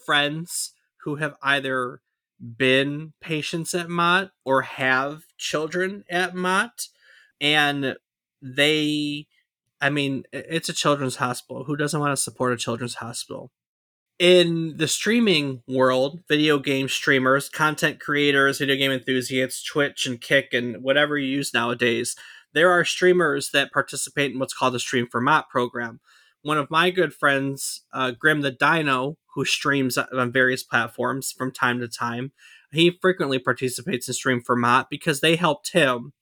friends 0.06 0.74
who 1.04 1.18
have 1.18 1.36
either 1.44 2.02
been 2.40 3.14
patients 3.22 3.74
at 3.74 3.90
Mott 3.90 4.32
or 4.46 4.62
have 4.64 5.24
children 5.38 6.04
at 6.10 6.36
Mott 6.36 6.88
and 7.42 7.96
they 8.42 9.28
I 9.82 9.90
mean, 9.90 10.24
it's 10.34 10.68
a 10.68 10.74
children's 10.74 11.16
hospital. 11.18 11.64
Who 11.64 11.78
doesn't 11.78 12.00
want 12.00 12.12
to 12.12 12.22
support 12.22 12.52
a 12.52 12.58
children's 12.58 12.96
hospital? 12.96 13.52
In 14.18 14.76
the 14.76 14.90
streaming 14.90 15.64
world, 15.68 16.20
video 16.28 16.60
game 16.60 16.90
streamers, 16.90 17.48
content 17.48 18.02
creators, 18.02 18.58
video 18.60 18.76
game 18.76 18.92
enthusiasts, 18.92 19.64
Twitch 19.64 20.06
and 20.06 20.20
Kick 20.20 20.54
and 20.54 20.84
whatever 20.84 21.18
you 21.18 21.30
use 21.30 21.54
nowadays, 21.54 22.18
there 22.54 22.70
are 22.70 22.84
streamers 22.84 23.52
that 23.52 23.72
participate 23.72 24.34
in 24.34 24.40
what's 24.40 24.54
called 24.54 24.74
the 24.74 24.80
Stream 24.80 25.08
for 25.10 25.22
Mott 25.22 25.50
program. 25.50 26.02
One 26.42 26.58
of 26.58 26.72
my 26.72 26.90
good 26.90 27.14
friends, 27.14 27.84
uh, 27.94 28.12
Grim 28.12 28.42
the 28.42 28.52
Dino, 28.52 29.18
who 29.36 29.46
streams 29.46 29.98
on 29.98 30.32
various 30.32 30.64
platforms 30.64 31.32
from 31.32 31.52
time 31.52 31.80
to 31.80 31.88
time, 31.88 32.32
he 32.72 32.98
frequently 33.02 33.40
participates 33.40 34.08
in 34.08 34.14
Stream 34.14 34.42
for 34.42 34.56
Mott 34.56 34.90
because 34.90 35.22
they 35.22 35.36
helped 35.36 35.74
him 35.74 36.14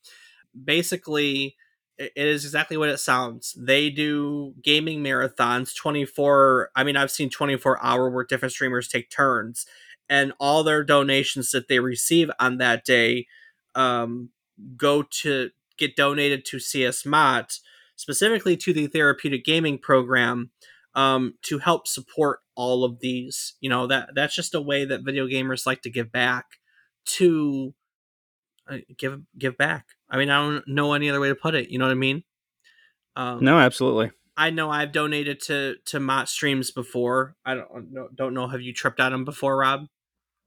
basically 0.66 1.56
it 1.98 2.12
is 2.16 2.46
exactly 2.46 2.78
what 2.78 2.90
it 2.90 3.00
sounds. 3.00 3.56
They 3.58 3.90
do 3.90 4.54
gaming 4.62 5.04
marathons 5.04 5.76
24 5.76 6.70
I 6.76 6.84
mean 6.84 6.96
I've 6.96 7.12
seen 7.12 7.30
24 7.30 7.84
hour 7.84 8.10
where 8.10 8.24
different 8.24 8.54
streamers 8.54 8.88
take 8.88 9.10
turns 9.10 9.66
and 10.10 10.34
all 10.40 10.64
their 10.64 10.84
donations 10.84 11.52
that 11.52 11.68
they 11.68 11.80
receive 11.80 12.30
on 12.40 12.58
that 12.58 12.86
day 12.86 13.28
um, 13.76 14.30
go 14.76 15.04
to 15.04 15.50
get 15.78 15.96
donated 15.96 16.46
to 16.46 16.60
CS 16.60 17.06
Mott 17.06 17.60
specifically 17.98 18.56
to 18.56 18.72
the 18.72 18.88
therapeutic 18.88 19.44
gaming 19.44 19.78
program 19.78 20.52
um, 20.96 21.34
to 21.42 21.60
help 21.60 21.88
support 21.88 22.40
all 22.56 22.86
of 22.86 23.02
these. 23.02 23.56
You 23.60 23.70
know 23.70 23.88
that 23.88 24.10
that's 24.16 24.36
just 24.36 24.56
a 24.56 24.62
way 24.62 24.86
that 24.86 25.04
video 25.04 25.28
gamers 25.28 25.66
like 25.66 25.82
to 25.82 25.90
give 25.90 26.12
back 26.12 26.46
to 27.18 27.74
uh, 28.70 28.78
give 28.98 29.22
give 29.38 29.58
back. 29.58 29.88
I 30.10 30.18
mean, 30.18 30.30
I 30.30 30.42
don't 30.42 30.68
know 30.68 30.94
any 30.94 31.10
other 31.10 31.20
way 31.20 31.28
to 31.28 31.36
put 31.36 31.56
it. 31.56 31.70
You 31.70 31.80
know 31.80 31.86
what 31.86 31.92
I 31.92 31.96
mean? 31.96 32.24
Um, 33.16 33.44
no, 33.44 33.60
absolutely. 33.60 34.12
I 34.38 34.52
know 34.52 34.70
I've 34.70 34.92
donated 34.92 35.42
to 35.42 35.76
to 35.86 36.00
Mott 36.00 36.30
streams 36.30 36.72
before. 36.72 37.36
I 37.46 37.56
don't 37.56 37.92
know, 37.92 38.08
don't 38.14 38.34
know. 38.34 38.48
Have 38.48 38.62
you 38.62 38.74
tripped 38.74 39.00
on 39.00 39.12
them 39.12 39.26
before, 39.26 39.58
Rob? 39.58 39.88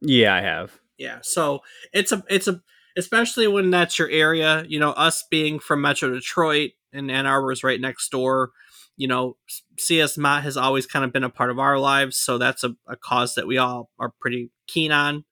Yeah, 0.01 0.35
I 0.35 0.41
have. 0.41 0.79
Yeah, 0.97 1.19
so 1.23 1.61
it's 1.93 2.13
a 2.13 2.23
it's 2.29 2.47
a 2.47 2.61
especially 2.97 3.47
when 3.47 3.71
that's 3.71 3.99
your 3.99 4.09
area. 4.09 4.65
You 4.69 4.79
know, 4.79 4.91
us 4.91 5.25
being 5.31 5.59
from 5.59 5.81
Metro 5.81 6.11
Detroit 6.11 6.71
and 6.93 7.11
Ann 7.11 7.27
Arbor 7.27 7.53
is 7.53 7.65
right 7.65 7.81
next 7.81 8.11
door. 8.11 8.51
You 8.97 9.09
know, 9.09 9.37
CS 9.79 10.19
Mott 10.19 10.43
has 10.43 10.57
always 10.57 10.87
kind 10.87 11.05
of 11.05 11.13
been 11.13 11.25
a 11.25 11.31
part 11.31 11.51
of 11.51 11.59
our 11.59 11.79
lives, 11.79 12.17
so 12.17 12.39
that's 12.39 12.65
a, 12.65 12.75
a 12.87 12.97
cause 12.97 13.35
that 13.35 13.47
we 13.47 13.59
all 13.59 13.91
are 13.99 14.13
pretty 14.21 14.51
keen 14.67 14.93
on. 14.93 15.25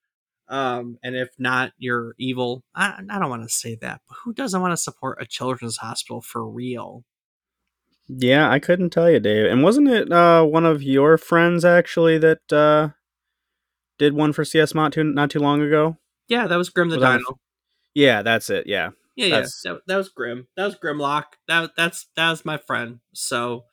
Um, 0.49 0.99
and 1.03 1.15
if 1.15 1.29
not, 1.39 1.73
you're 1.77 2.15
evil. 2.19 2.65
I, 2.75 3.01
I 3.11 3.19
don't 3.19 3.29
want 3.29 3.43
to 3.43 3.51
say 3.51 3.77
that, 3.83 4.01
but 4.09 4.17
who 4.25 4.33
doesn't 4.33 4.61
want 4.61 4.73
to 4.73 4.77
support 4.79 5.21
a 5.21 5.27
children's 5.27 5.77
hospital 5.77 6.23
for 6.23 6.49
real? 6.49 7.05
Yeah, 8.09 8.51
I 8.51 8.59
couldn't 8.59 8.91
tell 8.91 9.11
you, 9.11 9.21
Dave. 9.21 9.51
And 9.51 9.63
wasn't 9.63 9.89
it 9.89 10.11
uh, 10.11 10.43
one 10.43 10.65
of 10.65 10.83
your 10.83 11.19
friends 11.19 11.65
actually 11.65 12.17
that 12.19 12.51
uh, 12.51 12.91
did 13.99 14.15
one 14.15 14.33
for 14.33 14.45
CS 14.45 14.75
Mott 14.75 14.95
too, 14.95 15.05
not 15.05 15.31
too 15.31 15.41
long 15.41 15.61
ago? 15.61 15.99
Yeah, 16.29 16.47
that 16.47 16.57
was 16.57 16.71
Grim 16.71 16.89
the 16.89 16.97
was 16.97 17.05
Dino. 17.05 17.19
That... 17.19 17.35
Yeah, 17.95 18.23
that's 18.23 18.49
it. 18.49 18.67
Yeah, 18.67 18.91
yeah, 19.19 19.41
that's... 19.41 19.63
yeah. 19.65 19.73
That, 19.73 19.81
that, 19.87 19.97
was 19.97 20.09
Grim. 20.09 20.49
That 20.57 20.65
was 20.67 20.77
Grimlock. 20.77 21.25
That 21.47 21.71
that's 21.77 22.07
that 22.17 22.31
was 22.31 22.45
my 22.45 22.59
friend. 22.59 23.01
So 23.13 23.65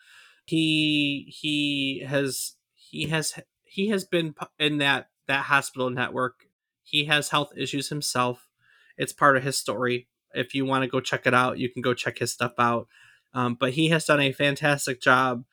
he 0.46 1.34
he 1.40 2.06
has 2.08 2.56
he 2.74 3.08
has 3.08 3.40
he 3.64 3.90
has 3.90 4.04
been 4.04 4.36
in 4.60 4.80
that 4.80 5.10
that 5.28 5.46
hospital 5.46 5.90
network 5.90 6.46
he 6.86 7.06
has 7.06 7.30
health 7.30 7.52
issues 7.58 7.90
himself. 7.90 8.48
It's 8.96 9.12
part 9.12 9.36
of 9.36 9.44
his 9.44 9.58
story. 9.58 10.08
If 10.34 10.54
you 10.54 10.66
want 10.66 10.84
to 10.84 10.90
go 10.90 11.02
check 11.02 11.26
it 11.26 11.34
out, 11.34 11.58
you 11.58 11.68
can 11.68 11.82
go 11.82 11.94
check 11.94 12.20
his 12.20 12.32
stuff 12.32 12.54
out. 12.60 12.88
Um, 13.34 13.58
but 13.60 13.74
he 13.74 13.90
has 13.90 14.06
done 14.06 14.22
a 14.22 14.32
fantastic 14.32 15.02
job 15.02 15.44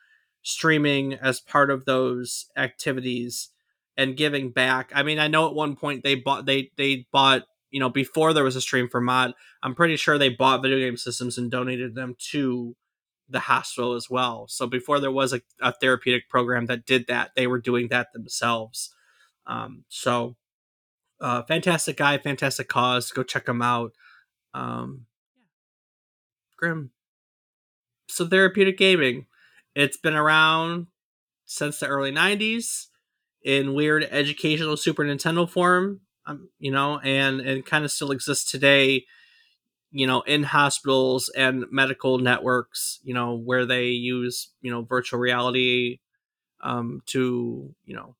streaming 0.42 1.14
as 1.14 1.40
part 1.40 1.70
of 1.70 1.84
those 1.84 2.46
activities 2.56 3.48
and 3.96 4.16
giving 4.16 4.50
back. 4.50 4.92
I 4.94 5.02
mean, 5.02 5.18
I 5.18 5.26
know 5.26 5.48
at 5.48 5.54
one 5.54 5.74
point 5.74 6.04
they 6.04 6.14
bought 6.14 6.44
they 6.44 6.70
they 6.76 7.06
bought 7.10 7.44
you 7.72 7.80
know 7.80 7.88
before 7.88 8.32
there 8.32 8.44
was 8.44 8.54
a 8.54 8.60
stream 8.60 8.88
for 8.88 9.00
Mott. 9.00 9.34
I'm 9.62 9.74
pretty 9.74 9.96
sure 9.96 10.16
they 10.16 10.28
bought 10.28 10.62
video 10.62 10.78
game 10.78 10.96
systems 10.96 11.38
and 11.38 11.50
donated 11.50 11.96
them 11.96 12.14
to 12.30 12.76
the 13.28 13.40
hospital 13.40 13.94
as 13.94 14.08
well. 14.08 14.46
So 14.48 14.66
before 14.66 15.00
there 15.00 15.10
was 15.10 15.32
a, 15.32 15.40
a 15.60 15.72
therapeutic 15.72 16.28
program 16.28 16.66
that 16.66 16.86
did 16.86 17.06
that, 17.08 17.30
they 17.34 17.46
were 17.46 17.60
doing 17.60 17.88
that 17.88 18.12
themselves. 18.12 18.94
Um, 19.46 19.84
so 19.88 20.36
uh, 21.20 21.42
fantastic 21.44 21.96
guy, 21.96 22.18
fantastic 22.18 22.68
cause. 22.68 23.10
Go 23.10 23.22
check 23.22 23.48
him 23.48 23.62
out. 23.62 23.92
Um, 24.54 25.06
Grim. 26.58 26.90
So 28.08 28.26
therapeutic 28.26 28.76
gaming, 28.76 29.26
it's 29.74 29.96
been 29.96 30.14
around 30.14 30.88
since 31.46 31.80
the 31.80 31.86
early 31.86 32.12
'90s 32.12 32.86
in 33.42 33.74
weird 33.74 34.06
educational 34.10 34.76
Super 34.76 35.04
Nintendo 35.04 35.48
form, 35.48 36.00
um, 36.26 36.48
you 36.58 36.70
know, 36.70 36.98
and 37.00 37.40
and 37.40 37.64
kind 37.66 37.84
of 37.84 37.90
still 37.92 38.10
exists 38.12 38.50
today, 38.50 39.04
you 39.92 40.06
know, 40.06 40.22
in 40.22 40.44
hospitals 40.44 41.30
and 41.36 41.64
medical 41.70 42.18
networks, 42.18 43.00
you 43.04 43.14
know, 43.14 43.36
where 43.36 43.66
they 43.66 43.86
use 43.88 44.50
you 44.62 44.70
know 44.70 44.82
virtual 44.82 45.20
reality 45.20 46.00
um, 46.62 47.02
to 47.06 47.74
you 47.84 47.96
know 47.96 48.16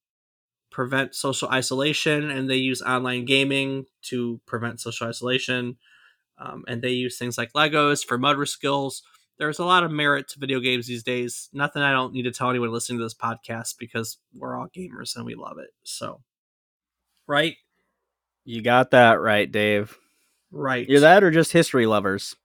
prevent 0.71 1.15
social 1.15 1.49
isolation, 1.49 2.31
and 2.31 2.49
they 2.49 2.57
use 2.57 2.83
online 2.83 3.25
gaming 3.25 3.85
to 4.03 4.41
prevent 4.47 4.81
social 4.81 5.09
isolation, 5.09 5.77
um, 6.39 6.65
and 6.69 6.83
they 6.83 6.91
use 6.91 7.19
things 7.19 7.39
like 7.39 7.53
Legos 7.55 8.05
for 8.05 8.19
motor 8.19 8.47
skills 8.47 9.03
there's 9.39 9.59
a 9.59 9.65
lot 9.65 9.83
of 9.83 9.91
merit 9.91 10.29
to 10.29 10.39
video 10.39 10.61
games 10.61 10.87
these 10.87 11.03
days. 11.03 11.49
Nothing 11.53 11.83
I 11.83 11.93
don't 11.93 12.13
need 12.13 12.25
to 12.25 12.31
tell 12.31 12.51
anyone 12.51 12.71
listening 12.73 12.99
to 12.99 13.05
this 13.05 13.15
podcast 13.15 13.77
because 13.79 14.19
we're 14.35 14.57
all 14.57 14.69
gamers 14.69 15.17
and 15.17 15.25
we 15.27 15.35
love 15.35 15.59
it. 15.59 15.71
So, 15.83 16.21
right? 17.27 17.57
You 18.45 18.63
got 18.63 18.91
that 18.91 19.21
right, 19.21 19.51
Dave. 19.51 19.97
Right. 20.51 20.89
You're 20.89 21.01
that 21.01 21.23
or 21.23 21.31
just 21.31 21.53
history 21.53 21.87
lovers? 21.87 22.37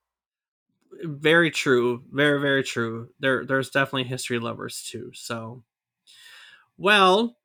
Very 1.03 1.51
true. 1.51 2.03
Very 2.11 2.39
very 2.39 2.63
true. 2.63 3.09
There 3.19 3.45
there's 3.45 3.69
definitely 3.69 4.05
history 4.05 4.39
lovers 4.39 4.83
too. 4.89 5.11
So, 5.13 5.63
well, 6.77 7.35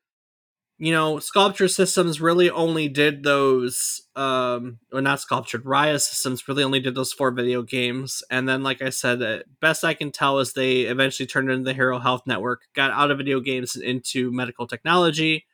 you 0.78 0.92
know, 0.92 1.20
sculpture 1.20 1.68
systems 1.68 2.20
really 2.20 2.50
only 2.50 2.88
did 2.88 3.22
those 3.24 4.02
um 4.16 4.78
or 4.92 5.00
not 5.02 5.20
sculptured 5.20 5.64
raya 5.64 6.00
systems 6.00 6.48
really 6.48 6.64
only 6.64 6.80
did 6.80 6.94
those 6.94 7.12
four 7.12 7.30
video 7.32 7.62
games 7.62 8.22
and 8.30 8.48
then 8.48 8.62
like 8.62 8.82
i 8.82 8.90
said 8.90 9.42
best 9.60 9.84
i 9.84 9.94
can 9.94 10.10
tell 10.12 10.38
is 10.40 10.52
they 10.52 10.82
eventually 10.82 11.26
turned 11.26 11.50
into 11.50 11.64
the 11.64 11.72
hero 11.74 11.98
health 11.98 12.22
network 12.26 12.62
got 12.74 12.90
out 12.90 13.10
of 13.10 13.18
video 13.18 13.40
games 13.40 13.74
and 13.76 13.84
into 13.84 14.30
medical 14.32 14.66
technology 14.66 15.46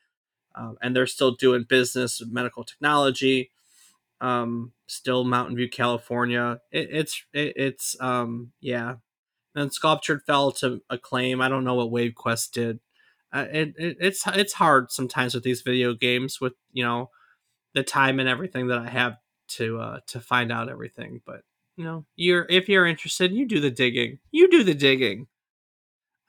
um, 0.58 0.76
and 0.82 0.94
they're 0.94 1.06
still 1.06 1.32
doing 1.32 1.64
business 1.68 2.22
medical 2.30 2.64
technology 2.64 3.50
um 4.20 4.72
still 4.86 5.24
mountain 5.24 5.56
view 5.56 5.68
california 5.68 6.60
it, 6.72 6.88
it's 6.90 7.24
it, 7.32 7.52
it's 7.56 7.96
um 8.00 8.52
yeah 8.60 8.96
and 9.54 9.72
sculptured 9.72 10.22
fell 10.26 10.50
to 10.50 10.82
acclaim 10.90 11.40
i 11.40 11.48
don't 11.48 11.64
know 11.64 11.74
what 11.74 11.90
wave 11.90 12.14
quest 12.14 12.52
did 12.52 12.80
uh, 13.32 13.46
it, 13.52 13.74
it, 13.76 13.96
it's 14.00 14.26
it's 14.28 14.54
hard 14.54 14.90
sometimes 14.90 15.34
with 15.34 15.44
these 15.44 15.62
video 15.62 15.94
games 15.94 16.40
with 16.40 16.54
you 16.72 16.82
know 16.82 17.10
the 17.74 17.82
time 17.82 18.18
and 18.18 18.28
everything 18.28 18.68
that 18.68 18.78
I 18.78 18.88
have 18.88 19.18
to 19.48 19.78
uh, 19.78 20.00
to 20.08 20.20
find 20.20 20.50
out 20.50 20.68
everything. 20.68 21.20
But 21.24 21.42
you 21.76 21.84
know, 21.84 22.04
you're 22.16 22.46
if 22.48 22.68
you're 22.68 22.86
interested, 22.86 23.32
you 23.32 23.46
do 23.46 23.60
the 23.60 23.70
digging. 23.70 24.18
You 24.30 24.48
do 24.50 24.64
the 24.64 24.74
digging. 24.74 25.26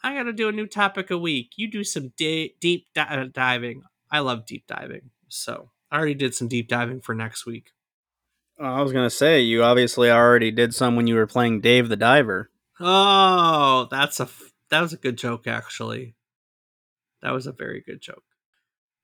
I 0.04 0.14
got 0.14 0.24
to 0.24 0.34
do 0.34 0.48
a 0.48 0.54
new 0.54 0.68
topic 0.68 1.12
a 1.12 1.18
week. 1.18 1.54
You 1.58 1.70
do 1.70 1.84
some 1.84 2.14
di- 2.16 2.56
deep 2.62 2.88
di- 2.94 3.30
diving. 3.34 3.84
I 4.12 4.20
love 4.20 4.46
deep 4.46 4.66
diving, 4.68 5.12
so 5.28 5.72
I 5.92 5.98
already 5.98 6.16
did 6.16 6.36
some 6.36 6.48
deep 6.48 6.68
diving 6.68 7.02
for 7.02 7.14
next 7.14 7.46
week. 7.46 7.72
Oh, 8.60 8.66
I 8.66 8.82
was 8.82 8.92
gonna 8.92 9.10
say 9.10 9.42
you 9.42 9.64
obviously 9.64 10.12
already 10.12 10.52
did 10.52 10.74
some 10.74 10.96
when 10.96 11.08
you 11.08 11.16
were 11.16 11.28
playing 11.28 11.62
Dave 11.62 11.90
the 11.90 11.96
Diver. 11.96 12.50
Oh, 12.80 13.88
that's 13.90 14.20
a 14.20 14.28
that 14.70 14.82
was 14.82 14.94
a 14.94 14.98
good 14.98 15.18
joke 15.18 15.48
actually. 15.48 16.16
That 17.22 17.34
was 17.34 17.48
a 17.48 17.52
very 17.52 17.82
good 17.82 18.02
joke. 18.02 18.24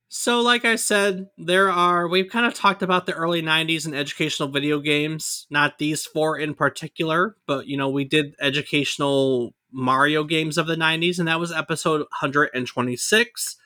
So, 0.08 0.42
like 0.42 0.66
I 0.66 0.76
said, 0.76 1.28
there 1.38 1.70
are, 1.70 2.08
we've 2.08 2.30
kind 2.30 2.46
of 2.46 2.54
talked 2.54 2.84
about 2.84 3.06
the 3.06 3.14
early 3.14 3.42
90s 3.42 3.86
and 3.86 3.96
educational 3.96 4.50
video 4.50 4.80
games, 4.80 5.48
not 5.50 5.78
these 5.78 6.06
four 6.06 6.38
in 6.38 6.54
particular, 6.54 7.36
but, 7.48 7.68
you 7.68 7.76
know, 7.76 7.90
we 7.90 8.06
did 8.06 8.36
educational 8.40 9.56
Mario 9.72 10.24
games 10.24 10.58
of 10.58 10.68
the 10.68 10.78
90s, 10.78 11.20
and 11.20 11.28
that 11.28 11.40
was 11.40 11.52
episode 11.52 12.00
126. 12.00 13.58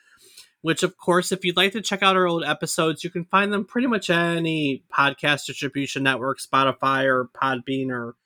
Which, 0.62 0.82
of 0.82 0.98
course, 0.98 1.32
if 1.32 1.42
you'd 1.44 1.56
like 1.56 1.72
to 1.72 1.80
check 1.80 2.02
out 2.02 2.16
our 2.16 2.26
old 2.26 2.44
episodes, 2.44 3.02
you 3.02 3.08
can 3.08 3.24
find 3.24 3.50
them 3.52 3.64
pretty 3.64 3.86
much 3.86 4.10
any 4.10 4.84
podcast 4.92 5.46
distribution 5.46 6.02
network, 6.02 6.38
Spotify 6.38 7.04
or 7.04 7.30
Podbean 7.34 7.90
or 7.90 8.16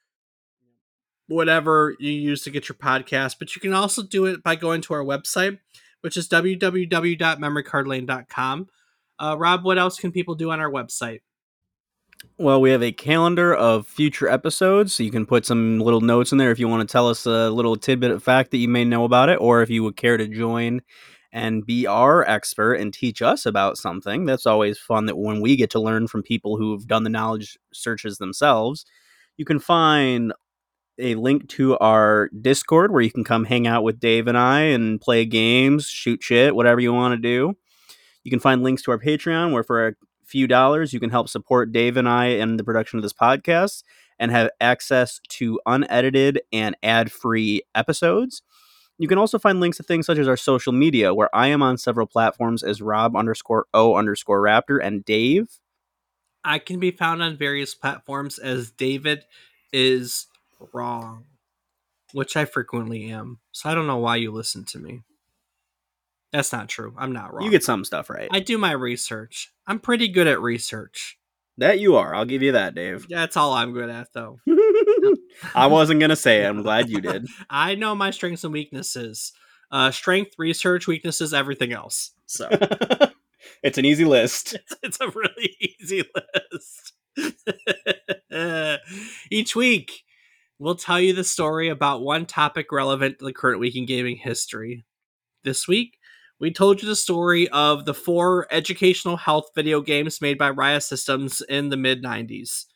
whatever 1.28 1.94
you 1.98 2.10
use 2.10 2.42
to 2.42 2.50
get 2.50 2.68
your 2.68 2.76
podcast. 2.76 3.36
But 3.38 3.54
you 3.54 3.60
can 3.60 3.72
also 3.72 4.02
do 4.02 4.26
it 4.26 4.42
by 4.42 4.56
going 4.56 4.80
to 4.82 4.94
our 4.94 5.04
website, 5.04 5.60
which 6.00 6.16
is 6.16 6.28
www.memorycardlane.com. 6.28 8.68
Uh, 9.18 9.36
Rob, 9.38 9.64
what 9.64 9.78
else 9.78 9.98
can 9.98 10.10
people 10.10 10.34
do 10.34 10.50
on 10.50 10.60
our 10.60 10.70
website? 10.70 11.20
Well, 12.38 12.60
we 12.60 12.70
have 12.70 12.82
a 12.82 12.90
calendar 12.90 13.54
of 13.54 13.86
future 13.86 14.28
episodes, 14.28 14.94
so 14.94 15.02
you 15.02 15.10
can 15.10 15.26
put 15.26 15.46
some 15.46 15.78
little 15.78 16.00
notes 16.00 16.32
in 16.32 16.38
there 16.38 16.50
if 16.50 16.58
you 16.58 16.66
want 16.66 16.86
to 16.86 16.90
tell 16.90 17.08
us 17.08 17.26
a 17.26 17.50
little 17.50 17.76
tidbit 17.76 18.10
of 18.10 18.22
fact 18.22 18.50
that 18.50 18.56
you 18.56 18.68
may 18.68 18.84
know 18.84 19.04
about 19.04 19.28
it, 19.28 19.38
or 19.40 19.62
if 19.62 19.70
you 19.70 19.84
would 19.84 19.96
care 19.96 20.16
to 20.16 20.26
join 20.26 20.82
and 21.34 21.66
be 21.66 21.84
our 21.84 22.26
expert 22.28 22.74
and 22.74 22.94
teach 22.94 23.20
us 23.20 23.44
about 23.44 23.76
something. 23.76 24.24
That's 24.24 24.46
always 24.46 24.78
fun 24.78 25.06
that 25.06 25.18
when 25.18 25.40
we 25.40 25.56
get 25.56 25.68
to 25.70 25.80
learn 25.80 26.06
from 26.06 26.22
people 26.22 26.56
who've 26.56 26.86
done 26.86 27.02
the 27.02 27.10
knowledge 27.10 27.58
searches 27.72 28.18
themselves. 28.18 28.86
You 29.36 29.44
can 29.44 29.58
find 29.58 30.32
a 30.96 31.16
link 31.16 31.48
to 31.48 31.76
our 31.78 32.30
Discord 32.40 32.92
where 32.92 33.02
you 33.02 33.10
can 33.10 33.24
come 33.24 33.44
hang 33.44 33.66
out 33.66 33.82
with 33.82 33.98
Dave 33.98 34.28
and 34.28 34.38
I 34.38 34.60
and 34.60 35.00
play 35.00 35.26
games, 35.26 35.88
shoot 35.88 36.22
shit, 36.22 36.54
whatever 36.54 36.80
you 36.80 36.92
want 36.92 37.14
to 37.14 37.20
do. 37.20 37.54
You 38.22 38.30
can 38.30 38.38
find 38.38 38.62
links 38.62 38.82
to 38.82 38.92
our 38.92 38.98
Patreon 38.98 39.52
where 39.52 39.64
for 39.64 39.88
a 39.88 39.94
few 40.24 40.46
dollars 40.46 40.92
you 40.92 41.00
can 41.00 41.10
help 41.10 41.28
support 41.28 41.72
Dave 41.72 41.96
and 41.96 42.08
I 42.08 42.26
in 42.26 42.58
the 42.58 42.64
production 42.64 43.00
of 43.00 43.02
this 43.02 43.12
podcast 43.12 43.82
and 44.20 44.30
have 44.30 44.50
access 44.60 45.20
to 45.30 45.58
unedited 45.66 46.42
and 46.52 46.76
ad-free 46.84 47.62
episodes. 47.74 48.42
You 48.98 49.08
can 49.08 49.18
also 49.18 49.38
find 49.38 49.60
links 49.60 49.78
to 49.78 49.82
things 49.82 50.06
such 50.06 50.18
as 50.18 50.28
our 50.28 50.36
social 50.36 50.72
media, 50.72 51.12
where 51.12 51.34
I 51.34 51.48
am 51.48 51.62
on 51.62 51.78
several 51.78 52.06
platforms 52.06 52.62
as 52.62 52.80
Rob 52.80 53.16
underscore 53.16 53.66
O 53.74 53.96
underscore 53.96 54.40
Raptor 54.40 54.78
and 54.82 55.04
Dave. 55.04 55.48
I 56.44 56.58
can 56.58 56.78
be 56.78 56.90
found 56.90 57.22
on 57.22 57.36
various 57.36 57.74
platforms 57.74 58.38
as 58.38 58.70
David 58.70 59.24
is 59.72 60.26
wrong, 60.72 61.24
which 62.12 62.36
I 62.36 62.44
frequently 62.44 63.10
am. 63.10 63.40
So 63.52 63.68
I 63.68 63.74
don't 63.74 63.86
know 63.86 63.98
why 63.98 64.16
you 64.16 64.30
listen 64.30 64.64
to 64.66 64.78
me. 64.78 65.02
That's 66.32 66.52
not 66.52 66.68
true. 66.68 66.94
I'm 66.98 67.12
not 67.12 67.32
wrong. 67.32 67.44
You 67.44 67.50
get 67.50 67.64
some 67.64 67.84
stuff 67.84 68.10
right. 68.10 68.28
I 68.30 68.40
do 68.40 68.58
my 68.58 68.72
research. 68.72 69.52
I'm 69.66 69.78
pretty 69.78 70.08
good 70.08 70.26
at 70.26 70.40
research. 70.40 71.16
That 71.58 71.78
you 71.78 71.94
are. 71.96 72.14
I'll 72.14 72.24
give 72.24 72.42
you 72.42 72.52
that, 72.52 72.74
Dave. 72.74 73.06
That's 73.08 73.36
all 73.36 73.52
I'm 73.52 73.72
good 73.72 73.88
at, 73.88 74.12
though. 74.12 74.40
I 75.54 75.66
wasn't 75.66 76.00
gonna 76.00 76.16
say 76.16 76.42
it. 76.42 76.48
I'm 76.48 76.62
glad 76.62 76.88
you 76.88 77.00
did. 77.00 77.26
I 77.50 77.74
know 77.74 77.94
my 77.94 78.10
strengths 78.10 78.44
and 78.44 78.52
weaknesses. 78.52 79.32
Uh, 79.70 79.90
strength, 79.90 80.34
research, 80.38 80.86
weaknesses, 80.86 81.34
everything 81.34 81.72
else. 81.72 82.12
So 82.26 82.48
it's 83.62 83.78
an 83.78 83.84
easy 83.84 84.04
list. 84.04 84.54
It's, 84.54 84.76
it's 84.82 85.00
a 85.00 85.08
really 85.08 85.56
easy 85.80 86.04
list. 86.52 86.92
Each 89.30 89.56
week, 89.56 90.04
we'll 90.58 90.76
tell 90.76 91.00
you 91.00 91.12
the 91.12 91.24
story 91.24 91.68
about 91.68 92.02
one 92.02 92.26
topic 92.26 92.70
relevant 92.70 93.18
to 93.18 93.24
the 93.24 93.32
current 93.32 93.60
week 93.60 93.74
in 93.74 93.86
gaming 93.86 94.16
history. 94.16 94.84
This 95.42 95.66
week, 95.66 95.98
we 96.40 96.52
told 96.52 96.82
you 96.82 96.88
the 96.88 96.96
story 96.96 97.48
of 97.48 97.84
the 97.84 97.94
four 97.94 98.46
educational 98.50 99.16
health 99.16 99.50
video 99.54 99.80
games 99.80 100.20
made 100.20 100.38
by 100.38 100.50
Raya 100.50 100.82
Systems 100.82 101.40
in 101.48 101.68
the 101.68 101.76
mid 101.76 102.02
90s. 102.02 102.66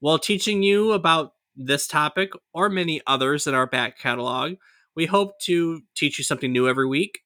While 0.00 0.18
teaching 0.18 0.62
you 0.62 0.92
about 0.92 1.32
this 1.56 1.86
topic 1.86 2.32
or 2.52 2.68
many 2.68 3.00
others 3.06 3.46
in 3.46 3.54
our 3.54 3.66
back 3.66 3.98
catalog, 3.98 4.54
we 4.94 5.06
hope 5.06 5.38
to 5.40 5.80
teach 5.94 6.18
you 6.18 6.24
something 6.24 6.52
new 6.52 6.68
every 6.68 6.86
week, 6.86 7.20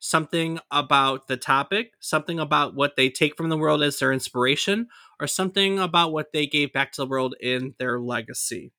something 0.00 0.58
about 0.70 1.28
the 1.28 1.36
topic, 1.36 1.92
something 2.00 2.40
about 2.40 2.74
what 2.74 2.96
they 2.96 3.10
take 3.10 3.36
from 3.36 3.48
the 3.48 3.56
world 3.56 3.82
as 3.82 3.98
their 3.98 4.12
inspiration, 4.12 4.88
or 5.20 5.26
something 5.26 5.78
about 5.78 6.12
what 6.12 6.32
they 6.32 6.46
gave 6.46 6.72
back 6.72 6.92
to 6.92 7.02
the 7.02 7.06
world 7.06 7.34
in 7.40 7.74
their 7.78 8.00
legacy. 8.00 8.72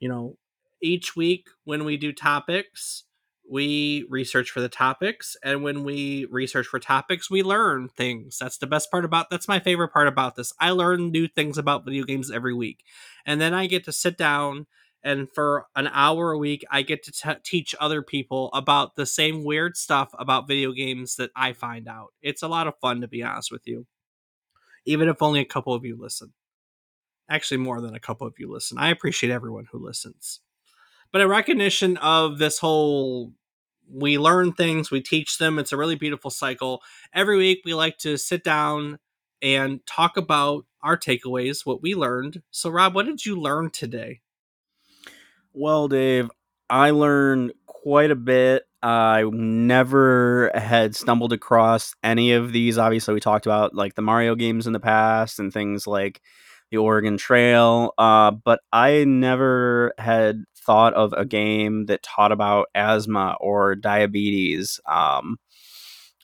You 0.00 0.08
know, 0.08 0.36
each 0.82 1.14
week 1.14 1.46
when 1.64 1.84
we 1.84 1.96
do 1.96 2.12
topics, 2.12 3.04
we 3.50 4.06
research 4.08 4.50
for 4.50 4.60
the 4.60 4.68
topics 4.68 5.36
and 5.44 5.62
when 5.62 5.84
we 5.84 6.26
research 6.30 6.66
for 6.66 6.78
topics 6.78 7.30
we 7.30 7.42
learn 7.42 7.88
things. 7.88 8.38
That's 8.38 8.58
the 8.58 8.66
best 8.66 8.90
part 8.90 9.04
about 9.04 9.30
that's 9.30 9.48
my 9.48 9.58
favorite 9.58 9.92
part 9.92 10.08
about 10.08 10.36
this. 10.36 10.52
I 10.60 10.70
learn 10.70 11.10
new 11.10 11.28
things 11.28 11.58
about 11.58 11.84
video 11.84 12.04
games 12.04 12.30
every 12.30 12.54
week 12.54 12.84
and 13.26 13.40
then 13.40 13.54
i 13.54 13.66
get 13.66 13.84
to 13.84 13.92
sit 13.92 14.16
down 14.16 14.66
and 15.02 15.28
for 15.34 15.66
an 15.76 15.88
hour 15.92 16.32
a 16.32 16.38
week 16.38 16.64
i 16.70 16.82
get 16.82 17.02
to 17.04 17.12
t- 17.12 17.40
teach 17.44 17.74
other 17.80 18.02
people 18.02 18.50
about 18.52 18.96
the 18.96 19.06
same 19.06 19.44
weird 19.44 19.76
stuff 19.76 20.10
about 20.18 20.48
video 20.48 20.72
games 20.72 21.16
that 21.16 21.30
i 21.36 21.52
find 21.52 21.88
out. 21.88 22.08
It's 22.22 22.42
a 22.42 22.48
lot 22.48 22.66
of 22.66 22.74
fun 22.80 23.00
to 23.00 23.08
be 23.08 23.22
honest 23.22 23.50
with 23.50 23.62
you. 23.66 23.86
Even 24.86 25.08
if 25.08 25.22
only 25.22 25.40
a 25.40 25.44
couple 25.44 25.74
of 25.74 25.84
you 25.84 25.96
listen. 25.98 26.32
Actually 27.28 27.58
more 27.58 27.80
than 27.80 27.94
a 27.94 28.00
couple 28.00 28.26
of 28.26 28.34
you 28.38 28.50
listen. 28.52 28.78
I 28.78 28.90
appreciate 28.90 29.30
everyone 29.30 29.66
who 29.70 29.78
listens. 29.78 30.40
But 31.12 31.22
in 31.22 31.28
recognition 31.28 31.96
of 31.98 32.38
this 32.38 32.58
whole 32.58 33.32
we 33.92 34.18
learn 34.18 34.52
things 34.52 34.90
we 34.90 35.00
teach 35.00 35.38
them 35.38 35.58
it's 35.58 35.72
a 35.72 35.76
really 35.76 35.96
beautiful 35.96 36.30
cycle 36.30 36.82
every 37.12 37.36
week 37.36 37.60
we 37.64 37.74
like 37.74 37.98
to 37.98 38.16
sit 38.16 38.44
down 38.44 38.98
and 39.42 39.84
talk 39.86 40.16
about 40.16 40.64
our 40.82 40.96
takeaways 40.96 41.66
what 41.66 41.82
we 41.82 41.94
learned 41.94 42.42
so 42.50 42.70
rob 42.70 42.94
what 42.94 43.06
did 43.06 43.24
you 43.24 43.38
learn 43.40 43.70
today 43.70 44.20
Well, 45.52 45.88
Dave, 45.88 46.30
I 46.68 46.90
learned 46.90 47.52
quite 47.66 48.10
a 48.10 48.16
bit. 48.16 48.64
I 48.82 49.24
never 49.30 50.50
had 50.54 50.94
stumbled 50.96 51.32
across 51.32 51.94
any 52.02 52.32
of 52.32 52.52
these. 52.52 52.78
Obviously, 52.78 53.14
we 53.14 53.20
talked 53.20 53.46
about 53.46 53.74
like 53.74 53.94
the 53.94 54.02
Mario 54.02 54.34
games 54.34 54.66
in 54.66 54.72
the 54.72 54.80
past 54.80 55.38
and 55.38 55.52
things 55.52 55.86
like 55.86 56.20
the 56.70 56.78
Oregon 56.78 57.16
Trail, 57.16 57.92
uh, 57.98 58.30
but 58.30 58.60
I 58.72 59.04
never 59.04 59.92
had 59.98 60.44
thought 60.56 60.94
of 60.94 61.12
a 61.14 61.24
game 61.24 61.86
that 61.86 62.02
taught 62.02 62.32
about 62.32 62.68
asthma 62.74 63.36
or 63.40 63.74
diabetes. 63.74 64.80
Um, 64.86 65.38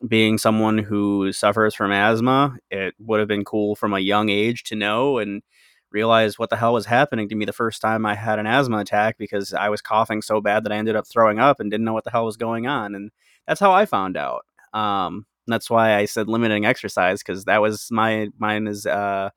being 0.07 0.38
someone 0.38 0.78
who 0.78 1.32
suffers 1.32 1.74
from 1.74 1.90
asthma, 1.90 2.57
it 2.70 2.94
would 2.99 3.18
have 3.18 3.28
been 3.28 3.44
cool 3.44 3.74
from 3.74 3.94
a 3.94 3.99
young 4.01 4.28
age 4.28 4.62
to 4.64 4.76
know 4.76 5.18
and 5.18 5.42
realize 5.90 6.38
what 6.38 6.51
the 6.51 6.57
hell 6.57 6.74
was 6.74 6.86
happening 6.86 7.28
to 7.28 7.34
me 7.34 7.44
the 7.47 7.53
first 7.53 7.80
time 7.80 8.05
I 8.05 8.14
had 8.14 8.38
an 8.38 8.47
asthma 8.47 8.78
attack 8.78 9.16
because 9.18 9.55
I 9.55 9.70
was 9.70 9.80
coughing 9.80 10.20
so 10.20 10.40
bad 10.40 10.64
that 10.64 10.72
I 10.72 10.76
ended 10.76 10.97
up 10.97 11.07
throwing 11.07 11.38
up 11.38 11.61
and 11.61 11.70
didn't 11.70 11.84
know 11.84 11.94
what 11.94 12.05
the 12.05 12.11
hell 12.11 12.26
was 12.26 12.36
going 12.36 12.66
on. 12.66 12.94
And 12.94 13.11
that's 13.47 13.61
how 13.61 13.72
I 13.72 13.86
found 13.86 14.16
out. 14.16 14.44
Um, 14.74 15.24
that's 15.47 15.70
why 15.70 15.94
I 15.94 16.05
said 16.05 16.28
limiting 16.28 16.66
exercise 16.66 17.20
because 17.22 17.44
that 17.44 17.62
was 17.62 17.88
my 17.90 18.28
mine 18.38 18.66
is 18.66 18.84
uh, 18.84 19.30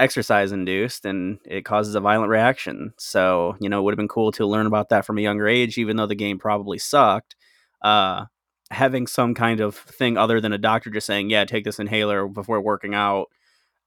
exercise 0.00 0.52
induced 0.52 1.04
and 1.06 1.38
it 1.44 1.64
causes 1.64 1.94
a 1.94 2.00
violent 2.00 2.30
reaction. 2.30 2.92
So 2.98 3.56
you 3.60 3.68
know 3.68 3.80
it 3.80 3.82
would 3.84 3.92
have 3.92 3.98
been 3.98 4.08
cool 4.08 4.32
to 4.32 4.46
learn 4.46 4.66
about 4.66 4.88
that 4.90 5.06
from 5.06 5.18
a 5.18 5.22
younger 5.22 5.48
age, 5.48 5.78
even 5.78 5.96
though 5.96 6.06
the 6.06 6.14
game 6.16 6.38
probably 6.38 6.78
sucked. 6.78 7.36
Uh, 7.82 8.26
having 8.70 9.06
some 9.06 9.34
kind 9.34 9.60
of 9.60 9.76
thing 9.76 10.16
other 10.16 10.40
than 10.40 10.52
a 10.52 10.58
doctor 10.58 10.90
just 10.90 11.06
saying, 11.06 11.30
"Yeah, 11.30 11.44
take 11.44 11.64
this 11.64 11.78
inhaler 11.80 12.28
before 12.28 12.60
working 12.60 12.94
out." 12.94 13.28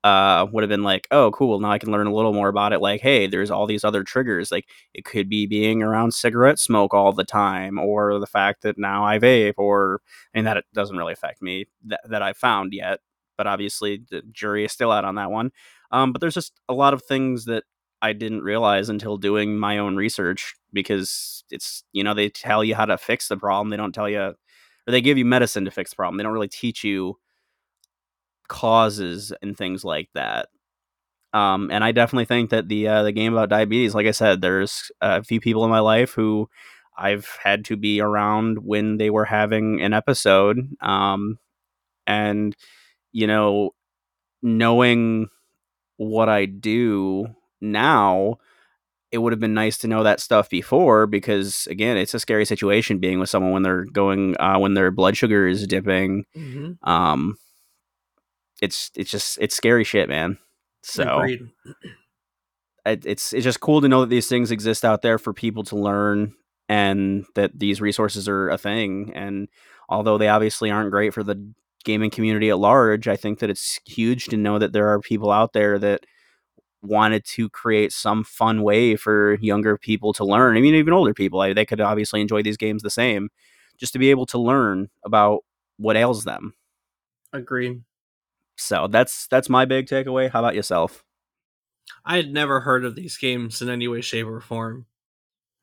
uh, 0.03 0.45
would 0.51 0.64
have 0.64 0.70
been 0.70 0.84
like, 0.84 1.07
oh, 1.11 1.32
cool. 1.32 1.59
Now 1.61 1.72
I 1.72 1.78
can 1.80 1.89
learn 1.91 2.07
a 2.07 2.14
little 2.14 2.34
more 2.34 2.49
about 2.49 2.74
it. 2.74 2.82
Like, 2.82 2.99
hey, 3.01 3.26
there's 3.26 3.49
all 3.49 3.66
these 3.66 3.86
other 3.86 4.03
triggers. 4.03 4.51
Like, 4.51 4.66
it 4.93 5.05
could 5.05 5.30
be 5.30 5.45
being 5.45 5.82
around 5.82 6.14
cigarette 6.14 6.59
smoke 6.59 6.93
all 6.93 7.14
the 7.14 7.24
time, 7.24 7.80
or 7.80 8.20
the 8.20 8.28
fact 8.28 8.64
that 8.64 8.78
now 8.78 9.05
I 9.05 9.18
vape, 9.20 9.53
or 9.57 10.01
and 10.34 10.45
that 10.45 10.57
it 10.57 10.66
doesn't 10.74 10.97
really 10.97 11.14
affect 11.14 11.41
me 11.41 11.68
that, 11.86 12.01
that 12.09 12.22
I 12.22 12.34
found 12.34 12.74
yet. 12.74 12.99
But 13.38 13.47
obviously, 13.47 14.03
the 14.11 14.22
jury 14.32 14.66
is 14.66 14.74
still 14.74 14.91
out 14.91 15.05
on 15.05 15.16
that 15.16 15.32
one. 15.32 15.51
Um, 15.94 16.14
but 16.14 16.22
there's 16.22 16.36
just 16.36 16.54
a 16.70 16.76
lot 16.76 16.96
of 16.96 17.04
things 17.04 17.46
that 17.48 17.66
I 18.04 18.14
didn't 18.14 18.44
realize 18.44 18.89
until 18.89 19.18
doing 19.18 19.58
my 19.60 19.80
own 19.80 19.98
research 19.98 20.56
because 20.74 21.46
it's 21.52 21.84
you 21.94 22.04
know 22.04 22.16
they 22.16 22.30
tell 22.30 22.64
you 22.66 22.76
how 22.76 22.86
to 22.86 23.00
fix 23.00 23.30
the 23.30 23.38
problem. 23.38 23.70
They 23.72 23.78
don't 23.78 23.94
tell 23.94 24.10
you, 24.10 24.22
or 24.22 24.36
they 24.88 25.02
give 25.02 25.20
you 25.20 25.26
medicine 25.26 25.66
to 25.66 25.72
fix 25.72 25.91
the 25.91 25.98
problem. 25.98 26.18
They 26.18 26.24
don't 26.24 26.34
really 26.34 26.50
teach 26.50 26.84
you 26.86 27.18
causes 28.48 29.34
and 29.41 29.58
things 29.58 29.84
like 29.84 30.10
that. 30.14 30.50
Um, 31.34 31.70
and 31.72 31.84
I 31.84 31.91
definitely 31.94 32.26
think 32.26 32.52
that 32.52 32.70
the 32.70 32.88
uh, 32.88 33.04
the 33.04 33.12
game 33.12 33.34
about 33.34 33.50
diabetes, 33.50 33.96
like 33.96 34.08
I 34.08 34.12
said, 34.12 34.41
there's 34.41 34.91
a 35.02 35.24
few 35.24 35.41
people 35.41 35.64
in 35.66 35.72
my 35.72 35.80
life 35.82 36.14
who 36.14 36.50
I've 36.98 37.28
had 37.44 37.66
to 37.66 37.78
be 37.78 38.02
around 38.02 38.60
when 38.66 38.98
they 38.98 39.10
were 39.12 39.26
having 39.26 39.82
an 39.82 39.94
episode, 39.94 40.60
um, 40.82 41.39
and 42.08 42.56
you 43.14 43.28
know, 43.28 43.72
knowing 44.44 45.30
what 46.04 46.30
I 46.30 46.45
do 46.45 47.28
now, 47.62 48.38
it 49.12 49.20
would 49.20 49.34
have 49.34 49.39
been 49.39 49.54
nice 49.54 49.78
to 49.80 49.88
know 49.88 50.04
that 50.04 50.20
stuff 50.20 50.49
before 50.49 51.06
because 51.08 51.68
again, 51.68 51.97
it's 51.97 52.14
a 52.14 52.20
scary 52.20 52.45
situation 52.45 52.99
being 52.99 53.20
with 53.20 53.30
someone 53.30 53.51
when 53.51 53.64
they're 53.64 53.86
going 53.86 54.36
uh, 54.39 54.58
when 54.58 54.74
their 54.74 54.91
blood 54.91 55.16
sugar 55.16 55.47
is 55.47 55.68
dipping. 55.68 56.26
mm-hmm. 56.36 56.89
Um, 56.89 57.38
it's 58.62 58.91
it's 58.95 59.12
just 59.12 59.38
it's 59.41 59.56
scary 59.56 59.84
shit, 59.84 60.08
man. 60.10 60.38
So 60.84 61.26
it, 62.86 63.06
it's 63.06 63.34
it's 63.34 63.43
just 63.43 63.60
cool 63.60 63.82
to 63.82 63.88
know 63.88 64.01
that 64.01 64.10
these 64.10 64.28
things 64.28 64.51
exist 64.51 64.86
out 64.86 65.01
there 65.01 65.18
for 65.18 65.34
people 65.34 65.64
to 65.66 65.76
learn 65.76 66.34
and 66.70 67.26
that 67.36 67.58
these 67.60 67.82
resources 67.82 68.28
are 68.28 68.49
a 68.49 68.58
thing. 68.58 69.12
And 69.16 69.47
although 69.89 70.18
they 70.18 70.28
obviously 70.28 70.72
aren't 70.72 70.91
great 70.91 71.14
for 71.14 71.24
the 71.24 71.54
gaming 71.84 72.10
community 72.10 72.50
at 72.50 72.60
large, 72.60 73.08
I 73.08 73.16
think 73.16 73.40
that 73.40 73.50
it's 73.50 73.80
huge 73.86 74.26
to 74.26 74.38
know 74.38 74.60
that 74.60 74.74
there 74.74 74.90
are 74.90 75.00
people 75.00 75.32
out 75.32 75.54
there 75.54 75.78
that 75.80 76.06
wanted 76.82 77.24
to 77.26 77.50
create 77.50 77.92
some 77.92 78.24
fun 78.24 78.62
way 78.62 78.96
for 78.96 79.36
younger 79.36 79.78
people 79.78 80.14
to 80.14 80.26
learn. 80.26 80.58
I 80.58 80.62
mean, 80.62 80.76
even 80.76 80.94
older 80.94 81.14
people, 81.14 81.40
I, 81.42 81.54
they 81.54 81.66
could 81.66 81.82
obviously 81.82 82.22
enjoy 82.22 82.44
these 82.44 82.58
games 82.58 82.84
the 82.84 82.90
same, 82.90 83.30
just 83.78 83.94
to 83.94 84.00
be 84.00 84.10
able 84.10 84.26
to 84.28 84.38
learn 84.38 84.90
about 85.06 85.40
what 85.78 85.96
ails 85.96 86.24
them. 86.24 86.54
Agreed. 87.32 87.84
So 88.56 88.88
that's 88.88 89.28
that's 89.28 89.50
my 89.50 89.66
big 89.66 89.88
takeaway. 89.88 90.30
How 90.30 90.40
about 90.40 90.56
yourself? 90.56 91.04
I 92.06 92.18
had 92.18 92.32
never 92.32 92.62
heard 92.62 92.86
of 92.86 92.96
these 92.96 93.18
games 93.18 93.62
in 93.62 93.70
any 93.70 93.88
way, 93.88 94.02
shape, 94.02 94.28
or 94.28 94.42
form. 94.42 94.86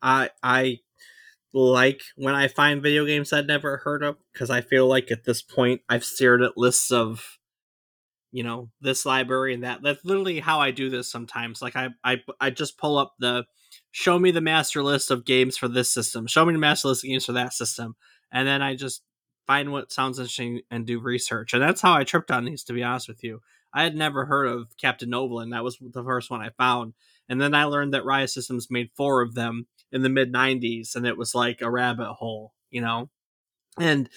I 0.03 0.31
I 0.43 0.81
like 1.53 2.03
when 2.16 2.34
I 2.34 2.48
find 2.48 2.82
video 2.82 3.05
games 3.05 3.32
I'd 3.32 3.46
never 3.46 3.78
heard 3.78 4.03
of 4.03 4.16
because 4.32 4.51
I 4.51 4.61
feel 4.61 4.86
like 4.86 5.11
at 5.11 5.24
this 5.24 5.42
point 5.42 5.80
I've 5.88 6.05
stared 6.05 6.42
at 6.42 6.57
lists 6.57 6.92
of, 6.92 7.38
you 8.32 8.44
know, 8.44 8.70
this 8.80 9.05
library 9.05 9.55
and 9.55 9.64
that. 9.64 9.80
That's 9.82 10.05
literally 10.05 10.40
how 10.40 10.61
I 10.61 10.70
do 10.70 10.90
this 10.90 11.11
sometimes. 11.11 11.61
Like 11.61 11.76
I 11.76 11.88
I 12.05 12.18
I 12.40 12.51
just 12.51 12.78
pull 12.78 12.98
up 12.98 13.14
the 13.18 13.44
show 13.90 14.18
me 14.18 14.30
the 14.30 14.40
master 14.40 14.82
list 14.82 15.11
of 15.11 15.24
games 15.24 15.57
for 15.57 15.68
this 15.68 15.92
system, 15.92 16.26
show 16.26 16.44
me 16.44 16.53
the 16.53 16.59
master 16.59 16.88
list 16.88 17.05
of 17.05 17.09
games 17.09 17.26
for 17.26 17.32
that 17.32 17.53
system, 17.53 17.96
and 18.32 18.46
then 18.46 18.62
I 18.62 18.76
just 18.76 19.03
find 19.46 19.72
what 19.72 19.90
sounds 19.90 20.18
interesting 20.18 20.61
and 20.70 20.86
do 20.86 21.01
research. 21.01 21.53
And 21.53 21.62
that's 21.62 21.80
how 21.80 21.94
I 21.94 22.05
tripped 22.05 22.30
on 22.30 22.44
these, 22.44 22.62
to 22.64 22.72
be 22.72 22.84
honest 22.84 23.09
with 23.09 23.24
you. 23.24 23.40
I 23.74 23.82
had 23.82 23.96
never 23.96 24.24
heard 24.24 24.46
of 24.46 24.68
Captain 24.80 25.11
Novolin. 25.11 25.51
That 25.51 25.64
was 25.64 25.78
the 25.80 26.05
first 26.05 26.30
one 26.30 26.40
I 26.40 26.51
found. 26.51 26.94
And 27.28 27.40
then 27.40 27.55
I 27.55 27.64
learned 27.64 27.94
that 27.94 28.05
Raya 28.05 28.28
Systems 28.28 28.68
made 28.70 28.90
four 28.96 29.22
of 29.22 29.34
them 29.34 29.66
in 29.93 30.03
the 30.03 30.09
mid 30.09 30.32
90s, 30.32 30.95
and 30.95 31.07
it 31.07 31.16
was 31.16 31.34
like 31.34 31.61
a 31.62 31.70
rabbit 31.70 32.12
hole, 32.14 32.55
you 32.70 32.80
know? 32.80 33.11
And, 33.78 34.09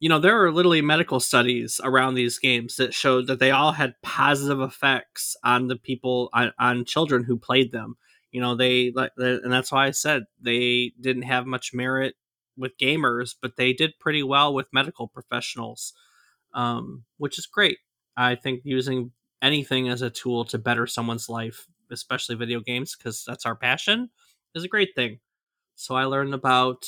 you 0.00 0.08
know, 0.08 0.18
there 0.18 0.42
are 0.44 0.52
literally 0.52 0.82
medical 0.82 1.20
studies 1.20 1.80
around 1.84 2.14
these 2.14 2.38
games 2.38 2.76
that 2.76 2.94
showed 2.94 3.26
that 3.28 3.38
they 3.40 3.50
all 3.50 3.72
had 3.72 3.94
positive 4.02 4.60
effects 4.60 5.36
on 5.44 5.68
the 5.68 5.76
people, 5.76 6.30
on, 6.34 6.52
on 6.58 6.84
children 6.84 7.24
who 7.24 7.38
played 7.38 7.72
them. 7.72 7.96
You 8.32 8.40
know, 8.40 8.56
they, 8.56 8.92
and 8.96 9.52
that's 9.52 9.72
why 9.72 9.86
I 9.86 9.90
said 9.92 10.24
they 10.40 10.92
didn't 11.00 11.22
have 11.22 11.46
much 11.46 11.74
merit 11.74 12.14
with 12.56 12.78
gamers, 12.78 13.34
but 13.40 13.56
they 13.56 13.72
did 13.72 13.98
pretty 14.00 14.22
well 14.22 14.54
with 14.54 14.66
medical 14.72 15.08
professionals, 15.08 15.92
um, 16.54 17.04
which 17.18 17.38
is 17.38 17.46
great. 17.46 17.78
I 18.16 18.34
think 18.34 18.62
using 18.64 19.12
anything 19.42 19.88
as 19.88 20.02
a 20.02 20.10
tool 20.10 20.44
to 20.46 20.58
better 20.58 20.86
someone's 20.86 21.28
life, 21.28 21.66
especially 21.90 22.36
video 22.36 22.60
games, 22.60 22.96
because 22.96 23.24
that's 23.26 23.46
our 23.46 23.56
passion, 23.56 24.10
is 24.54 24.64
a 24.64 24.68
great 24.68 24.94
thing. 24.94 25.20
So 25.76 25.94
I 25.94 26.04
learned 26.04 26.34
about 26.34 26.86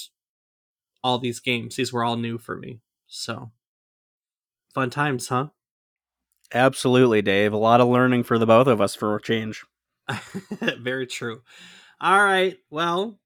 all 1.03 1.19
these 1.19 1.41
games. 1.41 1.77
These 1.77 1.93
were 1.93 2.05
all 2.05 2.17
new 2.17 2.39
for 2.39 2.57
me. 2.57 2.81
So 3.07 3.53
fun 4.75 4.91
times, 4.91 5.29
huh? 5.29 5.49
Absolutely, 6.53 7.23
Dave. 7.23 7.53
A 7.53 7.57
lot 7.57 7.81
of 7.81 7.89
learning 7.89 8.23
for 8.25 8.39
the 8.39 8.47
both 8.47 8.67
of 8.67 8.81
us 8.81 8.95
for 8.95 9.17
a 9.17 9.23
change. 9.23 9.65
Very 10.79 11.07
true. 11.07 11.43
All 12.01 12.23
right. 12.25 12.57
Well, 12.71 13.19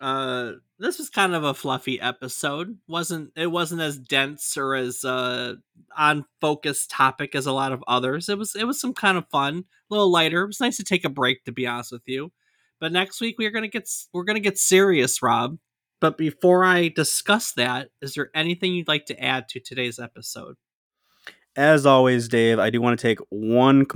uh 0.00 0.52
this 0.78 0.98
was 0.98 1.10
kind 1.10 1.34
of 1.34 1.44
a 1.44 1.54
fluffy 1.54 2.00
episode 2.00 2.78
wasn't 2.88 3.30
it 3.36 3.46
wasn't 3.48 3.80
as 3.80 3.98
dense 3.98 4.56
or 4.56 4.74
as 4.74 5.04
uh 5.04 5.54
on 5.96 6.24
focus 6.40 6.86
topic 6.88 7.34
as 7.34 7.46
a 7.46 7.52
lot 7.52 7.72
of 7.72 7.82
others 7.88 8.28
it 8.28 8.38
was 8.38 8.54
it 8.56 8.64
was 8.64 8.80
some 8.80 8.94
kind 8.94 9.18
of 9.18 9.28
fun 9.30 9.58
a 9.58 9.94
little 9.94 10.10
lighter 10.10 10.42
it 10.42 10.48
was 10.48 10.60
nice 10.60 10.76
to 10.76 10.84
take 10.84 11.04
a 11.04 11.08
break 11.10 11.44
to 11.44 11.52
be 11.52 11.66
honest 11.66 11.92
with 11.92 12.02
you 12.06 12.30
but 12.80 12.92
next 12.92 13.20
week 13.20 13.36
we're 13.38 13.50
gonna 13.50 13.68
get 13.68 13.88
we're 14.12 14.24
gonna 14.24 14.40
get 14.40 14.58
serious 14.58 15.22
rob 15.22 15.58
but 16.00 16.18
before 16.18 16.64
i 16.64 16.88
discuss 16.88 17.52
that 17.52 17.88
is 18.00 18.14
there 18.14 18.30
anything 18.34 18.74
you'd 18.74 18.88
like 18.88 19.06
to 19.06 19.22
add 19.22 19.48
to 19.48 19.60
today's 19.60 19.98
episode 19.98 20.56
as 21.56 21.86
always 21.86 22.28
dave 22.28 22.58
i 22.58 22.70
do 22.70 22.80
want 22.80 22.98
to 22.98 23.02
take 23.02 23.18
one 23.30 23.86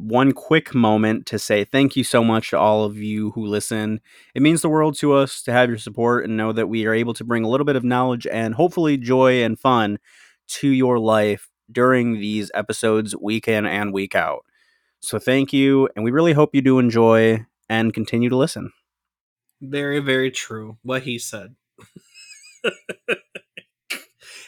one 0.00 0.32
quick 0.32 0.74
moment 0.74 1.26
to 1.26 1.38
say 1.38 1.64
thank 1.64 1.94
you 1.94 2.02
so 2.04 2.24
much 2.24 2.50
to 2.50 2.58
all 2.58 2.84
of 2.84 2.96
you 2.96 3.32
who 3.32 3.44
listen. 3.44 4.00
It 4.34 4.42
means 4.42 4.62
the 4.62 4.68
world 4.68 4.96
to 4.98 5.12
us 5.12 5.42
to 5.42 5.52
have 5.52 5.68
your 5.68 5.78
support 5.78 6.24
and 6.24 6.36
know 6.36 6.52
that 6.52 6.68
we 6.68 6.86
are 6.86 6.94
able 6.94 7.14
to 7.14 7.24
bring 7.24 7.44
a 7.44 7.48
little 7.48 7.66
bit 7.66 7.76
of 7.76 7.84
knowledge 7.84 8.26
and 8.26 8.54
hopefully 8.54 8.96
joy 8.96 9.42
and 9.42 9.58
fun 9.58 9.98
to 10.48 10.68
your 10.68 10.98
life 10.98 11.48
during 11.70 12.14
these 12.14 12.50
episodes 12.54 13.14
week 13.16 13.46
in 13.46 13.66
and 13.66 13.92
week 13.92 14.14
out. 14.14 14.44
So 15.00 15.18
thank 15.18 15.52
you, 15.52 15.88
and 15.94 16.04
we 16.04 16.10
really 16.10 16.32
hope 16.32 16.54
you 16.54 16.60
do 16.60 16.78
enjoy 16.78 17.46
and 17.70 17.94
continue 17.94 18.28
to 18.28 18.36
listen. 18.36 18.72
Very, 19.62 20.00
very 20.00 20.32
true. 20.32 20.76
What 20.82 21.04
he 21.04 21.20
said. 21.20 21.54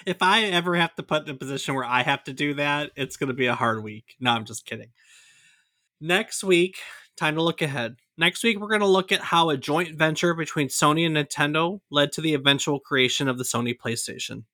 if 0.04 0.20
I 0.20 0.42
ever 0.46 0.74
have 0.74 0.96
to 0.96 1.04
put 1.04 1.28
in 1.28 1.34
a 1.34 1.38
position 1.38 1.76
where 1.76 1.84
I 1.84 2.02
have 2.02 2.24
to 2.24 2.32
do 2.32 2.54
that, 2.54 2.90
it's 2.96 3.16
going 3.16 3.28
to 3.28 3.34
be 3.34 3.46
a 3.46 3.54
hard 3.54 3.84
week. 3.84 4.16
No, 4.18 4.32
I'm 4.32 4.44
just 4.44 4.66
kidding. 4.66 4.90
Next 6.00 6.42
week, 6.42 6.78
time 7.16 7.36
to 7.36 7.42
look 7.42 7.62
ahead. 7.62 7.94
Next 8.18 8.42
week, 8.42 8.58
we're 8.58 8.66
going 8.68 8.80
to 8.80 8.86
look 8.86 9.12
at 9.12 9.20
how 9.20 9.50
a 9.50 9.56
joint 9.56 9.96
venture 9.96 10.34
between 10.34 10.66
Sony 10.66 11.06
and 11.06 11.16
Nintendo 11.16 11.78
led 11.92 12.10
to 12.12 12.20
the 12.20 12.34
eventual 12.34 12.80
creation 12.80 13.28
of 13.28 13.38
the 13.38 13.44
Sony 13.44 13.72
PlayStation. 13.78 14.44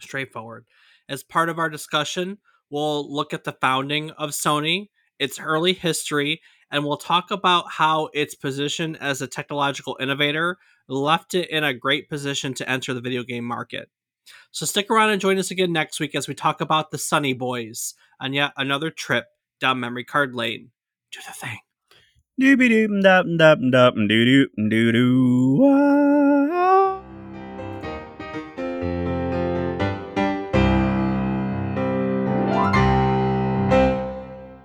Straightforward. 0.00 0.66
As 1.08 1.22
part 1.22 1.48
of 1.48 1.60
our 1.60 1.70
discussion, 1.70 2.38
we'll 2.70 3.14
look 3.14 3.32
at 3.32 3.44
the 3.44 3.56
founding 3.60 4.10
of 4.10 4.30
Sony, 4.30 4.88
its 5.20 5.38
early 5.38 5.74
history, 5.74 6.40
and 6.70 6.84
we'll 6.84 6.96
talk 6.96 7.30
about 7.30 7.70
how 7.70 8.08
its 8.12 8.34
position 8.34 8.96
as 8.96 9.22
a 9.22 9.26
technological 9.26 9.96
innovator 10.00 10.58
left 10.88 11.34
it 11.34 11.50
in 11.50 11.64
a 11.64 11.74
great 11.74 12.08
position 12.08 12.54
to 12.54 12.68
enter 12.68 12.94
the 12.94 13.00
video 13.00 13.22
game 13.22 13.44
market. 13.44 13.88
So 14.50 14.66
stick 14.66 14.90
around 14.90 15.10
and 15.10 15.20
join 15.20 15.38
us 15.38 15.50
again 15.50 15.72
next 15.72 16.00
week 16.00 16.14
as 16.14 16.28
we 16.28 16.34
talk 16.34 16.60
about 16.60 16.90
the 16.90 16.98
Sunny 16.98 17.32
Boys 17.32 17.94
on 18.20 18.32
yet 18.32 18.52
another 18.56 18.90
trip 18.90 19.26
down 19.60 19.80
memory 19.80 20.04
card 20.04 20.34
lane. 20.34 20.70
Do 21.12 21.20
the 21.26 21.32
thing. 21.32 21.58
Doobie 22.40 22.70
doop 22.70 23.02
dop 23.02 23.26
dop 23.36 23.58
dop 23.72 23.94
doo 23.94 24.24
doo 24.24 24.68
doo 24.68 24.92
doo. 24.92 26.67